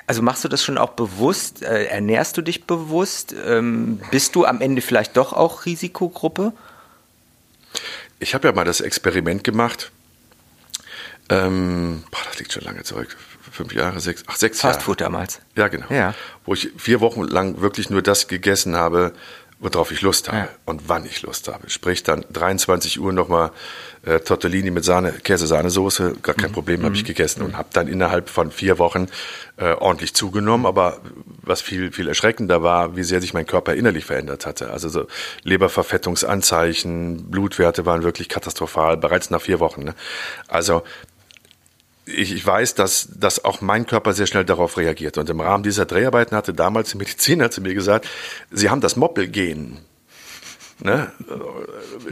also 0.07 0.22
machst 0.22 0.44
du 0.44 0.49
das 0.49 0.62
schon 0.62 0.79
auch 0.79 0.90
bewusst? 0.90 1.62
Äh, 1.62 1.87
ernährst 1.87 2.37
du 2.37 2.42
dich 2.42 2.64
bewusst? 2.64 3.35
Ähm, 3.44 4.01
bist 4.12 4.37
du 4.37 4.44
am 4.44 4.61
Ende 4.61 4.83
vielleicht 4.83 5.16
doch 5.16 5.33
auch 5.33 5.66
Risikogruppe? 5.66 6.53
Ich 8.20 8.35
habe 8.35 8.46
ja 8.46 8.55
mal 8.55 8.64
das 8.64 8.81
Experiment 8.81 9.42
gemacht. 9.42 9.90
Ähm, 11.29 12.05
boah, 12.12 12.20
das 12.29 12.38
liegt 12.38 12.53
schon 12.53 12.62
lange 12.62 12.85
zurück. 12.85 13.16
Fünf 13.50 13.72
Jahre, 13.72 14.00
sechs, 14.00 14.22
ach, 14.26 14.37
sechs 14.37 14.62
Jahre. 14.62 14.74
Fastfood 14.74 15.00
damals. 15.00 15.40
Ja, 15.56 15.68
genau. 15.68 15.87
Ja. 15.90 16.14
Wo 16.44 16.54
ich 16.54 16.70
vier 16.76 17.00
Wochen 17.00 17.22
lang 17.22 17.61
wirklich 17.61 17.90
nur 17.90 18.02
das 18.02 18.28
gegessen 18.28 18.76
habe, 18.76 19.12
worauf 19.59 19.90
ich 19.90 20.02
Lust 20.02 20.28
habe 20.28 20.38
ja. 20.38 20.48
und 20.66 20.88
wann 20.88 21.06
ich 21.06 21.22
Lust 21.22 21.48
habe. 21.48 21.70
Sprich 21.70 22.02
dann 22.02 22.24
23 22.30 23.00
Uhr 23.00 23.12
nochmal 23.12 23.52
äh, 24.04 24.20
Tortellini 24.20 24.70
mit 24.70 24.85
Sahne, 24.85 25.12
Käse-Sahnesoße, 25.12 26.16
gar 26.22 26.35
kein 26.35 26.50
mhm. 26.50 26.54
Problem, 26.54 26.82
habe 26.85 26.94
ich 26.94 27.02
mhm. 27.02 27.06
gegessen 27.06 27.42
und 27.42 27.56
habe 27.56 27.68
dann 27.72 27.88
innerhalb 27.88 28.28
von 28.28 28.50
vier 28.50 28.78
Wochen 28.78 29.06
äh, 29.56 29.72
ordentlich 29.72 30.14
zugenommen. 30.14 30.66
Aber 30.66 31.00
was 31.42 31.62
viel, 31.62 31.90
viel 31.90 32.06
erschreckender 32.06 32.62
war, 32.62 32.96
wie 32.96 33.02
sehr 33.02 33.22
sich 33.22 33.32
mein 33.32 33.46
Körper 33.46 33.74
innerlich 33.74 34.04
verändert 34.04 34.44
hatte. 34.44 34.70
Also 34.70 34.90
so 34.90 35.06
Leberverfettungsanzeichen, 35.42 37.30
Blutwerte 37.30 37.87
waren 37.87 38.02
wirklich 38.02 38.28
katastrophal, 38.28 38.98
bereits 38.98 39.30
nach 39.30 39.40
vier 39.40 39.59
Wochen. 39.59 39.85
Ne? 39.85 39.94
Also 40.48 40.82
ich, 42.07 42.33
ich 42.33 42.47
weiß, 42.47 42.75
dass, 42.75 43.09
dass 43.19 43.45
auch 43.45 43.61
mein 43.61 43.87
Körper 43.87 44.12
sehr 44.12 44.27
schnell 44.27 44.45
darauf 44.45 44.79
reagiert. 44.79 45.19
Und 45.19 45.29
im 45.29 45.40
Rahmen 45.40 45.64
dieser 45.64 45.87
Dreharbeiten 45.87 46.37
hatte 46.37 46.55
damals 46.55 46.95
ein 46.95 46.99
Mediziner 46.99 47.51
zu 47.51 47.61
mir 47.61 47.75
gesagt, 47.75 48.09
Sie 48.51 48.71
haben 48.71 48.81
das 48.81 48.97
Moppelgen. 48.97 49.79
Ne? 50.79 51.11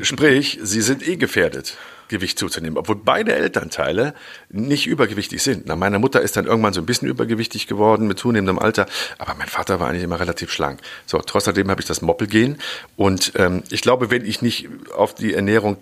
Sprich, 0.02 0.59
Sie 0.62 0.80
sind 0.80 1.07
eh 1.07 1.16
gefährdet. 1.16 1.76
Gewicht 2.09 2.38
zuzunehmen, 2.38 2.76
obwohl 2.76 2.96
beide 2.96 3.35
Elternteile 3.35 4.14
nicht 4.50 4.87
übergewichtig 4.87 5.42
sind. 5.42 5.64
Na, 5.66 5.74
meine 5.74 5.98
Mutter 5.98 6.20
ist 6.20 6.37
dann 6.37 6.44
irgendwann 6.44 6.74
so 6.74 6.83
ein 6.83 6.87
bisschen 6.87 7.09
übergewichtig 7.09 7.66
geworden 7.66 8.07
mit 8.07 8.18
zunehmendem 8.18 8.59
Alter, 8.59 8.87
aber 9.16 9.35
mein 9.35 9.48
Vater 9.48 9.80
war 9.80 9.88
eigentlich 9.88 10.02
immer 10.02 10.20
relativ 10.20 10.52
schlank. 10.52 10.80
So, 11.07 11.18
trotzdem 11.20 11.70
habe 11.70 11.80
ich 11.80 11.87
das 11.87 12.02
Moppelgen 12.02 12.59
und 12.96 13.33
ähm, 13.37 13.62
ich 13.70 13.80
glaube, 13.80 14.11
wenn 14.11 14.26
ich 14.26 14.42
nicht 14.42 14.68
auf 14.94 15.14
die 15.14 15.33
Ernährung 15.33 15.78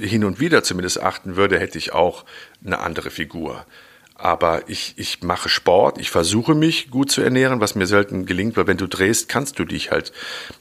hin 0.00 0.24
und 0.24 0.40
wieder 0.40 0.62
zumindest 0.62 1.00
achten 1.00 1.36
würde, 1.36 1.58
hätte 1.58 1.78
ich 1.78 1.92
auch 1.92 2.24
eine 2.64 2.78
andere 2.78 3.10
Figur. 3.10 3.66
Aber 4.18 4.62
ich, 4.68 4.94
ich 4.96 5.22
mache 5.22 5.50
Sport, 5.50 5.98
ich 5.98 6.10
versuche 6.10 6.54
mich 6.54 6.90
gut 6.90 7.10
zu 7.10 7.20
ernähren, 7.20 7.60
was 7.60 7.74
mir 7.74 7.86
selten 7.86 8.24
gelingt, 8.24 8.56
weil 8.56 8.66
wenn 8.66 8.78
du 8.78 8.86
drehst, 8.86 9.28
kannst 9.28 9.58
du 9.58 9.66
dich 9.66 9.90
halt 9.90 10.10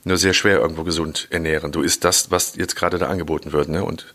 nur 0.04 0.18
sehr 0.18 0.34
schwer 0.34 0.60
irgendwo 0.60 0.84
gesund 0.84 1.28
ernähren. 1.30 1.72
Du 1.72 1.82
isst 1.82 2.04
das, 2.04 2.32
was 2.32 2.58
jetzt 2.58 2.76
gerade 2.76 2.98
da 2.98 3.08
angeboten 3.08 3.54
wird, 3.54 3.70
ne? 3.70 3.86
und 3.86 4.14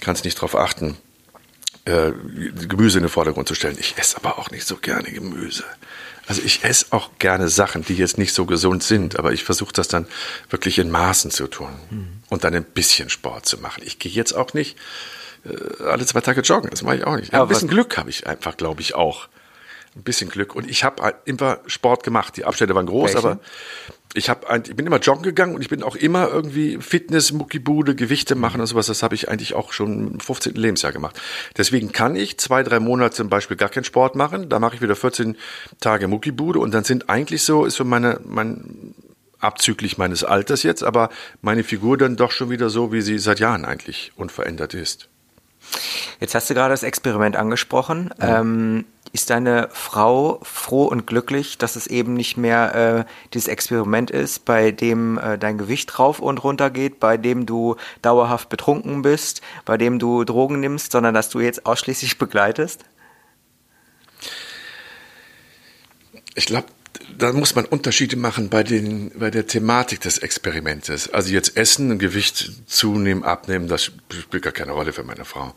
kannst 0.00 0.24
nicht 0.24 0.38
darauf 0.38 0.56
achten, 0.56 0.96
äh, 1.84 2.12
Gemüse 2.66 2.98
in 2.98 3.04
den 3.04 3.10
Vordergrund 3.10 3.48
zu 3.48 3.54
stellen. 3.54 3.76
Ich 3.78 3.96
esse 3.98 4.16
aber 4.16 4.38
auch 4.38 4.50
nicht 4.50 4.66
so 4.66 4.76
gerne 4.76 5.10
Gemüse. 5.10 5.64
Also 6.26 6.40
ich 6.42 6.64
esse 6.64 6.86
auch 6.90 7.10
gerne 7.18 7.48
Sachen, 7.48 7.84
die 7.84 7.94
jetzt 7.94 8.16
nicht 8.16 8.32
so 8.32 8.46
gesund 8.46 8.82
sind, 8.82 9.18
aber 9.18 9.32
ich 9.32 9.44
versuche 9.44 9.72
das 9.72 9.88
dann 9.88 10.06
wirklich 10.48 10.78
in 10.78 10.90
Maßen 10.90 11.30
zu 11.30 11.46
tun 11.46 11.68
mhm. 11.90 12.08
und 12.30 12.44
dann 12.44 12.54
ein 12.54 12.64
bisschen 12.64 13.10
Sport 13.10 13.46
zu 13.46 13.58
machen. 13.58 13.82
Ich 13.84 13.98
gehe 13.98 14.10
jetzt 14.10 14.32
auch 14.32 14.54
nicht 14.54 14.78
äh, 15.44 15.82
alle 15.84 16.06
zwei 16.06 16.22
Tage 16.22 16.40
joggen, 16.40 16.70
das 16.70 16.82
mache 16.82 16.96
ich 16.96 17.04
auch 17.04 17.16
nicht. 17.16 17.32
Ja, 17.32 17.42
ein 17.42 17.48
bisschen 17.48 17.68
Glück 17.68 17.98
habe 17.98 18.08
ich 18.08 18.26
einfach, 18.26 18.56
glaube 18.56 18.80
ich, 18.80 18.94
auch. 18.94 19.28
Ein 19.96 20.02
bisschen 20.02 20.28
Glück. 20.28 20.56
Und 20.56 20.68
ich 20.68 20.82
habe 20.82 21.14
immer 21.24 21.60
Sport 21.66 22.02
gemacht. 22.02 22.36
Die 22.36 22.44
Abstände 22.44 22.74
waren 22.74 22.86
groß, 22.86 23.14
Welchen? 23.14 23.18
aber 23.18 23.40
ich, 24.14 24.30
hab, 24.30 24.50
ich 24.66 24.76
bin 24.76 24.86
immer 24.86 25.00
joggen 25.00 25.24
gegangen 25.24 25.54
und 25.54 25.60
ich 25.60 25.68
bin 25.68 25.82
auch 25.82 25.96
immer 25.96 26.28
irgendwie 26.28 26.78
Fitness, 26.80 27.32
Muckibude, 27.32 27.94
Gewichte 27.94 28.36
machen 28.36 28.60
und 28.60 28.66
sowas. 28.66 28.86
Das 28.86 29.02
habe 29.02 29.14
ich 29.14 29.28
eigentlich 29.28 29.54
auch 29.54 29.72
schon 29.72 30.12
im 30.14 30.20
15. 30.20 30.54
Lebensjahr 30.54 30.92
gemacht. 30.92 31.20
Deswegen 31.56 31.92
kann 31.92 32.14
ich 32.14 32.38
zwei, 32.38 32.62
drei 32.62 32.78
Monate 32.78 33.16
zum 33.16 33.28
Beispiel 33.28 33.56
gar 33.56 33.68
keinen 33.68 33.84
Sport 33.84 34.14
machen. 34.14 34.48
Da 34.48 34.60
mache 34.60 34.76
ich 34.76 34.82
wieder 34.82 34.96
14 34.96 35.36
Tage 35.80 36.06
Muckibude 36.06 36.60
und 36.60 36.72
dann 36.72 36.84
sind 36.84 37.10
eigentlich 37.10 37.42
so, 37.42 37.64
ist 37.64 37.74
so 37.74 37.84
meine, 37.84 38.20
mein, 38.24 38.94
abzüglich 39.40 39.98
meines 39.98 40.24
Alters 40.24 40.62
jetzt, 40.62 40.82
aber 40.82 41.10
meine 41.42 41.64
Figur 41.64 41.98
dann 41.98 42.16
doch 42.16 42.30
schon 42.30 42.50
wieder 42.50 42.70
so, 42.70 42.92
wie 42.92 43.02
sie 43.02 43.18
seit 43.18 43.40
Jahren 43.40 43.64
eigentlich 43.64 44.12
unverändert 44.16 44.74
ist. 44.74 45.08
Jetzt 46.20 46.34
hast 46.34 46.48
du 46.48 46.54
gerade 46.54 46.72
das 46.72 46.82
Experiment 46.82 47.36
angesprochen. 47.36 48.10
Ja. 48.20 48.40
Ähm, 48.40 48.84
ist 49.12 49.30
deine 49.30 49.68
Frau 49.70 50.40
froh 50.42 50.86
und 50.86 51.06
glücklich, 51.06 51.56
dass 51.56 51.76
es 51.76 51.86
eben 51.86 52.14
nicht 52.14 52.36
mehr 52.36 53.06
äh, 53.06 53.28
dieses 53.32 53.46
Experiment 53.46 54.10
ist, 54.10 54.44
bei 54.44 54.72
dem 54.72 55.18
äh, 55.18 55.38
dein 55.38 55.56
Gewicht 55.56 56.00
rauf 56.00 56.18
und 56.18 56.42
runter 56.42 56.68
geht, 56.68 56.98
bei 56.98 57.16
dem 57.16 57.46
du 57.46 57.76
dauerhaft 58.02 58.48
betrunken 58.48 59.02
bist, 59.02 59.40
bei 59.64 59.76
dem 59.76 60.00
du 60.00 60.24
Drogen 60.24 60.58
nimmst, 60.58 60.90
sondern 60.90 61.14
dass 61.14 61.28
du 61.28 61.38
jetzt 61.38 61.64
ausschließlich 61.64 62.18
begleitest? 62.18 62.84
Ich 66.34 66.46
glaube, 66.46 66.66
da 67.18 67.32
muss 67.32 67.54
man 67.54 67.64
Unterschiede 67.64 68.16
machen 68.16 68.48
bei, 68.48 68.62
den, 68.62 69.10
bei 69.18 69.30
der 69.30 69.46
Thematik 69.46 70.00
des 70.00 70.18
Experimentes. 70.18 71.08
Also 71.12 71.32
jetzt 71.32 71.56
Essen, 71.56 71.98
Gewicht 71.98 72.52
zunehmen, 72.66 73.24
abnehmen, 73.24 73.68
das 73.68 73.92
spielt 74.10 74.42
gar 74.42 74.52
keine 74.52 74.72
Rolle 74.72 74.92
für 74.92 75.04
meine 75.04 75.24
Frau. 75.24 75.54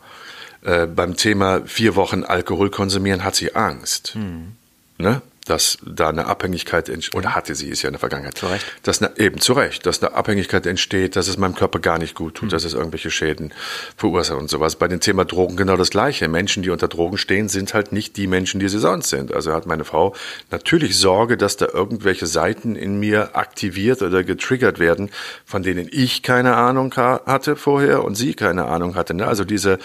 Äh, 0.62 0.86
beim 0.86 1.16
Thema 1.16 1.62
vier 1.66 1.96
Wochen 1.96 2.24
Alkohol 2.24 2.70
konsumieren 2.70 3.24
hat 3.24 3.36
sie 3.36 3.54
Angst. 3.54 4.14
Mhm. 4.16 4.52
Ne? 4.98 5.22
Dass 5.48 5.78
da 5.84 6.08
eine 6.08 6.26
Abhängigkeit 6.26 6.88
entsteht, 6.88 7.16
oder 7.16 7.34
hatte 7.34 7.54
sie 7.54 7.70
es 7.70 7.82
ja 7.82 7.88
in 7.88 7.94
der 7.94 8.00
Vergangenheit. 8.00 8.38
Zu 8.38 8.46
Recht. 8.46 8.66
Dass 8.82 9.02
eine, 9.02 9.16
eben 9.18 9.40
zu 9.40 9.52
Recht, 9.54 9.86
dass 9.86 10.02
eine 10.02 10.14
Abhängigkeit 10.14 10.66
entsteht, 10.66 11.16
dass 11.16 11.28
es 11.28 11.38
meinem 11.38 11.54
Körper 11.54 11.78
gar 11.78 11.98
nicht 11.98 12.14
gut 12.14 12.34
tut, 12.34 12.48
mhm. 12.48 12.50
dass 12.50 12.64
es 12.64 12.74
irgendwelche 12.74 13.10
Schäden 13.10 13.52
verursacht 13.96 14.38
und 14.38 14.50
sowas. 14.50 14.76
Bei 14.76 14.88
dem 14.88 15.00
Thema 15.00 15.24
Drogen 15.24 15.56
genau 15.56 15.76
das 15.76 15.90
Gleiche. 15.90 16.28
Menschen, 16.28 16.62
die 16.62 16.70
unter 16.70 16.88
Drogen 16.88 17.18
stehen, 17.18 17.48
sind 17.48 17.74
halt 17.74 17.92
nicht 17.92 18.16
die 18.16 18.26
Menschen, 18.26 18.60
die 18.60 18.68
sie 18.68 18.78
sonst 18.78 19.10
sind. 19.10 19.32
Also 19.32 19.52
hat 19.52 19.66
meine 19.66 19.84
Frau 19.84 20.14
natürlich 20.50 20.98
Sorge, 20.98 21.36
dass 21.36 21.56
da 21.56 21.66
irgendwelche 21.72 22.26
Seiten 22.26 22.76
in 22.76 22.98
mir 22.98 23.36
aktiviert 23.36 24.02
oder 24.02 24.24
getriggert 24.24 24.78
werden, 24.78 25.10
von 25.44 25.62
denen 25.62 25.88
ich 25.90 26.22
keine 26.22 26.56
Ahnung 26.56 26.94
hatte 26.96 27.56
vorher 27.56 28.04
und 28.04 28.14
sie 28.14 28.34
keine 28.34 28.66
Ahnung 28.66 28.94
hatte. 28.94 29.14
Ne? 29.14 29.26
Also 29.26 29.44
diese, 29.44 29.78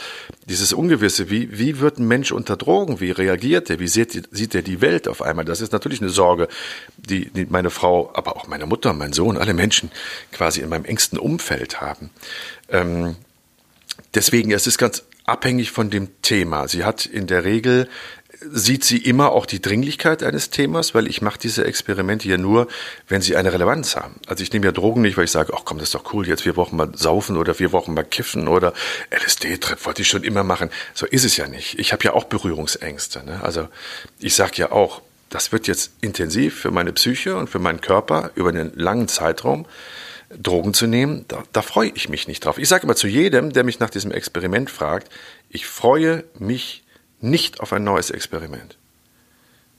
dieses 0.48 0.74
Ungewisse, 0.74 1.30
wie, 1.30 1.58
wie 1.58 1.80
wird 1.80 2.00
ein 2.00 2.08
Mensch 2.08 2.32
unter 2.32 2.58
Drogen, 2.58 3.00
wie 3.00 3.12
reagiert 3.12 3.70
er, 3.70 3.80
wie 3.80 3.88
sieht, 3.88 4.30
sieht 4.32 4.56
er 4.56 4.62
die 4.62 4.82
Welt 4.82 5.08
auf 5.08 5.22
einmal? 5.22 5.46
Das 5.54 5.62
ist 5.62 5.72
natürlich 5.72 6.02
eine 6.02 6.10
Sorge, 6.10 6.48
die, 6.98 7.30
die 7.30 7.46
meine 7.46 7.70
Frau, 7.70 8.12
aber 8.16 8.36
auch 8.36 8.48
meine 8.48 8.66
Mutter, 8.66 8.92
mein 8.94 9.14
Sohn, 9.14 9.38
alle 9.38 9.54
Menschen 9.54 9.92
quasi 10.32 10.62
in 10.62 10.70
meinem 10.70 10.86
engsten 10.86 11.20
Umfeld 11.20 11.80
haben. 11.80 12.10
Ähm, 12.70 13.16
deswegen, 14.16 14.52
es 14.52 14.66
ist 14.66 14.80
ganz 14.80 15.04
abhängig 15.26 15.72
von 15.72 15.92
dem 15.92 16.10
Thema. 16.24 16.68
Sie 16.68 16.84
hat 16.84 17.06
in 17.06 17.28
der 17.28 17.44
Regel 17.44 17.88
sieht 18.52 18.84
sie 18.84 18.98
immer 18.98 19.32
auch 19.32 19.46
die 19.46 19.62
Dringlichkeit 19.62 20.24
eines 20.24 20.50
Themas, 20.50 20.94
weil 20.94 21.08
ich 21.08 21.22
mache 21.22 21.40
diese 21.40 21.66
Experimente 21.66 22.28
ja 22.28 22.38
nur, 22.38 22.68
wenn 23.08 23.22
sie 23.22 23.36
eine 23.36 23.54
Relevanz 23.54 23.96
haben. 23.96 24.16
Also 24.28 24.44
ich 24.44 24.52
nehme 24.52 24.66
ja 24.66 24.72
Drogen 24.72 25.02
nicht, 25.02 25.18
weil 25.18 25.26
ich 25.26 25.32
sage, 25.32 25.54
ach 25.56 25.62
komm, 25.66 25.78
das 25.78 25.90
ist 25.90 25.96
doch 25.96 26.14
cool, 26.14 26.28
jetzt 26.28 26.44
vier 26.44 26.56
Wochen 26.56 26.76
mal 26.76 26.90
saufen 26.96 27.38
oder 27.38 27.54
vier 27.54 27.72
Wochen 27.72 27.94
mal 27.94 28.04
kiffen 28.04 28.48
oder 28.48 28.74
LSD-Trip 29.12 29.86
wollte 29.86 30.02
ich 30.02 30.08
schon 30.08 30.24
immer 30.24 30.44
machen. 30.44 30.70
So 30.94 31.06
ist 31.06 31.24
es 31.24 31.38
ja 31.38 31.48
nicht. 31.48 31.80
Ich 31.80 31.94
habe 31.94 32.04
ja 32.04 32.14
auch 32.14 32.26
Berührungsängste. 32.26 33.24
Ne? 33.24 33.40
Also 33.44 33.68
ich 34.20 34.36
sage 34.36 34.54
ja 34.56 34.72
auch, 34.72 35.02
das 35.34 35.52
wird 35.52 35.68
jetzt 35.68 35.94
intensiv 36.02 36.60
für 36.60 36.72
meine 36.72 36.94
Psyche 36.94 37.36
und 37.36 37.50
für 37.50 37.60
meinen 37.60 37.82
Körper 37.82 38.32
über 38.36 38.50
einen 38.50 38.72
langen 38.76 39.08
Zeitraum 39.08 39.66
Drogen 40.30 40.74
zu 40.74 40.88
nehmen, 40.88 41.26
da, 41.28 41.44
da 41.54 41.62
freue 41.62 41.92
ich 41.94 42.10
mich 42.10 42.28
nicht 42.28 42.46
drauf. 42.46 42.58
Ich 42.58 42.68
sage 42.68 42.84
immer 42.84 42.96
zu 42.96 43.08
jedem, 43.08 43.54
der 43.54 43.64
mich 43.64 43.80
nach 43.80 43.90
diesem 43.90 44.12
Experiment 44.12 44.70
fragt, 44.70 45.12
ich 45.50 45.66
freue 45.66 46.24
mich 46.40 46.84
nicht 47.20 47.60
auf 47.60 47.74
ein 47.74 47.84
neues 47.84 48.10
Experiment. 48.10 48.78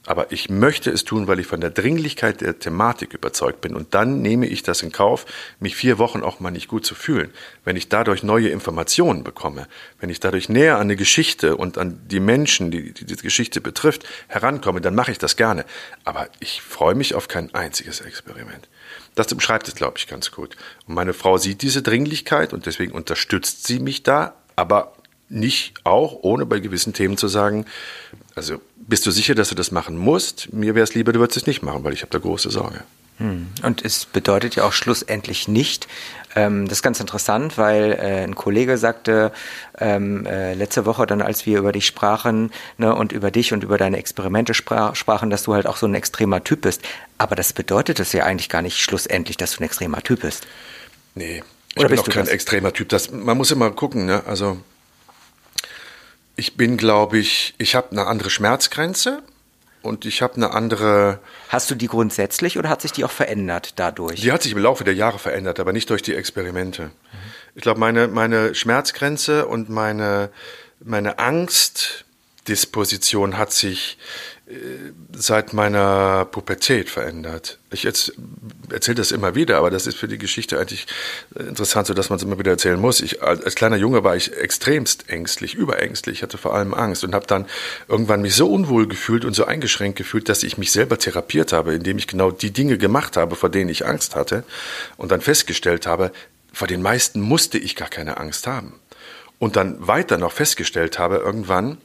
Aber 0.07 0.31
ich 0.31 0.49
möchte 0.49 0.91
es 0.91 1.03
tun, 1.03 1.27
weil 1.27 1.39
ich 1.39 1.47
von 1.47 1.61
der 1.61 1.71
Dringlichkeit 1.71 2.41
der 2.41 2.59
Thematik 2.59 3.13
überzeugt 3.13 3.61
bin. 3.61 3.75
Und 3.75 3.93
dann 3.95 4.21
nehme 4.21 4.45
ich 4.45 4.61
das 4.61 4.83
in 4.83 4.91
Kauf, 4.91 5.25
mich 5.59 5.75
vier 5.75 5.97
Wochen 5.97 6.21
auch 6.21 6.39
mal 6.39 6.51
nicht 6.51 6.67
gut 6.67 6.85
zu 6.85 6.93
fühlen. 6.93 7.31
Wenn 7.63 7.75
ich 7.75 7.89
dadurch 7.89 8.21
neue 8.21 8.49
Informationen 8.49 9.23
bekomme, 9.23 9.67
wenn 9.99 10.09
ich 10.09 10.19
dadurch 10.19 10.47
näher 10.47 10.75
an 10.75 10.81
eine 10.81 10.95
Geschichte 10.95 11.57
und 11.57 11.77
an 11.79 11.99
die 12.07 12.19
Menschen, 12.19 12.69
die, 12.69 12.93
die 12.93 13.15
Geschichte 13.15 13.61
betrifft, 13.61 14.05
herankomme, 14.27 14.79
dann 14.79 14.93
mache 14.93 15.11
ich 15.11 15.17
das 15.17 15.35
gerne. 15.35 15.65
Aber 16.03 16.29
ich 16.39 16.61
freue 16.61 16.95
mich 16.95 17.15
auf 17.15 17.27
kein 17.27 17.53
einziges 17.55 18.01
Experiment. 18.01 18.69
Das 19.15 19.33
beschreibt 19.33 19.67
es, 19.67 19.75
glaube 19.75 19.97
ich, 19.97 20.07
ganz 20.07 20.29
gut. 20.29 20.55
Und 20.87 20.93
meine 20.93 21.13
Frau 21.13 21.37
sieht 21.37 21.63
diese 21.63 21.81
Dringlichkeit 21.81 22.53
und 22.53 22.67
deswegen 22.67 22.91
unterstützt 22.91 23.65
sie 23.65 23.79
mich 23.79 24.03
da, 24.03 24.35
aber 24.55 24.93
nicht 25.29 25.73
auch, 25.83 26.19
ohne 26.21 26.45
bei 26.45 26.59
gewissen 26.59 26.93
Themen 26.93 27.17
zu 27.17 27.27
sagen, 27.27 27.65
also 28.35 28.61
bist 28.75 29.05
du 29.05 29.11
sicher, 29.11 29.35
dass 29.35 29.49
du 29.49 29.55
das 29.55 29.71
machen 29.71 29.97
musst? 29.97 30.53
Mir 30.53 30.75
wäre 30.75 30.83
es 30.83 30.93
lieber, 30.93 31.13
du 31.13 31.19
würdest 31.19 31.37
es 31.37 31.47
nicht 31.47 31.63
machen, 31.63 31.83
weil 31.83 31.93
ich 31.93 32.01
habe 32.01 32.11
da 32.11 32.19
große 32.19 32.49
Sorge. 32.51 32.83
Hm. 33.17 33.47
Und 33.63 33.83
es 33.85 34.05
bedeutet 34.05 34.55
ja 34.55 34.65
auch 34.65 34.73
schlussendlich 34.73 35.47
nicht, 35.47 35.87
ähm, 36.35 36.67
das 36.67 36.79
ist 36.79 36.83
ganz 36.83 36.99
interessant, 36.99 37.57
weil 37.57 37.93
äh, 37.93 38.23
ein 38.23 38.35
Kollege 38.35 38.77
sagte 38.77 39.31
ähm, 39.79 40.25
äh, 40.25 40.53
letzte 40.53 40.85
Woche 40.85 41.07
dann, 41.07 41.21
als 41.21 41.45
wir 41.45 41.57
über 41.57 41.71
dich 41.71 41.85
sprachen 41.85 42.51
ne, 42.77 42.93
und 42.93 43.13
über 43.13 43.31
dich 43.31 43.53
und 43.53 43.63
über 43.63 43.77
deine 43.77 43.97
Experimente 43.97 44.53
sprach, 44.53 44.95
sprachen, 44.95 45.29
dass 45.29 45.43
du 45.43 45.53
halt 45.53 45.65
auch 45.65 45.77
so 45.77 45.87
ein 45.87 45.95
extremer 45.95 46.43
Typ 46.43 46.61
bist. 46.61 46.81
Aber 47.17 47.35
das 47.35 47.53
bedeutet 47.53 48.01
es 48.01 48.11
ja 48.11 48.25
eigentlich 48.25 48.49
gar 48.49 48.61
nicht 48.61 48.81
schlussendlich, 48.81 49.37
dass 49.37 49.53
du 49.53 49.61
ein 49.61 49.63
extremer 49.63 50.01
Typ 50.01 50.21
bist. 50.21 50.45
Nee, 51.15 51.41
ich 51.73 51.79
Oder 51.79 51.89
bin 51.89 51.99
auch 51.99 52.09
kein 52.09 52.25
das? 52.25 52.33
extremer 52.33 52.73
Typ. 52.73 52.89
Das, 52.89 53.11
man 53.11 53.37
muss 53.37 53.51
immer 53.51 53.71
gucken, 53.71 54.05
ne? 54.05 54.23
Also 54.27 54.57
ich 56.35 56.57
bin, 56.57 56.77
glaube 56.77 57.17
ich, 57.17 57.55
ich 57.57 57.75
habe 57.75 57.91
eine 57.91 58.07
andere 58.07 58.29
Schmerzgrenze 58.29 59.23
und 59.81 60.05
ich 60.05 60.21
habe 60.21 60.35
eine 60.35 60.51
andere. 60.51 61.19
Hast 61.49 61.71
du 61.71 61.75
die 61.75 61.87
grundsätzlich 61.87 62.57
oder 62.57 62.69
hat 62.69 62.81
sich 62.81 62.91
die 62.91 63.05
auch 63.05 63.11
verändert 63.11 63.73
dadurch? 63.77 64.21
Die 64.21 64.31
hat 64.31 64.43
sich 64.43 64.51
im 64.51 64.59
Laufe 64.59 64.83
der 64.83 64.95
Jahre 64.95 65.19
verändert, 65.19 65.59
aber 65.59 65.73
nicht 65.73 65.89
durch 65.89 66.01
die 66.01 66.15
Experimente. 66.15 66.85
Mhm. 66.85 66.91
Ich 67.55 67.61
glaube, 67.61 67.79
meine, 67.79 68.09
meine 68.09 68.53
Schmerzgrenze 68.53 69.47
und 69.47 69.69
meine, 69.69 70.29
meine 70.83 71.19
Angstdisposition 71.19 73.37
hat 73.37 73.53
sich 73.53 73.97
seit 75.11 75.53
meiner 75.53 76.25
Pubertät 76.25 76.91
verändert. 76.91 77.57
Ich 77.71 77.83
erzähle 77.83 78.95
das 78.95 79.11
immer 79.11 79.33
wieder, 79.33 79.57
aber 79.57 79.71
das 79.71 79.87
ist 79.87 79.97
für 79.97 80.07
die 80.07 80.19
Geschichte 80.19 80.59
eigentlich 80.59 80.85
interessant, 81.35 81.87
so 81.87 81.95
dass 81.95 82.09
man 82.09 82.17
es 82.17 82.23
immer 82.23 82.37
wieder 82.37 82.51
erzählen 82.51 82.79
muss. 82.79 83.01
Ich, 83.01 83.23
als 83.23 83.55
kleiner 83.55 83.77
Junge 83.77 84.03
war 84.03 84.15
ich 84.15 84.37
extremst 84.37 85.09
ängstlich, 85.09 85.55
überängstlich, 85.55 86.21
hatte 86.21 86.37
vor 86.37 86.53
allem 86.53 86.75
Angst 86.75 87.03
und 87.03 87.15
habe 87.15 87.25
dann 87.25 87.47
irgendwann 87.87 88.21
mich 88.21 88.35
so 88.35 88.47
unwohl 88.51 88.87
gefühlt 88.87 89.25
und 89.25 89.33
so 89.33 89.45
eingeschränkt 89.45 89.97
gefühlt, 89.97 90.29
dass 90.29 90.43
ich 90.43 90.59
mich 90.59 90.71
selber 90.71 90.99
therapiert 90.99 91.51
habe, 91.51 91.73
indem 91.73 91.97
ich 91.97 92.05
genau 92.05 92.29
die 92.29 92.51
Dinge 92.51 92.77
gemacht 92.77 93.17
habe, 93.17 93.35
vor 93.35 93.49
denen 93.49 93.69
ich 93.69 93.87
Angst 93.87 94.15
hatte 94.15 94.43
und 94.95 95.11
dann 95.11 95.21
festgestellt 95.21 95.87
habe, 95.87 96.11
vor 96.53 96.67
den 96.67 96.83
meisten 96.83 97.19
musste 97.19 97.57
ich 97.57 97.75
gar 97.75 97.89
keine 97.89 98.17
Angst 98.17 98.45
haben. 98.45 98.79
Und 99.39 99.55
dann 99.55 99.87
weiter 99.87 100.19
noch 100.19 100.31
festgestellt 100.31 100.99
habe, 100.99 101.17
irgendwann, 101.17 101.79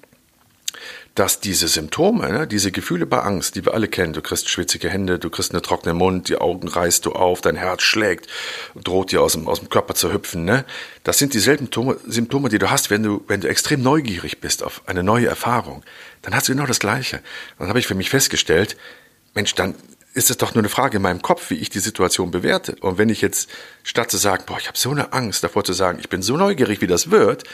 dass 1.15 1.41
diese 1.41 1.69
Symptome, 1.69 2.31
ne, 2.31 2.47
diese 2.47 2.71
Gefühle 2.71 3.05
bei 3.05 3.21
Angst, 3.21 3.57
die 3.57 3.65
wir 3.65 3.75
alle 3.75 3.89
kennen, 3.89 4.13
du 4.13 4.23
kriegst 4.23 4.49
schwitzige 4.49 4.89
Hände, 4.89 5.19
du 5.19 5.29
kriegst 5.29 5.53
einen 5.53 5.63
trockenen 5.63 5.97
Mund, 5.97 6.29
die 6.29 6.37
Augen 6.37 6.69
reißt 6.69 7.05
du 7.05 7.13
auf, 7.13 7.41
dein 7.41 7.57
Herz 7.57 7.83
schlägt, 7.83 8.29
droht 8.75 9.13
dir 9.13 9.21
aus 9.21 9.33
dem, 9.33 9.49
aus 9.49 9.59
dem 9.59 9.69
Körper 9.69 9.95
zu 9.95 10.13
hüpfen, 10.13 10.45
ne? 10.45 10.65
Das 11.03 11.19
sind 11.19 11.35
dieselben 11.35 11.69
Symptome, 12.07 12.49
die 12.49 12.59
du 12.59 12.71
hast, 12.71 12.91
wenn 12.91 13.03
du, 13.03 13.25
wenn 13.27 13.41
du 13.41 13.49
extrem 13.49 13.83
neugierig 13.83 14.41
bist 14.41 14.63
auf 14.63 14.83
eine 14.87 15.03
neue 15.03 15.27
Erfahrung. 15.27 15.83
Dann 16.23 16.35
hast 16.35 16.49
du 16.49 16.53
genau 16.53 16.67
das 16.67 16.79
Gleiche. 16.79 17.17
Und 17.17 17.61
dann 17.61 17.69
habe 17.71 17.79
ich 17.79 17.87
für 17.87 17.95
mich 17.95 18.11
festgestellt, 18.11 18.77
Mensch, 19.35 19.55
dann 19.55 19.75
ist 20.13 20.31
es 20.31 20.37
doch 20.37 20.55
nur 20.55 20.63
eine 20.63 20.69
Frage 20.69 20.97
in 20.97 21.03
meinem 21.03 21.23
Kopf, 21.23 21.51
wie 21.51 21.55
ich 21.55 21.71
die 21.71 21.79
Situation 21.79 22.31
bewerte. 22.31 22.77
Und 22.81 22.99
wenn 22.99 23.09
ich 23.09 23.21
jetzt 23.21 23.49
statt 23.83 24.11
zu 24.11 24.17
sagen, 24.17 24.45
boah, 24.47 24.59
ich 24.59 24.67
habe 24.67 24.77
so 24.77 24.91
eine 24.91 25.13
Angst 25.13 25.45
davor 25.45 25.65
zu 25.65 25.73
sagen, 25.73 25.99
ich 26.01 26.09
bin 26.09 26.23
so 26.23 26.37
neugierig, 26.37 26.81
wie 26.81 26.87
das 26.87 27.11
wird, 27.11 27.45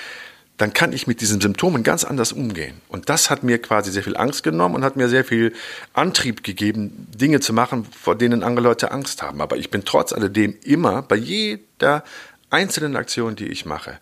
dann 0.57 0.73
kann 0.73 0.93
ich 0.93 1.07
mit 1.07 1.21
diesen 1.21 1.41
Symptomen 1.41 1.83
ganz 1.83 2.05
anders 2.05 2.33
umgehen. 2.33 2.81
Und 2.89 3.09
das 3.09 3.29
hat 3.29 3.43
mir 3.43 3.61
quasi 3.61 3.91
sehr 3.91 4.03
viel 4.03 4.17
Angst 4.17 4.43
genommen 4.43 4.75
und 4.75 4.85
hat 4.85 4.97
mir 4.97 5.09
sehr 5.09 5.25
viel 5.25 5.53
Antrieb 5.93 6.43
gegeben, 6.43 7.09
Dinge 7.15 7.41
zu 7.41 7.53
machen, 7.53 7.85
vor 7.85 8.17
denen 8.17 8.43
andere 8.43 8.65
Leute 8.65 8.91
Angst 8.91 9.23
haben. 9.23 9.41
Aber 9.41 9.59
ich 9.59 9.71
bin 9.71 9.85
trotz 9.85 10.13
alledem 10.13 10.57
immer 10.63 11.03
bei 11.03 11.17
jeder 11.17 12.05
einzelnen 12.49 12.97
Aktion, 12.97 13.37
die 13.37 13.49
ich 13.49 13.67
mache, 13.67 13.99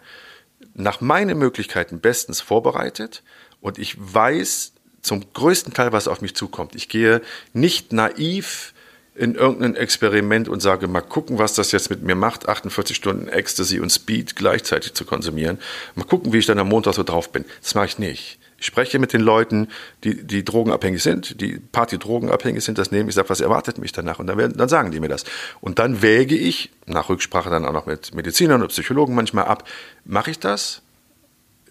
nach 0.74 1.00
meinen 1.00 1.38
Möglichkeiten 1.38 2.00
bestens 2.00 2.40
vorbereitet 2.40 3.22
und 3.60 3.78
ich 3.78 3.96
weiß 3.98 4.72
zum 5.02 5.24
größten 5.32 5.72
Teil, 5.72 5.92
was 5.92 6.08
auf 6.08 6.20
mich 6.20 6.34
zukommt. 6.34 6.74
Ich 6.74 6.88
gehe 6.88 7.20
nicht 7.52 7.92
naiv 7.92 8.73
in 9.14 9.36
irgendein 9.36 9.76
Experiment 9.76 10.48
und 10.48 10.60
sage, 10.60 10.88
mal 10.88 11.00
gucken, 11.00 11.38
was 11.38 11.54
das 11.54 11.70
jetzt 11.70 11.88
mit 11.88 12.02
mir 12.02 12.16
macht, 12.16 12.48
48 12.48 12.96
Stunden 12.96 13.28
Ecstasy 13.28 13.78
und 13.78 13.90
Speed 13.90 14.34
gleichzeitig 14.34 14.94
zu 14.94 15.04
konsumieren. 15.04 15.58
Mal 15.94 16.04
gucken, 16.04 16.32
wie 16.32 16.38
ich 16.38 16.46
dann 16.46 16.58
am 16.58 16.68
Montag 16.68 16.94
so 16.94 17.04
drauf 17.04 17.30
bin. 17.30 17.44
Das 17.62 17.74
mache 17.76 17.86
ich 17.86 17.98
nicht. 17.98 18.38
Ich 18.58 18.66
spreche 18.66 18.98
mit 18.98 19.12
den 19.12 19.20
Leuten, 19.20 19.68
die, 20.02 20.24
die 20.24 20.44
drogenabhängig 20.44 21.02
sind, 21.02 21.40
die 21.40 21.58
Party-drogenabhängig 21.58 22.64
sind, 22.64 22.78
das 22.78 22.90
nehme 22.90 23.08
ich, 23.08 23.14
sage, 23.14 23.28
was 23.28 23.40
erwartet 23.40 23.78
mich 23.78 23.92
danach? 23.92 24.18
Und 24.18 24.26
dann, 24.26 24.38
werden, 24.38 24.56
dann 24.56 24.68
sagen 24.68 24.90
die 24.90 25.00
mir 25.00 25.08
das. 25.08 25.24
Und 25.60 25.78
dann 25.78 26.02
wäge 26.02 26.34
ich, 26.34 26.70
nach 26.86 27.08
Rücksprache 27.08 27.50
dann 27.50 27.66
auch 27.66 27.72
noch 27.72 27.86
mit 27.86 28.14
Medizinern 28.14 28.62
und 28.62 28.68
Psychologen 28.68 29.14
manchmal 29.14 29.44
ab, 29.44 29.68
mache 30.04 30.30
ich 30.30 30.38
das? 30.38 30.82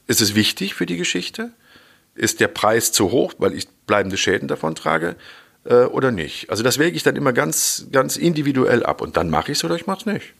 Ist 0.07 0.21
es 0.21 0.35
wichtig 0.35 0.75
für 0.75 0.85
die 0.85 0.97
Geschichte? 0.97 1.51
Ist 2.15 2.39
der 2.39 2.47
Preis 2.47 2.91
zu 2.91 3.11
hoch, 3.11 3.33
weil 3.37 3.53
ich 3.53 3.67
bleibende 3.87 4.17
Schäden 4.17 4.47
davon 4.47 4.75
trage? 4.75 5.15
Äh, 5.65 5.85
oder 5.85 6.11
nicht. 6.11 6.49
Also 6.49 6.63
das 6.63 6.77
wäge 6.77 6.95
ich 6.95 7.03
dann 7.03 7.15
immer 7.15 7.33
ganz, 7.33 7.87
ganz 7.91 8.17
individuell 8.17 8.85
ab. 8.85 9.01
Und 9.01 9.17
dann 9.17 9.29
mache 9.29 9.51
ich 9.51 9.59
es 9.59 9.63
oder 9.63 9.75
ich 9.75 9.87
mache 9.87 9.99
es 9.99 10.05
nicht. 10.05 10.33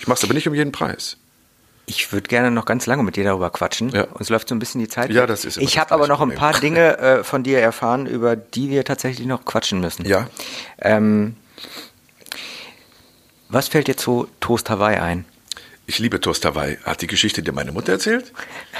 Ich 0.00 0.06
mache 0.06 0.18
es 0.18 0.24
aber 0.24 0.34
nicht 0.34 0.48
um 0.48 0.54
jeden 0.54 0.72
Preis. 0.72 1.16
Ich 1.86 2.12
würde 2.12 2.28
gerne 2.28 2.50
noch 2.50 2.66
ganz 2.66 2.84
lange 2.84 3.02
mit 3.02 3.16
dir 3.16 3.24
darüber 3.24 3.48
quatschen. 3.50 3.88
Ja. 3.90 4.04
Uns 4.04 4.28
läuft 4.28 4.48
so 4.48 4.54
ein 4.54 4.58
bisschen 4.58 4.80
die 4.80 4.88
Zeit. 4.88 5.10
Ja, 5.10 5.26
das 5.26 5.46
ist 5.46 5.56
Ich 5.56 5.78
habe 5.78 5.92
aber 5.92 6.06
noch 6.06 6.20
ein 6.20 6.34
paar 6.34 6.52
Dinge 6.60 6.98
äh, 6.98 7.24
von 7.24 7.42
dir 7.42 7.60
erfahren, 7.60 8.06
über 8.06 8.36
die 8.36 8.68
wir 8.68 8.84
tatsächlich 8.84 9.26
noch 9.26 9.46
quatschen 9.46 9.80
müssen. 9.80 10.04
Ja. 10.04 10.28
Ähm, 10.80 11.36
was 13.48 13.68
fällt 13.68 13.86
dir 13.86 13.96
zu 13.96 14.28
Toast 14.40 14.68
Hawaii 14.68 14.98
ein? 14.98 15.24
Ich 15.86 15.98
liebe 15.98 16.20
Toast 16.20 16.44
Hawaii. 16.44 16.76
Hat 16.84 17.00
die 17.00 17.06
Geschichte 17.06 17.42
dir 17.42 17.52
meine 17.52 17.72
Mutter 17.72 17.92
erzählt? 17.92 18.34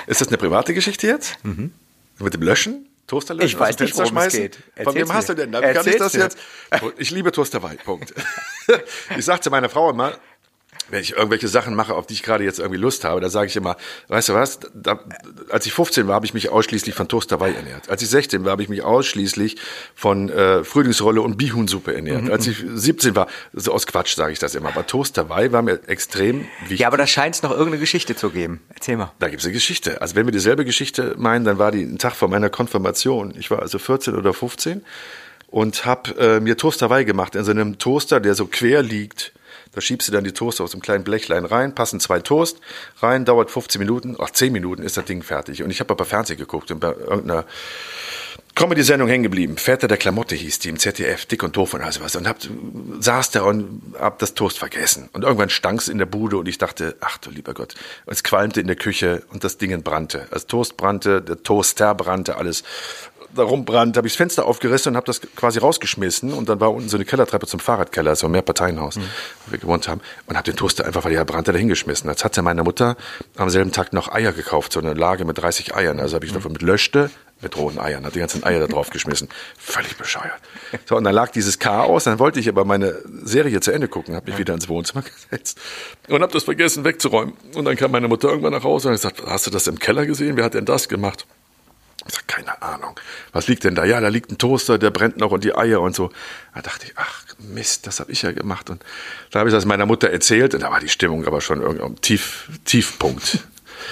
Ist 0.06 0.20
das 0.20 0.28
eine 0.28 0.36
private 0.36 0.74
Geschichte 0.74 1.06
jetzt? 1.06 1.42
Mhm. 1.42 1.72
Mit 2.18 2.34
dem 2.34 2.42
Löschen? 2.42 2.87
Toaster 3.08 3.34
löschen, 3.34 3.46
ich 3.48 3.58
weiß 3.58 3.78
nicht, 3.78 3.96
worum 3.96 4.16
es 4.18 4.34
geht. 4.34 4.58
Von 4.84 4.94
wem 4.94 5.12
hast 5.12 5.30
du 5.30 5.34
denn? 5.34 5.50
Dann 5.50 5.74
kann 5.74 5.86
ich 5.88 5.96
das 5.96 6.12
jetzt. 6.12 6.38
Ich 6.98 7.10
liebe 7.10 7.32
Toasterwei. 7.32 7.76
Punkt. 7.76 8.12
ich 9.16 9.24
sag 9.24 9.42
zu 9.42 9.50
meiner 9.50 9.70
Frau 9.70 9.90
immer, 9.90 10.18
wenn 10.90 11.00
ich 11.00 11.12
irgendwelche 11.12 11.48
Sachen 11.48 11.74
mache, 11.74 11.94
auf 11.94 12.06
die 12.06 12.14
ich 12.14 12.22
gerade 12.22 12.44
jetzt 12.44 12.58
irgendwie 12.58 12.80
Lust 12.80 13.04
habe, 13.04 13.20
da 13.20 13.28
sage 13.28 13.46
ich 13.46 13.56
immer, 13.56 13.76
weißt 14.08 14.30
du 14.30 14.34
was, 14.34 14.60
da, 14.74 15.00
als 15.50 15.66
ich 15.66 15.72
15 15.72 16.06
war, 16.06 16.14
habe 16.14 16.26
ich 16.26 16.34
mich 16.34 16.50
ausschließlich 16.50 16.94
von 16.94 17.08
Toast 17.08 17.30
Hawaii 17.32 17.54
ernährt. 17.54 17.88
Als 17.88 18.02
ich 18.02 18.08
16 18.08 18.44
war, 18.44 18.52
habe 18.52 18.62
ich 18.62 18.68
mich 18.68 18.82
ausschließlich 18.82 19.56
von 19.94 20.28
äh, 20.30 20.64
Frühlingsrolle 20.64 21.20
und 21.20 21.36
Bihunsuppe 21.36 21.94
ernährt. 21.94 22.24
Mhm. 22.24 22.32
Als 22.32 22.46
ich 22.46 22.64
17 22.66 23.14
war, 23.14 23.26
so 23.52 23.72
aus 23.72 23.86
Quatsch 23.86 24.14
sage 24.14 24.32
ich 24.32 24.38
das 24.38 24.54
immer, 24.54 24.68
aber 24.68 24.86
Toast 24.86 25.16
Hawaii 25.18 25.52
war 25.52 25.62
mir 25.62 25.80
extrem 25.86 26.46
wichtig. 26.60 26.80
Ja, 26.80 26.88
aber 26.88 26.96
da 26.96 27.06
scheint 27.06 27.34
es 27.34 27.42
noch 27.42 27.50
irgendeine 27.50 27.78
Geschichte 27.78 28.16
zu 28.16 28.30
geben. 28.30 28.60
Erzähl 28.74 28.96
mal. 28.96 29.12
Da 29.18 29.28
gibt 29.28 29.40
es 29.40 29.46
eine 29.46 29.54
Geschichte. 29.54 30.00
Also 30.00 30.14
wenn 30.14 30.26
wir 30.26 30.32
dieselbe 30.32 30.64
Geschichte 30.64 31.14
meinen, 31.18 31.44
dann 31.44 31.58
war 31.58 31.70
die 31.70 31.82
ein 31.82 31.98
Tag 31.98 32.14
vor 32.14 32.28
meiner 32.28 32.50
Konfirmation. 32.50 33.34
Ich 33.38 33.50
war 33.50 33.60
also 33.60 33.78
14 33.78 34.14
oder 34.14 34.32
15 34.32 34.84
und 35.48 35.86
habe 35.86 36.16
äh, 36.18 36.40
mir 36.40 36.56
Toast 36.56 36.82
Hawaii 36.82 37.04
gemacht 37.04 37.34
in 37.34 37.44
so 37.44 37.50
einem 37.50 37.78
Toaster, 37.78 38.20
der 38.20 38.34
so 38.34 38.46
quer 38.46 38.82
liegt 38.82 39.32
da 39.72 39.80
schiebst 39.80 40.08
du 40.08 40.12
dann 40.12 40.24
die 40.24 40.32
Toast 40.32 40.60
aus 40.60 40.72
dem 40.72 40.80
kleinen 40.80 41.04
Blechlein 41.04 41.44
rein, 41.44 41.74
passen 41.74 42.00
zwei 42.00 42.20
Toast 42.20 42.60
rein, 43.00 43.24
dauert 43.24 43.50
15 43.50 43.78
Minuten, 43.78 44.16
ach 44.18 44.30
10 44.30 44.52
Minuten 44.52 44.82
ist 44.82 44.96
das 44.96 45.04
Ding 45.04 45.22
fertig. 45.22 45.62
Und 45.62 45.70
ich 45.70 45.80
habe 45.80 45.92
aber 45.92 46.04
Fernsehen 46.04 46.38
geguckt 46.38 46.70
und 46.70 46.80
bei 46.80 46.92
irgendeiner 46.92 47.44
Comedy-Sendung 48.58 49.08
hängen 49.08 49.22
geblieben. 49.22 49.56
Väter 49.56 49.86
der 49.86 49.98
Klamotte 49.98 50.34
hieß 50.34 50.58
die 50.58 50.68
im 50.68 50.80
ZDF, 50.80 51.26
dick 51.26 51.44
und 51.44 51.56
doof 51.56 51.74
und 51.74 51.82
also 51.82 52.00
was. 52.00 52.16
Und 52.16 52.26
hab, 52.26 52.38
saß 52.98 53.30
da 53.30 53.42
und 53.42 53.94
hab 53.96 54.18
das 54.18 54.34
Toast 54.34 54.58
vergessen. 54.58 55.08
Und 55.12 55.22
irgendwann 55.22 55.48
stank 55.48 55.80
es 55.80 55.86
in 55.86 55.98
der 55.98 56.06
Bude 56.06 56.36
und 56.38 56.48
ich 56.48 56.58
dachte, 56.58 56.96
ach 56.98 57.18
du 57.18 57.30
lieber 57.30 57.54
Gott. 57.54 57.76
Es 58.06 58.24
qualmte 58.24 58.60
in 58.60 58.66
der 58.66 58.74
Küche 58.74 59.22
und 59.30 59.44
das 59.44 59.58
Ding 59.58 59.80
brannte. 59.84 60.26
Das 60.32 60.48
Toast 60.48 60.76
brannte, 60.76 61.22
der 61.22 61.40
Toaster 61.44 61.94
brannte, 61.94 62.36
alles 62.36 62.64
darum 63.34 63.64
brannt, 63.64 63.96
habe 63.96 64.06
ich 64.06 64.14
das 64.14 64.16
Fenster 64.18 64.46
aufgerissen 64.46 64.90
und 64.90 64.96
habe 64.96 65.06
das 65.06 65.20
quasi 65.36 65.58
rausgeschmissen 65.58 66.32
und 66.32 66.48
dann 66.48 66.60
war 66.60 66.72
unten 66.72 66.88
so 66.88 66.96
eine 66.96 67.04
Kellertreppe 67.04 67.46
zum 67.46 67.60
Fahrradkeller, 67.60 68.16
so 68.16 68.26
ein 68.26 68.32
Mehrparteienhaus, 68.32 68.96
mhm. 68.96 69.02
wo 69.46 69.52
wir 69.52 69.58
gewohnt 69.58 69.88
haben 69.88 70.00
und 70.26 70.36
habe 70.36 70.44
den 70.44 70.56
Toaster 70.56 70.84
einfach, 70.84 71.04
weil 71.04 71.12
er 71.12 71.24
brannte, 71.24 71.52
da 71.52 71.58
hingeschmissen. 71.58 72.08
Jetzt 72.08 72.24
hatte 72.24 72.42
meine 72.42 72.62
Mutter 72.62 72.96
am 73.36 73.50
selben 73.50 73.72
Tag 73.72 73.92
noch 73.92 74.12
Eier 74.12 74.32
gekauft, 74.32 74.72
so 74.72 74.80
eine 74.80 74.94
Lage 74.94 75.24
mit 75.24 75.38
30 75.38 75.74
Eiern. 75.74 76.00
Also 76.00 76.16
habe 76.16 76.26
ich 76.26 76.32
mhm. 76.32 76.36
davon 76.36 76.52
mit 76.52 76.62
löschte, 76.62 77.10
mit 77.40 77.56
rohen 77.56 77.78
Eiern, 77.78 78.04
hat 78.04 78.14
die 78.14 78.18
ganzen 78.18 78.42
Eier 78.44 78.60
da 78.60 78.66
drauf 78.66 78.90
geschmissen. 78.90 79.28
Völlig 79.56 79.96
bescheuert. 79.96 80.40
So, 80.86 80.96
und 80.96 81.04
dann 81.04 81.14
lag 81.14 81.30
dieses 81.30 81.58
Chaos, 81.58 82.04
dann 82.04 82.18
wollte 82.18 82.40
ich 82.40 82.48
aber 82.48 82.64
meine 82.64 82.96
Serie 83.22 83.60
zu 83.60 83.70
Ende 83.70 83.88
gucken, 83.88 84.14
habe 84.16 84.26
mich 84.26 84.34
ja. 84.34 84.40
wieder 84.40 84.54
ins 84.54 84.68
Wohnzimmer 84.68 85.02
gesetzt 85.30 85.58
und 86.08 86.20
habe 86.20 86.32
das 86.32 86.44
vergessen 86.44 86.84
wegzuräumen. 86.84 87.34
Und 87.54 87.64
dann 87.64 87.76
kam 87.76 87.92
meine 87.92 88.08
Mutter 88.08 88.28
irgendwann 88.28 88.52
nach 88.52 88.64
Hause 88.64 88.88
und 88.88 88.94
hat 88.94 89.14
gesagt, 89.16 89.30
hast 89.30 89.46
du 89.46 89.50
das 89.50 89.66
im 89.66 89.78
Keller 89.78 90.06
gesehen? 90.06 90.36
Wer 90.36 90.44
hat 90.44 90.54
denn 90.54 90.64
das 90.64 90.88
gemacht? 90.88 91.26
Ich 92.08 92.14
sag, 92.14 92.26
keine 92.26 92.62
Ahnung. 92.62 92.98
Was 93.32 93.48
liegt 93.48 93.64
denn 93.64 93.74
da? 93.74 93.84
Ja, 93.84 94.00
da 94.00 94.08
liegt 94.08 94.32
ein 94.32 94.38
Toaster, 94.38 94.78
der 94.78 94.90
brennt 94.90 95.18
noch 95.18 95.30
und 95.30 95.44
die 95.44 95.54
Eier 95.54 95.80
und 95.80 95.94
so. 95.94 96.10
Da 96.54 96.62
dachte 96.62 96.86
ich, 96.86 96.94
ach 96.96 97.24
Mist, 97.38 97.86
das 97.86 98.00
habe 98.00 98.10
ich 98.10 98.22
ja 98.22 98.32
gemacht. 98.32 98.70
Und 98.70 98.82
da 99.30 99.40
habe 99.40 99.48
ich 99.48 99.54
das 99.54 99.64
meiner 99.64 99.86
Mutter 99.86 100.10
erzählt 100.10 100.54
und 100.54 100.62
da 100.62 100.70
war 100.70 100.80
die 100.80 100.88
Stimmung 100.88 101.26
aber 101.26 101.40
schon 101.40 101.60
irgendwie 101.60 101.84
am 101.84 102.00
Tief, 102.00 102.48
Tiefpunkt. 102.64 103.40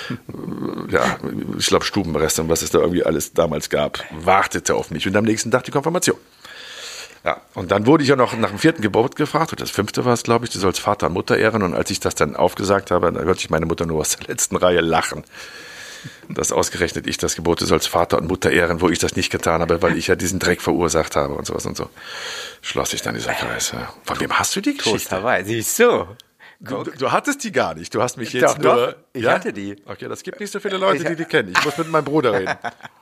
ja, 0.91 1.19
ich 1.59 1.67
glaube 1.67 1.85
Stubenreste 1.85 2.43
und 2.43 2.49
was 2.49 2.63
es 2.63 2.71
da 2.71 2.79
irgendwie 2.79 3.05
alles 3.05 3.33
damals 3.35 3.71
gab, 3.71 4.03
wartete 4.11 4.75
auf 4.75 4.91
mich. 4.91 5.07
Und 5.07 5.17
am 5.17 5.25
nächsten 5.25 5.51
Tag 5.51 5.65
die 5.65 5.71
Konfirmation. 5.71 6.17
Ja, 7.25 7.41
und 7.55 7.73
dann 7.73 7.87
wurde 7.87 8.05
ich 8.05 8.09
ja 8.09 8.17
noch 8.17 8.37
nach 8.37 8.51
dem 8.51 8.59
vierten 8.59 8.83
Gebot 8.83 9.17
gefragt, 9.17 9.53
oder 9.53 9.61
das 9.61 9.71
fünfte 9.71 10.05
war 10.05 10.15
es, 10.15 10.23
glaube 10.23 10.45
ich, 10.45 10.53
du 10.53 10.59
sollst 10.59 10.79
Vater 10.79 11.09
und 11.09 11.15
Mutter 11.15 11.37
ehren. 11.37 11.63
Und 11.63 11.75
als 11.75 11.91
ich 11.91 11.99
das 11.99 12.15
dann 12.15 12.37
aufgesagt 12.37 12.91
habe, 12.91 13.11
dann 13.11 13.25
hörte 13.25 13.41
ich 13.41 13.51
meine 13.51 13.67
Mutter 13.67 13.85
nur 13.85 14.01
aus 14.01 14.17
der 14.17 14.29
letzten 14.29 14.57
Reihe 14.57 14.81
lachen. 14.81 15.25
Dass 16.29 16.53
ausgerechnet 16.53 17.07
ich 17.07 17.19
das 17.19 17.37
Gebot, 17.37 17.61
sollst 17.61 17.89
Vater 17.89 18.19
und 18.19 18.27
Mutter 18.29 18.51
ehren, 18.51 18.81
wo 18.81 18.89
ich 18.89 18.99
das 18.99 19.17
nicht 19.17 19.31
getan 19.31 19.61
habe, 19.61 19.83
weil 19.83 19.97
ich 19.97 20.07
ja 20.07 20.17
diesen 20.17 20.39
Dreck 20.39 20.61
verursacht 20.61 21.17
habe 21.17 21.35
und 21.35 21.47
sowas 21.47 21.67
und 21.67 21.77
so. 21.77 21.89
Schloss 22.63 22.91
sich 22.91 23.03
dann 23.03 23.15
dieser 23.15 23.33
Kreis. 23.35 23.73
Ja. 23.73 23.93
Von 24.05 24.21
wem 24.21 24.39
hast 24.39 24.55
du 24.57 24.61
die 24.61 24.77
Geschichte? 24.77 25.11
Hawaii, 25.17 25.45
siehst 25.45 25.79
du. 25.79 26.07
Du, 26.59 26.85
du 26.85 27.13
hattest 27.13 27.45
die 27.45 27.53
gar 27.53 27.75
nicht. 27.75 27.95
Du 27.95 28.03
hast 28.03 28.17
mich 28.17 28.33
jetzt 28.33 28.43
Doch, 28.43 28.59
nur. 28.59 28.75
doch. 28.89 28.95
Ich 29.13 29.27
hatte 29.27 29.53
die. 29.53 29.77
Okay, 29.85 30.09
das 30.09 30.23
gibt 30.23 30.41
nicht 30.41 30.51
so 30.53 30.59
viele 30.61 30.79
Leute, 30.79 31.05
die 31.05 31.15
die 31.17 31.25
kennen. 31.27 31.53
Ich 31.57 31.65
muss 31.65 31.77
mit 31.77 31.91
meinem 31.91 32.05
Bruder 32.05 32.33
reden. 32.33 32.55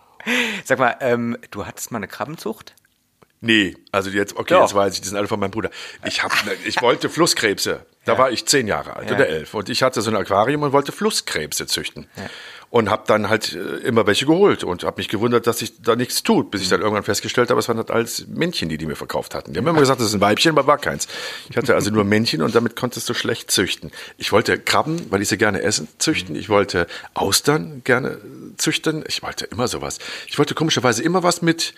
Sag 0.65 0.79
mal, 0.79 0.97
ähm, 1.01 1.37
du 1.51 1.65
hattest 1.67 1.91
mal 1.93 1.99
eine 1.99 2.09
Krabbenzucht? 2.09 2.75
Nee, 3.41 3.77
also 3.93 4.09
jetzt, 4.09 4.37
okay, 4.37 4.55
Doch. 4.55 4.63
jetzt 4.63 4.75
weiß 4.75 4.95
ich, 4.95 5.03
die 5.03 5.09
sind 5.09 5.19
alle 5.19 5.29
von 5.29 5.39
meinem 5.39 5.51
Bruder. 5.51 5.69
Ich, 6.07 6.23
hab, 6.23 6.33
ich 6.65 6.81
wollte 6.81 7.11
Flusskrebse. 7.11 7.85
Da 8.07 8.17
war 8.17 8.31
ich 8.31 8.47
zehn 8.47 8.67
Jahre 8.67 8.97
alt 8.97 9.11
Ja. 9.11 9.17
oder 9.17 9.29
elf. 9.29 9.53
Und 9.53 9.69
ich 9.69 9.83
hatte 9.83 10.01
so 10.01 10.11
ein 10.11 10.17
Aquarium 10.17 10.63
und 10.63 10.73
wollte 10.73 10.93
Flusskrebse 10.93 11.67
züchten. 11.67 12.07
Und 12.75 12.91
habe 12.91 13.05
dann 13.07 13.29
halt 13.29 13.53
äh, 13.53 13.87
immer 13.87 14.05
welche 14.09 14.27
geholt 14.27 14.65
und 14.65 14.83
habe 14.83 14.97
mich 14.97 15.07
gewundert, 15.07 15.47
dass 15.47 15.61
sich 15.61 15.81
da 15.81 15.95
nichts 15.95 16.25
tut, 16.25 16.51
bis 16.51 16.61
ich 16.61 16.69
dann 16.71 16.81
irgendwann 16.81 17.05
festgestellt 17.05 17.51
habe, 17.51 17.61
es 17.61 17.69
waren 17.69 17.77
halt 17.77 17.93
alles 17.93 18.27
Männchen, 18.27 18.69
die 18.69 18.79
die 18.79 18.87
mir 18.87 18.97
verkauft 18.97 19.37
hatten. 19.37 19.53
Die 19.53 19.59
haben 19.61 19.67
immer 19.69 19.79
gesagt, 19.79 20.01
das 20.01 20.09
ist 20.09 20.15
ein 20.15 20.21
Weibchen, 20.21 20.51
aber 20.51 20.67
war 20.67 20.79
keins. 20.79 21.07
Ich 21.49 21.57
hatte 21.57 21.77
also 21.77 21.93
nur 21.93 22.03
Männchen 22.03 22.43
und 22.43 22.53
damit 22.57 22.75
konntest 22.75 23.09
du 23.09 23.15
schlecht 23.15 23.53
züchten. 23.53 23.93
Ich 24.17 24.33
wollte 24.33 24.59
Krabben, 24.59 25.07
weil 25.13 25.23
ich 25.23 25.29
sie 25.29 25.39
gerne 25.39 25.63
essen, 25.63 25.87
züchten. 25.99 26.35
Ich 26.35 26.49
wollte 26.49 26.89
Austern 27.15 27.83
gerne 27.85 28.19
züchten. 28.57 29.05
Ich 29.07 29.23
wollte 29.23 29.45
immer 29.45 29.69
sowas. 29.69 30.01
Ich 30.27 30.37
wollte 30.39 30.57
komischerweise 30.57 31.01
immer 31.05 31.23
was 31.23 31.43
mit, 31.43 31.75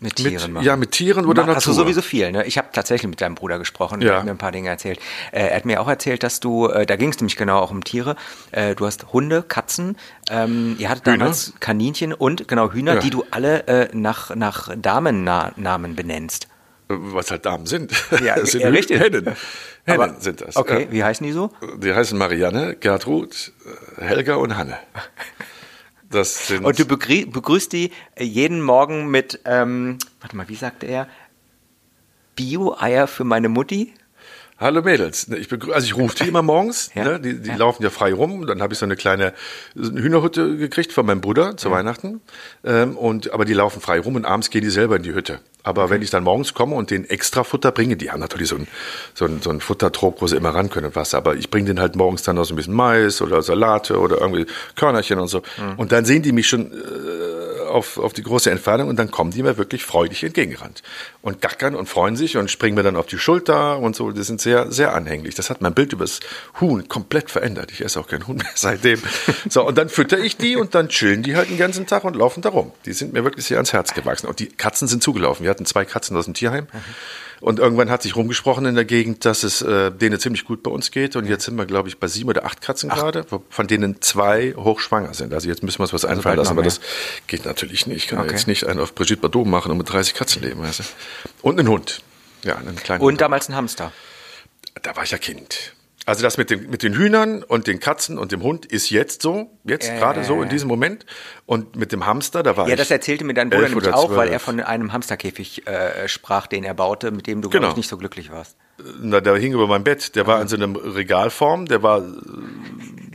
Mit 0.00 0.16
Tieren 0.16 0.52
machen. 0.52 0.66
Ja, 0.66 0.76
mit 0.76 0.90
Tieren 0.90 1.24
oder 1.24 1.46
Natur. 1.46 1.72
sowieso 1.72 2.02
viel, 2.02 2.32
ne? 2.32 2.44
Ich 2.44 2.58
habe 2.58 2.68
tatsächlich 2.70 3.08
mit 3.08 3.22
deinem 3.22 3.34
Bruder 3.34 3.58
gesprochen, 3.58 4.02
Ja. 4.02 4.10
er 4.12 4.18
hat 4.18 4.24
mir 4.26 4.32
ein 4.32 4.36
paar 4.38 4.52
Dinge 4.52 4.68
erzählt. 4.68 4.98
Äh, 5.32 5.48
er 5.48 5.56
hat 5.56 5.64
mir 5.64 5.80
auch 5.80 5.88
erzählt, 5.88 6.22
dass 6.22 6.40
du, 6.40 6.68
äh, 6.68 6.84
da 6.84 6.96
ging 6.96 7.08
es 7.08 7.16
nämlich 7.18 7.36
genau 7.36 7.60
auch 7.60 7.70
um 7.70 7.82
Tiere, 7.82 8.16
äh, 8.52 8.74
du 8.74 8.84
hast 8.84 9.10
Hunde, 9.14 9.42
Katzen, 9.42 9.96
ähm, 10.42 10.76
ihr 10.78 10.88
hattet 10.88 11.06
Hühner. 11.06 11.18
damals 11.18 11.52
Kaninchen 11.60 12.12
und 12.12 12.48
genau 12.48 12.72
Hühner, 12.72 12.94
Ja. 12.94 13.00
die 13.00 13.10
du 13.10 13.24
alle 13.30 13.66
äh, 13.66 13.88
nach, 13.96 14.34
nach 14.34 14.74
Damennamen 14.76 15.94
benennst. 15.94 16.48
was 16.88 17.30
halt 17.30 17.46
Damen 17.46 17.66
sind. 17.66 17.92
Ja, 18.22 18.34
das 18.40 18.50
sind 18.52 18.60
ja, 18.62 18.68
richtig. 18.68 19.00
Hennen. 19.00 19.30
Hennen 19.86 20.00
Aber- 20.00 20.20
sind 20.20 20.40
das. 20.40 20.56
Okay, 20.56 20.88
wie 20.90 21.02
heißen 21.04 21.26
die 21.26 21.32
so? 21.32 21.50
Die 21.78 21.94
heißen 21.94 22.16
Marianne, 22.18 22.76
Gertrud, 22.76 23.52
äh, 23.98 24.04
Helga 24.04 24.34
und 24.36 24.56
Hanne. 24.56 24.76
Das 26.10 26.46
sind 26.48 26.64
Und 26.64 26.78
du 26.78 26.84
begrü 26.84 27.26
begrüßt 27.26 27.72
die 27.72 27.90
äh, 28.14 28.24
jeden 28.24 28.60
Morgen 28.62 29.08
mit, 29.10 29.40
ähm, 29.46 29.98
warte 30.20 30.36
mal, 30.36 30.48
wie 30.48 30.54
sagte 30.54 30.86
er? 30.86 31.08
Bio-Eier 32.36 33.06
für 33.06 33.24
meine 33.24 33.48
Mutti? 33.48 33.94
Hallo 34.56 34.82
Mädels. 34.82 35.26
Ne, 35.28 35.36
Ich 35.38 35.50
also 35.52 35.84
ich 35.84 35.96
rufe 35.96 36.14
die 36.22 36.28
immer 36.28 36.42
morgens, 36.42 36.90
Ja. 36.94 37.04
ne? 37.04 37.20
die, 37.20 37.40
die 37.40 37.48
Ja. 37.50 37.56
laufen 37.56 37.82
ja 37.82 37.90
frei 37.90 38.12
rum. 38.14 38.46
Dann 38.46 38.62
habe 38.62 38.72
ich 38.72 38.78
so 38.78 38.86
eine 38.86 38.94
kleine 38.94 39.32
Hühnerhütte 39.74 40.56
gekriegt 40.56 40.92
von 40.92 41.04
meinem 41.06 41.20
Bruder 41.20 41.56
zu 41.56 41.70
Weihnachten. 41.72 42.20
Ähm, 42.64 42.96
und, 42.96 43.32
aber 43.32 43.44
die 43.44 43.52
laufen 43.52 43.80
frei 43.80 43.98
rum 43.98 44.14
und 44.14 44.24
abends 44.24 44.50
gehen 44.50 44.62
die 44.62 44.70
selber 44.70 44.94
in 44.96 45.02
die 45.02 45.12
Hütte. 45.12 45.40
Aber 45.64 45.90
wenn 45.90 46.02
ich 46.02 46.10
dann 46.10 46.22
morgens 46.22 46.54
komme 46.54 46.76
und 46.76 46.90
den 46.90 47.08
extra 47.08 47.42
Futter 47.42 47.72
bringe, 47.72 47.96
die 47.96 48.10
haben 48.10 48.20
natürlich 48.20 48.48
so 48.48 48.56
ein, 48.56 48.68
so 49.14 49.24
ein, 49.24 49.40
so 49.42 49.50
ein 49.50 49.60
Futtertrog, 49.60 50.20
wo 50.22 50.26
sie 50.28 50.36
immer 50.36 50.50
ran 50.54 50.70
können 50.70 50.86
und 50.86 50.94
was. 50.96 51.14
Aber 51.14 51.34
ich 51.34 51.50
bringe 51.50 51.66
den 51.68 51.80
halt 51.80 51.96
morgens 51.96 52.22
dann 52.22 52.36
noch 52.36 52.44
so 52.44 52.52
ein 52.54 52.56
bisschen 52.56 52.74
Mais 52.74 53.20
oder 53.22 53.42
Salate 53.42 53.98
oder 53.98 54.20
irgendwie 54.20 54.46
Körnerchen 54.76 55.18
und 55.18 55.28
so. 55.28 55.42
Und 55.78 55.90
dann 55.90 56.04
sehen 56.04 56.22
die 56.22 56.32
mich 56.32 56.46
schon 56.46 56.70
äh, 56.70 57.63
auf, 57.74 57.98
auf 57.98 58.12
die 58.12 58.22
große 58.22 58.50
Entfernung 58.50 58.88
und 58.88 58.96
dann 58.96 59.10
kommen 59.10 59.32
die 59.32 59.42
mir 59.42 59.58
wirklich 59.58 59.84
freudig 59.84 60.22
entgegengerannt 60.22 60.82
und 61.22 61.40
gackern 61.40 61.74
und 61.74 61.88
freuen 61.88 62.16
sich 62.16 62.36
und 62.36 62.50
springen 62.50 62.76
mir 62.76 62.84
dann 62.84 62.96
auf 62.96 63.06
die 63.06 63.18
Schulter 63.18 63.78
und 63.78 63.96
so. 63.96 64.12
Die 64.12 64.22
sind 64.22 64.40
sehr, 64.40 64.70
sehr 64.70 64.94
anhänglich. 64.94 65.34
Das 65.34 65.50
hat 65.50 65.60
mein 65.60 65.74
Bild 65.74 65.92
über 65.92 66.04
das 66.04 66.20
Huhn 66.60 66.88
komplett 66.88 67.30
verändert. 67.30 67.72
Ich 67.72 67.84
esse 67.84 67.98
auch 67.98 68.06
kein 68.06 68.26
Huhn 68.26 68.36
mehr 68.36 68.46
seitdem. 68.54 69.02
So, 69.48 69.66
und 69.66 69.76
dann 69.76 69.88
fütter 69.88 70.18
ich 70.18 70.36
die 70.36 70.56
und 70.56 70.74
dann 70.74 70.88
chillen 70.88 71.22
die 71.22 71.36
halt 71.36 71.50
den 71.50 71.58
ganzen 71.58 71.86
Tag 71.86 72.04
und 72.04 72.14
laufen 72.14 72.42
da 72.42 72.50
rum. 72.50 72.72
Die 72.86 72.92
sind 72.92 73.12
mir 73.12 73.24
wirklich 73.24 73.44
sehr 73.46 73.58
ans 73.58 73.72
Herz 73.72 73.92
gewachsen. 73.92 74.28
Und 74.28 74.38
die 74.38 74.46
Katzen 74.46 74.86
sind 74.86 75.02
zugelaufen. 75.02 75.42
Wir 75.42 75.50
hatten 75.50 75.66
zwei 75.66 75.84
Katzen 75.84 76.16
aus 76.16 76.26
dem 76.26 76.34
Tierheim. 76.34 76.68
Und 77.44 77.58
irgendwann 77.58 77.90
hat 77.90 78.00
sich 78.02 78.16
rumgesprochen 78.16 78.64
in 78.64 78.74
der 78.74 78.86
Gegend, 78.86 79.26
dass 79.26 79.42
es 79.42 79.60
äh, 79.60 79.90
denen 79.92 80.18
ziemlich 80.18 80.46
gut 80.46 80.62
bei 80.62 80.70
uns 80.70 80.90
geht. 80.90 81.14
Und 81.14 81.26
jetzt 81.26 81.44
sind 81.44 81.56
wir, 81.56 81.66
glaube 81.66 81.90
ich, 81.90 81.98
bei 81.98 82.06
sieben 82.06 82.30
oder 82.30 82.46
acht 82.46 82.62
Katzen 82.62 82.88
gerade, 82.88 83.26
von 83.50 83.66
denen 83.66 84.00
zwei 84.00 84.54
hochschwanger 84.56 85.12
sind. 85.12 85.34
Also 85.34 85.48
jetzt 85.48 85.62
müssen 85.62 85.78
wir 85.78 85.82
uns 85.82 85.92
was 85.92 86.06
einfallen 86.06 86.22
bald 86.22 86.38
lassen, 86.38 86.52
aber 86.52 86.62
das 86.62 86.80
geht 87.26 87.44
natürlich 87.44 87.86
nicht. 87.86 87.96
Ich 88.04 88.06
kann 88.08 88.20
Okay. 88.20 88.30
jetzt 88.30 88.46
nicht 88.46 88.66
einen 88.66 88.80
auf 88.80 88.94
Brigitte 88.94 89.20
Bardot 89.20 89.46
machen 89.46 89.70
und 89.70 89.76
mit 89.76 89.92
30 89.92 90.14
Katzen 90.14 90.40
leben. 90.40 90.62
Weißt 90.62 90.78
du? 90.78 90.84
Und 91.42 91.58
einen 91.58 91.68
Hund. 91.68 92.00
Ja, 92.44 92.56
einen 92.56 92.76
kleinen 92.76 93.02
Und 93.02 93.08
Hund. 93.12 93.20
damals 93.20 93.50
ein 93.50 93.54
Hamster. 93.54 93.92
Da 94.82 94.96
war 94.96 95.04
ich 95.04 95.10
ja 95.10 95.18
Kind. 95.18 95.74
Also 96.06 96.22
das 96.22 96.36
mit 96.36 96.50
den, 96.50 96.68
mit 96.68 96.82
den 96.82 96.94
Hühnern 96.94 97.42
und 97.42 97.66
den 97.66 97.80
Katzen 97.80 98.18
und 98.18 98.30
dem 98.30 98.42
Hund 98.42 98.66
ist 98.66 98.90
jetzt 98.90 99.22
so, 99.22 99.50
jetzt 99.64 99.88
Ja, 99.88 99.96
gerade 99.98 100.20
ja, 100.20 100.26
so 100.26 100.34
ja, 100.34 100.40
in 100.40 100.46
ja. 100.46 100.50
diesem 100.52 100.68
Moment. 100.68 101.06
Und 101.46 101.76
mit 101.76 101.92
dem 101.92 102.04
Hamster, 102.04 102.42
da 102.42 102.56
war 102.58 102.66
Ja, 102.66 102.74
ich. 102.74 102.78
das 102.78 102.90
erzählte 102.90 103.24
mir 103.24 103.32
dein 103.32 103.48
Bruder 103.48 103.68
nämlich 103.70 103.88
auch, 103.88 104.10
weil 104.10 104.26
zwölf. 104.28 104.30
er 104.32 104.40
von 104.40 104.60
einem 104.60 104.92
Hamsterkäfig 104.92 105.66
äh, 105.66 106.06
sprach, 106.08 106.46
den 106.46 106.62
er 106.64 106.74
baute, 106.74 107.10
mit 107.10 107.26
dem 107.26 107.40
du, 107.40 107.48
glaube 107.48 107.60
Genau. 107.62 107.70
ich, 107.70 107.76
nicht 107.76 107.88
so 107.88 107.96
glücklich 107.96 108.30
warst. 108.30 108.56
Na, 109.00 109.20
der 109.20 109.36
hing 109.36 109.52
über 109.52 109.66
meinem 109.66 109.84
Bett. 109.84 110.14
Der 110.16 110.26
war 110.26 110.42
in 110.42 110.48
so 110.48 110.56
einem 110.56 110.76
Regalform, 110.76 111.66
der 111.66 111.82
war 111.82 112.00
äh, 112.00 112.02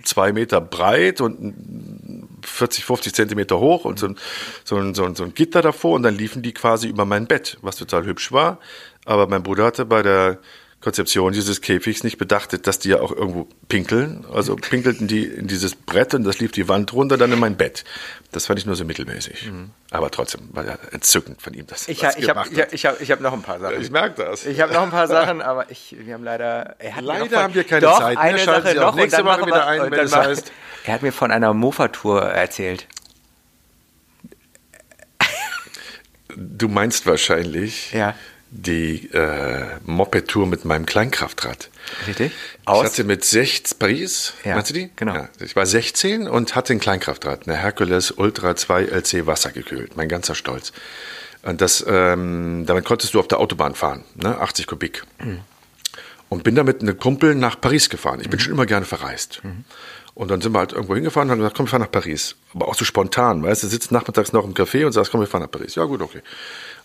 zwei 0.04 0.32
Meter 0.34 0.60
breit 0.62 1.22
und 1.22 2.40
40, 2.44 2.86
50 2.86 3.14
Zentimeter 3.14 3.60
hoch 3.60 3.86
und 3.86 4.00
so 4.00 4.08
ein, 4.08 4.16
so, 4.64 4.78
ein, 4.78 4.96
so, 4.96 5.04
ein, 5.06 5.14
so 5.16 5.24
ein 5.24 5.34
Gitter 5.34 5.62
davor 5.62 5.96
und 5.96 6.04
dann 6.04 6.16
liefen 6.16 6.42
die 6.42 6.54
quasi 6.54 6.88
über 6.88 7.06
mein 7.06 7.28
Bett, 7.28 7.58
was 7.62 7.76
total 7.76 8.06
hübsch 8.06 8.32
war. 8.32 8.60
Aber 9.06 9.28
mein 9.28 9.44
Bruder 9.44 9.66
hatte 9.66 9.86
bei 9.86 10.02
der 10.02 10.40
Konzeption 10.82 11.34
dieses 11.34 11.60
Käfigs 11.60 12.04
nicht 12.06 12.18
bedachtet, 12.18 12.66
dass 12.66 12.80
die 12.80 12.90
ja 12.90 13.02
auch 13.02 13.12
irgendwo 13.12 13.50
pinkeln. 13.68 14.26
Also 14.34 14.56
pinkelten 14.56 15.08
die 15.10 15.26
in 15.26 15.48
dieses 15.48 15.76
Brett 15.76 16.14
und 16.14 16.24
das 16.24 16.40
lief 16.40 16.54
die 16.54 16.70
Wand 16.70 16.94
runter, 16.94 17.18
dann 17.18 17.34
in 17.34 17.40
mein 17.40 17.58
Bett. 17.58 17.84
Das 18.32 18.46
fand 18.46 18.60
ich 18.60 18.66
nur 18.66 18.78
so 18.78 18.86
mittelmäßig. 18.86 19.52
Aber 19.92 20.10
trotzdem 20.10 20.48
war 20.54 20.66
ja 20.66 20.78
entzückend 20.92 21.42
von 21.42 21.54
ihm, 21.54 21.68
dass 21.68 21.88
er 21.88 21.92
Ich, 21.92 22.00
das 22.00 22.16
ha- 22.16 22.20
ich 22.20 22.30
habe 22.30 22.48
ich, 22.72 22.86
hab- 22.86 23.02
ich 23.02 23.12
hab, 23.12 23.20
noch 23.20 23.34
ein 23.34 23.42
paar 23.42 23.60
Sachen. 23.60 23.82
Ich 23.82 23.92
merke 23.92 24.24
das. 24.24 24.46
Ich 24.46 24.62
habe 24.62 24.72
noch 24.74 24.84
ein 24.84 24.92
paar 24.92 25.08
Sachen, 25.08 25.42
aber 25.42 25.70
ich, 25.70 25.96
wir 26.00 26.14
haben 26.14 26.24
leider. 26.24 26.76
Er 26.80 27.02
Leider 27.02 27.26
von, 27.26 27.38
haben 27.40 27.54
wir 27.56 27.64
keine 27.66 27.82
doch, 27.82 28.00
Zeit. 28.00 28.18
Eine 28.18 28.40
Schalten 28.40 28.64
Sache 28.64 28.74
Sie 28.76 28.80
noch 28.80 28.96
nächste 28.96 29.26
Woche 29.26 29.46
wieder 29.48 29.68
ein, 29.68 29.92
wenn 29.92 30.00
es 30.00 30.12
machen- 30.12 30.32
heißt- 30.32 30.52
Er 30.86 30.94
hat 30.94 31.02
mir 31.02 31.12
von 31.12 31.32
einer 31.32 31.54
Mofa-Tour 31.54 32.22
erzählt. 32.24 32.88
Du 36.38 36.68
meinst 36.70 37.06
wahrscheinlich 37.06 37.92
Ja. 37.92 38.16
Die 38.52 39.08
äh, 39.14 39.78
Moped-Tour 39.86 40.48
mit 40.48 40.66
meinem 40.66 40.86
Kleinkraftrad. 40.86 41.70
Richtig? 42.08 42.32
Ich 42.62 42.68
Aus? 42.68 42.84
hatte 42.86 43.04
mit 43.04 43.24
16, 43.24 43.78
Paris, 43.78 44.34
Ja, 44.44 44.56
meinst 44.56 44.72
du 44.72 44.74
die? 44.74 44.90
genau. 44.96 45.14
Ja, 45.14 45.30
ich 45.40 45.56
war 45.56 45.66
16 45.66 46.28
und 46.28 46.56
hatte 46.56 46.74
ein 46.74 46.80
Kleinkraftrad, 46.80 47.48
eine 47.48 47.58
Hercules 47.58 48.12
Ultra 48.12 48.56
2 48.56 48.86
LC 48.86 49.28
wassergekühlt, 49.28 49.96
mein 49.98 50.10
ganzer 50.10 50.34
Stolz. 50.36 50.72
Und 51.44 51.62
das, 51.62 51.86
ähm, 51.88 52.66
damit 52.66 52.86
konntest 52.86 53.14
du 53.14 53.20
auf 53.20 53.28
der 53.28 53.40
Autobahn 53.40 53.76
fahren, 53.76 54.04
ne? 54.16 54.40
80 54.40 54.68
Kubik. 54.68 55.04
Und 56.28 56.44
bin 56.44 56.56
damit 56.56 56.82
mit 56.82 56.90
einem 56.90 57.00
Kumpel 57.00 57.34
nach 57.36 57.60
Paris 57.62 57.90
gefahren. 57.90 58.20
Ich 58.22 58.30
bin 58.30 58.40
schon 58.40 58.54
immer 58.54 58.66
gerne 58.66 58.86
verreist. 58.86 59.42
Und 60.16 60.30
dann 60.30 60.42
sind 60.42 60.52
wir 60.54 60.60
halt 60.60 60.74
irgendwo 60.74 60.96
hingefahren 60.96 61.30
und 61.30 61.32
haben 61.32 61.40
gesagt, 61.40 61.56
komm, 61.56 61.66
wir 61.68 61.70
fahren 61.72 61.82
nach 61.82 61.92
Paris. 61.92 62.36
Aber 62.54 62.68
auch 62.68 62.76
so 62.76 62.84
spontan, 62.84 63.42
weißt 63.42 63.64
du, 63.64 63.68
sitzt 63.68 63.92
nachmittags 63.92 64.34
noch 64.34 64.44
im 64.44 64.54
Café 64.54 64.86
und 64.86 64.92
sagst, 64.92 65.12
komm, 65.12 65.22
wir 65.22 65.28
fahren 65.28 65.44
nach 65.44 65.52
Paris. 65.52 65.76
Ja, 65.76 65.86
gut, 65.86 66.02
okay. 66.02 66.22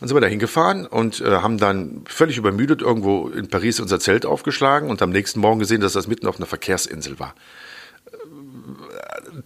Dann 0.01 0.09
sind 0.09 0.17
wir 0.17 0.21
da 0.21 0.27
hingefahren 0.27 0.87
und 0.87 1.21
äh, 1.21 1.31
haben 1.37 1.59
dann 1.59 2.05
völlig 2.07 2.37
übermüdet 2.37 2.83
irgendwo 2.83 3.29
in 3.29 3.49
Paris 3.49 3.81
unser 3.81 4.01
Zelt 4.01 4.27
aufgeschlagen 4.27 4.91
und 4.91 5.03
am 5.03 5.11
nächsten 5.11 5.41
Morgen 5.41 5.59
gesehen, 5.59 5.81
dass 5.81 5.93
das 5.93 6.07
mitten 6.07 6.27
auf 6.27 6.37
einer 6.37 6.47
Verkehrsinsel 6.47 7.19
war. 7.19 7.35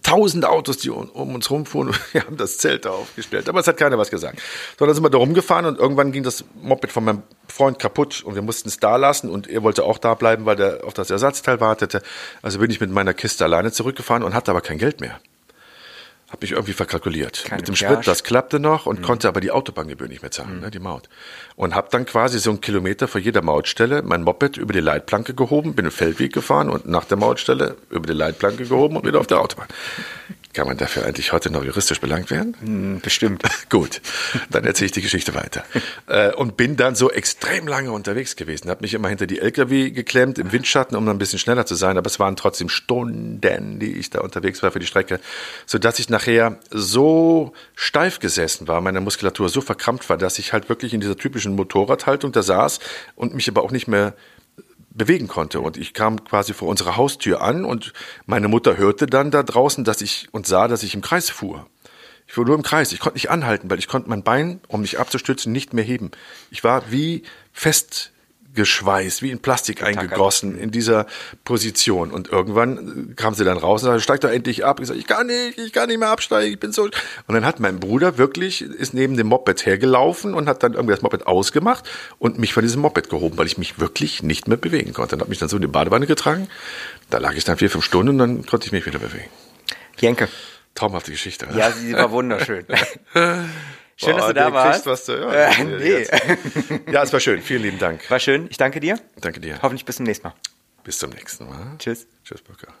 Tausend 0.03 0.45
Autos, 0.45 0.77
die 0.77 0.89
um, 0.89 1.35
uns 1.35 1.49
rumfuhren 1.49 1.93
wir 2.11 2.25
haben 2.25 2.37
das 2.37 2.57
Zelt 2.57 2.85
da 2.85 2.91
aufgestellt. 2.91 3.49
Aber 3.49 3.59
es 3.59 3.67
hat 3.67 3.77
keiner 3.77 3.97
was 3.97 4.09
gesagt. 4.09 4.41
So, 4.77 4.85
dann 4.85 4.93
sind 4.93 5.03
wir 5.03 5.09
da 5.09 5.17
rumgefahren 5.17 5.65
und 5.65 5.79
irgendwann 5.79 6.11
ging 6.11 6.23
das 6.23 6.43
Moped 6.61 6.91
von 6.91 7.03
meinem 7.03 7.23
Freund 7.47 7.79
kaputt 7.79 8.23
und 8.23 8.35
wir 8.35 8.41
mussten 8.41 8.69
es 8.69 8.79
da 8.79 8.95
lassen 8.95 9.29
und 9.29 9.47
er 9.47 9.63
wollte 9.63 9.83
auch 9.83 9.97
da 9.97 10.13
bleiben, 10.13 10.45
weil 10.45 10.55
der 10.55 10.83
auf 10.83 10.93
das 10.93 11.09
Ersatzteil 11.09 11.59
wartete. 11.59 12.01
Also 12.41 12.59
bin 12.59 12.71
ich 12.71 12.79
mit 12.79 12.91
meiner 12.91 13.13
Kiste 13.13 13.43
alleine 13.43 13.71
zurückgefahren 13.71 14.23
und 14.23 14.33
hatte 14.33 14.51
aber 14.51 14.61
kein 14.61 14.77
Geld 14.77 15.01
mehr. 15.01 15.19
Hab 16.29 16.41
mich 16.41 16.51
irgendwie 16.51 16.73
verkalkuliert. 16.73 17.43
Keine 17.45 17.61
mit 17.61 17.67
dem. 17.69 17.75
Sprit, 17.75 18.05
das 18.05 18.23
klappte 18.23 18.59
noch 18.59 18.85
und 18.85 19.01
konnte 19.01 19.27
aber 19.27 19.41
die 19.41 19.49
Autobahngebühr 19.49 20.07
nicht 20.07 20.21
mehr 20.21 20.29
zahlen, 20.29 20.59
ne, 20.59 20.69
die 20.69 20.79
Maut. 20.79 21.09
Und 21.55 21.73
hab 21.73 21.89
dann 21.89 22.05
quasi 22.05 22.37
so 22.39 22.51
einen 22.51 22.61
Kilometer 22.61 23.07
vor 23.07 23.19
jeder 23.19 23.41
Mautstelle 23.41 24.03
mein 24.03 24.21
Moped 24.21 24.57
über 24.57 24.71
die 24.71 24.79
Leitplanke 24.79 25.33
gehoben, 25.33 25.73
bin 25.73 25.85
den 25.85 25.91
Feldweg 25.91 26.31
gefahren 26.31 26.69
und 26.69 26.87
nach 26.87 27.05
der 27.05 27.17
Mautstelle 27.17 27.77
über 27.89 28.05
die 28.05 28.13
Leitplanke 28.13 28.65
gehoben 28.65 28.97
und 28.97 29.05
wieder 29.05 29.19
auf 29.19 29.27
der 29.27 29.39
Autobahn. 29.39 29.67
Kann 30.53 30.65
man 30.65 30.77
dafür 30.77 31.05
eigentlich 31.05 31.31
heute 31.31 31.51
noch 31.51 31.63
juristisch 31.63 32.01
belangt 32.01 32.31
werden? 32.31 32.55
Hm, 32.59 33.01
bestimmt. 33.01 33.43
Gut, 33.69 34.01
dann 34.49 34.65
erzähle 34.65 34.87
ich 34.87 34.91
die 34.93 35.01
Geschichte 35.01 35.35
weiter. 35.35 35.63
Äh, 36.07 36.33
und 36.33 36.57
bin 36.57 36.75
dann 36.75 36.95
so 36.95 37.11
extrem 37.11 37.67
lange 37.67 37.91
unterwegs 37.91 38.35
gewesen. 38.35 38.69
Habe 38.69 38.81
mich 38.81 38.95
immer 38.95 39.09
hinter 39.09 39.27
die 39.27 39.39
LKW 39.39 39.91
geklemmt, 39.91 40.39
im 40.39 40.51
Windschatten, 40.51 40.97
um 40.97 41.05
dann 41.05 41.17
ein 41.17 41.19
bisschen 41.19 41.37
schneller 41.37 41.67
zu 41.67 41.75
sein. 41.75 41.97
Aber 41.97 42.07
es 42.07 42.19
waren 42.19 42.35
trotzdem 42.35 42.67
Stunden, 42.67 43.39
die 43.79 43.93
ich 43.93 44.09
da 44.09 44.21
unterwegs 44.21 44.63
war 44.63 44.71
für 44.71 44.79
die 44.79 44.87
Strecke. 44.87 45.19
Sodass 45.67 45.99
ich 45.99 46.09
nachher 46.09 46.57
so 46.71 47.53
steif 47.75 48.19
gesessen 48.19 48.67
war, 48.67 48.81
meine 48.81 49.01
Muskulatur 49.01 49.49
so 49.49 49.61
verkrampft 49.61 50.09
war, 50.09 50.17
dass 50.17 50.39
ich 50.39 50.51
halt 50.51 50.67
wirklich 50.67 50.95
in 50.95 50.99
dieser 50.99 51.15
typischen 51.15 51.55
Motorradhaltung 51.55 52.31
da 52.31 52.41
saß 52.41 52.79
und 53.15 53.35
mich 53.35 53.47
aber 53.47 53.61
auch 53.61 53.71
nicht 53.71 53.87
mehr 53.87 54.15
bewegen 54.99 55.27
konnte. 55.27 55.61
Und 55.61 55.77
ich 55.77 55.95
kam 55.95 56.23
quasi 56.23 56.53
vor 56.53 56.67
unserer 56.67 56.95
Haustür 56.95 57.41
an 57.41 57.65
und 57.65 57.93
meine 58.27 58.47
Mutter 58.47 58.77
hörte 58.77 59.07
dann 59.07 59.31
da 59.31 59.41
draußen, 59.41 59.83
dass 59.83 60.01
ich 60.01 60.27
und 60.31 60.45
sah, 60.45 60.67
dass 60.67 60.83
ich 60.83 60.93
im 60.93 61.01
Kreis 61.01 61.31
fuhr. 61.31 61.65
Ich 62.27 62.33
fuhr 62.33 62.45
nur 62.45 62.53
im 62.53 62.61
Kreis. 62.61 62.91
Ich 62.91 62.99
konnte 62.99 63.15
nicht 63.15 63.31
anhalten, 63.31 63.71
weil 63.71 63.79
ich 63.79 63.87
konnte 63.87 64.07
mein 64.07 64.21
Bein, 64.21 64.61
um 64.67 64.81
mich 64.81 64.99
abzustützen, 64.99 65.51
nicht 65.51 65.73
mehr 65.73 65.83
heben. 65.83 66.11
Ich 66.51 66.63
war 66.63 66.91
wie 66.91 67.23
fest 67.51 68.11
geschweißt, 68.53 69.21
wie 69.21 69.31
in 69.31 69.39
Plastik 69.39 69.83
eingegossen 69.83 70.57
in 70.57 70.71
dieser 70.71 71.05
Position. 71.43 72.11
Und 72.11 72.29
irgendwann 72.29 73.13
kam 73.15 73.33
sie 73.33 73.45
dann 73.45 73.57
raus 73.57 73.83
und 73.83 73.87
sagte, 73.87 74.01
steig 74.01 74.21
doch 74.21 74.29
endlich 74.29 74.65
ab. 74.65 74.79
Ich 74.79 74.87
sage, 74.87 74.99
ich 74.99 75.07
kann 75.07 75.27
nicht, 75.27 75.57
ich 75.57 75.71
kann 75.71 75.87
nicht 75.87 75.99
mehr 75.99 76.09
absteigen, 76.09 76.51
ich 76.53 76.59
bin 76.59 76.71
so. 76.71 76.83
Und 76.83 76.93
dann 77.27 77.45
hat 77.45 77.59
mein 77.59 77.79
Bruder 77.79 78.17
wirklich, 78.17 78.61
ist 78.61 78.93
neben 78.93 79.17
dem 79.17 79.27
Moped 79.27 79.65
hergelaufen 79.65 80.33
und 80.33 80.47
hat 80.47 80.63
dann 80.63 80.73
irgendwie 80.73 80.93
das 80.93 81.01
Moped 81.01 81.27
ausgemacht 81.27 81.89
und 82.17 82.39
mich 82.39 82.53
von 82.53 82.63
diesem 82.63 82.81
Moped 82.81 83.09
gehoben, 83.09 83.37
weil 83.37 83.47
ich 83.47 83.57
mich 83.57 83.79
wirklich 83.79 84.23
nicht 84.23 84.47
mehr 84.47 84.57
bewegen 84.57 84.93
konnte. 84.93 85.11
Dann 85.11 85.21
hat 85.21 85.29
mich 85.29 85.39
dann 85.39 85.49
so 85.49 85.57
in 85.57 85.61
die 85.61 85.67
Badewanne 85.67 86.07
getragen. 86.07 86.47
Da 87.09 87.17
lag 87.19 87.35
ich 87.35 87.43
dann 87.43 87.57
vier, 87.57 87.69
fünf 87.69 87.85
Stunden 87.85 88.09
und 88.09 88.17
dann 88.17 88.45
konnte 88.45 88.65
ich 88.65 88.71
mich 88.71 88.85
wieder 88.85 88.99
bewegen. 88.99 89.29
Jenke. 89.99 90.27
Traumhafte 90.75 91.11
Geschichte. 91.11 91.45
Oder? 91.47 91.57
Ja, 91.57 91.71
sie 91.71 91.93
war 91.93 92.11
wunderschön. 92.11 92.65
Schön, 94.01 94.15
dass 94.15 94.27
Boah, 94.27 94.33
du 94.33 94.39
da 94.39 94.53
warst. 94.53 94.71
kriegst 94.71 94.85
was 94.85 95.05
zu 95.05 95.17
hören. 95.17 95.33
Äh, 95.33 95.63
nee. 95.65 96.91
Ja, 96.91 97.03
es 97.03 97.11
war 97.11 97.19
schön. 97.19 97.41
Vielen 97.41 97.63
lieben 97.63 97.79
Dank. 97.79 98.09
War 98.09 98.19
schön. 98.19 98.47
Ich 98.49 98.55
danke 98.57 98.79
dir. 98.79 98.97
Danke 99.19 99.41
dir. 99.41 99.59
Hoffentlich 99.61 99.83
bis 99.83 99.97
zum 99.97 100.05
nächsten 100.05 100.27
Mal. 100.27 100.33
Bis 100.85 100.99
zum 100.99 101.09
nächsten 101.09 101.47
Mal. 101.47 101.75
Tschüss. 101.79 102.07
Tschüss, 102.23 102.41
Burkhard. 102.41 102.73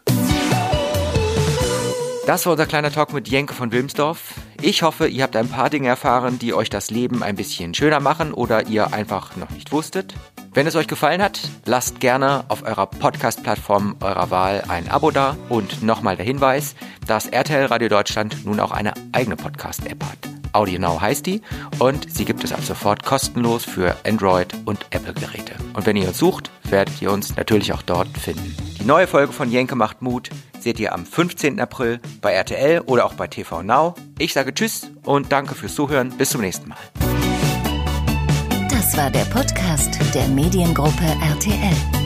Das 2.29 2.45
war 2.45 2.51
unser 2.51 2.67
kleiner 2.67 2.91
Talk 2.91 3.11
mit 3.11 3.27
Jenke 3.27 3.55
von 3.55 3.71
Wilmsdorf. 3.71 4.35
Ich 4.61 4.83
hoffe, 4.83 5.07
ihr 5.07 5.23
habt 5.23 5.35
ein 5.35 5.49
paar 5.49 5.71
Dinge 5.71 5.87
erfahren, 5.87 6.37
die 6.37 6.53
euch 6.53 6.69
das 6.69 6.91
Leben 6.91 7.23
ein 7.23 7.35
bisschen 7.35 7.73
schöner 7.73 7.99
machen 7.99 8.35
oder 8.35 8.67
ihr 8.67 8.93
einfach 8.93 9.35
noch 9.35 9.49
nicht 9.49 9.71
wusstet. 9.71 10.13
Wenn 10.53 10.67
es 10.67 10.75
euch 10.75 10.87
gefallen 10.87 11.23
hat, 11.23 11.39
lasst 11.65 11.99
gerne 11.99 12.45
auf 12.49 12.61
eurer 12.61 12.85
Podcast-Plattform 12.85 13.95
eurer 14.01 14.29
Wahl 14.29 14.63
ein 14.67 14.91
Abo 14.91 15.09
da 15.09 15.37
und 15.49 15.81
nochmal 15.81 16.17
der 16.17 16.25
Hinweis, 16.25 16.75
dass 17.07 17.25
RTL 17.25 17.65
Radio 17.65 17.89
Deutschland 17.89 18.45
nun 18.45 18.59
auch 18.59 18.73
eine 18.73 18.93
eigene 19.11 19.35
Podcast-App 19.35 20.03
hat. 20.03 20.19
AudioNow 20.53 21.01
heißt 21.01 21.25
die 21.25 21.41
und 21.79 22.13
sie 22.13 22.25
gibt 22.25 22.43
es 22.43 22.53
ab 22.53 22.61
sofort 22.61 23.03
kostenlos 23.03 23.65
für 23.65 23.95
Android 24.05 24.53
und 24.65 24.85
Apple-Geräte. 24.91 25.55
Und 25.73 25.87
wenn 25.87 25.95
ihr 25.95 26.07
uns 26.07 26.19
sucht, 26.19 26.51
werdet 26.65 27.01
ihr 27.01 27.11
uns 27.11 27.35
natürlich 27.37 27.73
auch 27.73 27.81
dort 27.81 28.15
finden. 28.19 28.55
Die 28.79 28.85
neue 28.85 29.07
Folge 29.07 29.33
von 29.33 29.49
Jenke 29.49 29.75
macht 29.75 30.03
Mut 30.03 30.29
seht 30.61 30.79
ihr 30.79 30.93
am 30.93 31.05
15. 31.05 31.59
April 31.59 31.99
bei 32.21 32.33
RTL 32.33 32.81
oder 32.81 33.05
auch 33.05 33.13
bei 33.13 33.27
TV 33.27 33.63
Now. 33.63 33.95
Ich 34.17 34.33
sage 34.33 34.53
Tschüss 34.53 34.89
und 35.03 35.31
danke 35.31 35.55
fürs 35.55 35.75
Zuhören. 35.75 36.11
Bis 36.17 36.29
zum 36.31 36.41
nächsten 36.41 36.69
Mal. 36.69 36.77
Das 38.69 38.97
war 38.97 39.09
der 39.11 39.25
Podcast 39.25 39.99
der 40.13 40.27
Mediengruppe 40.27 41.05
RTL. 41.21 41.98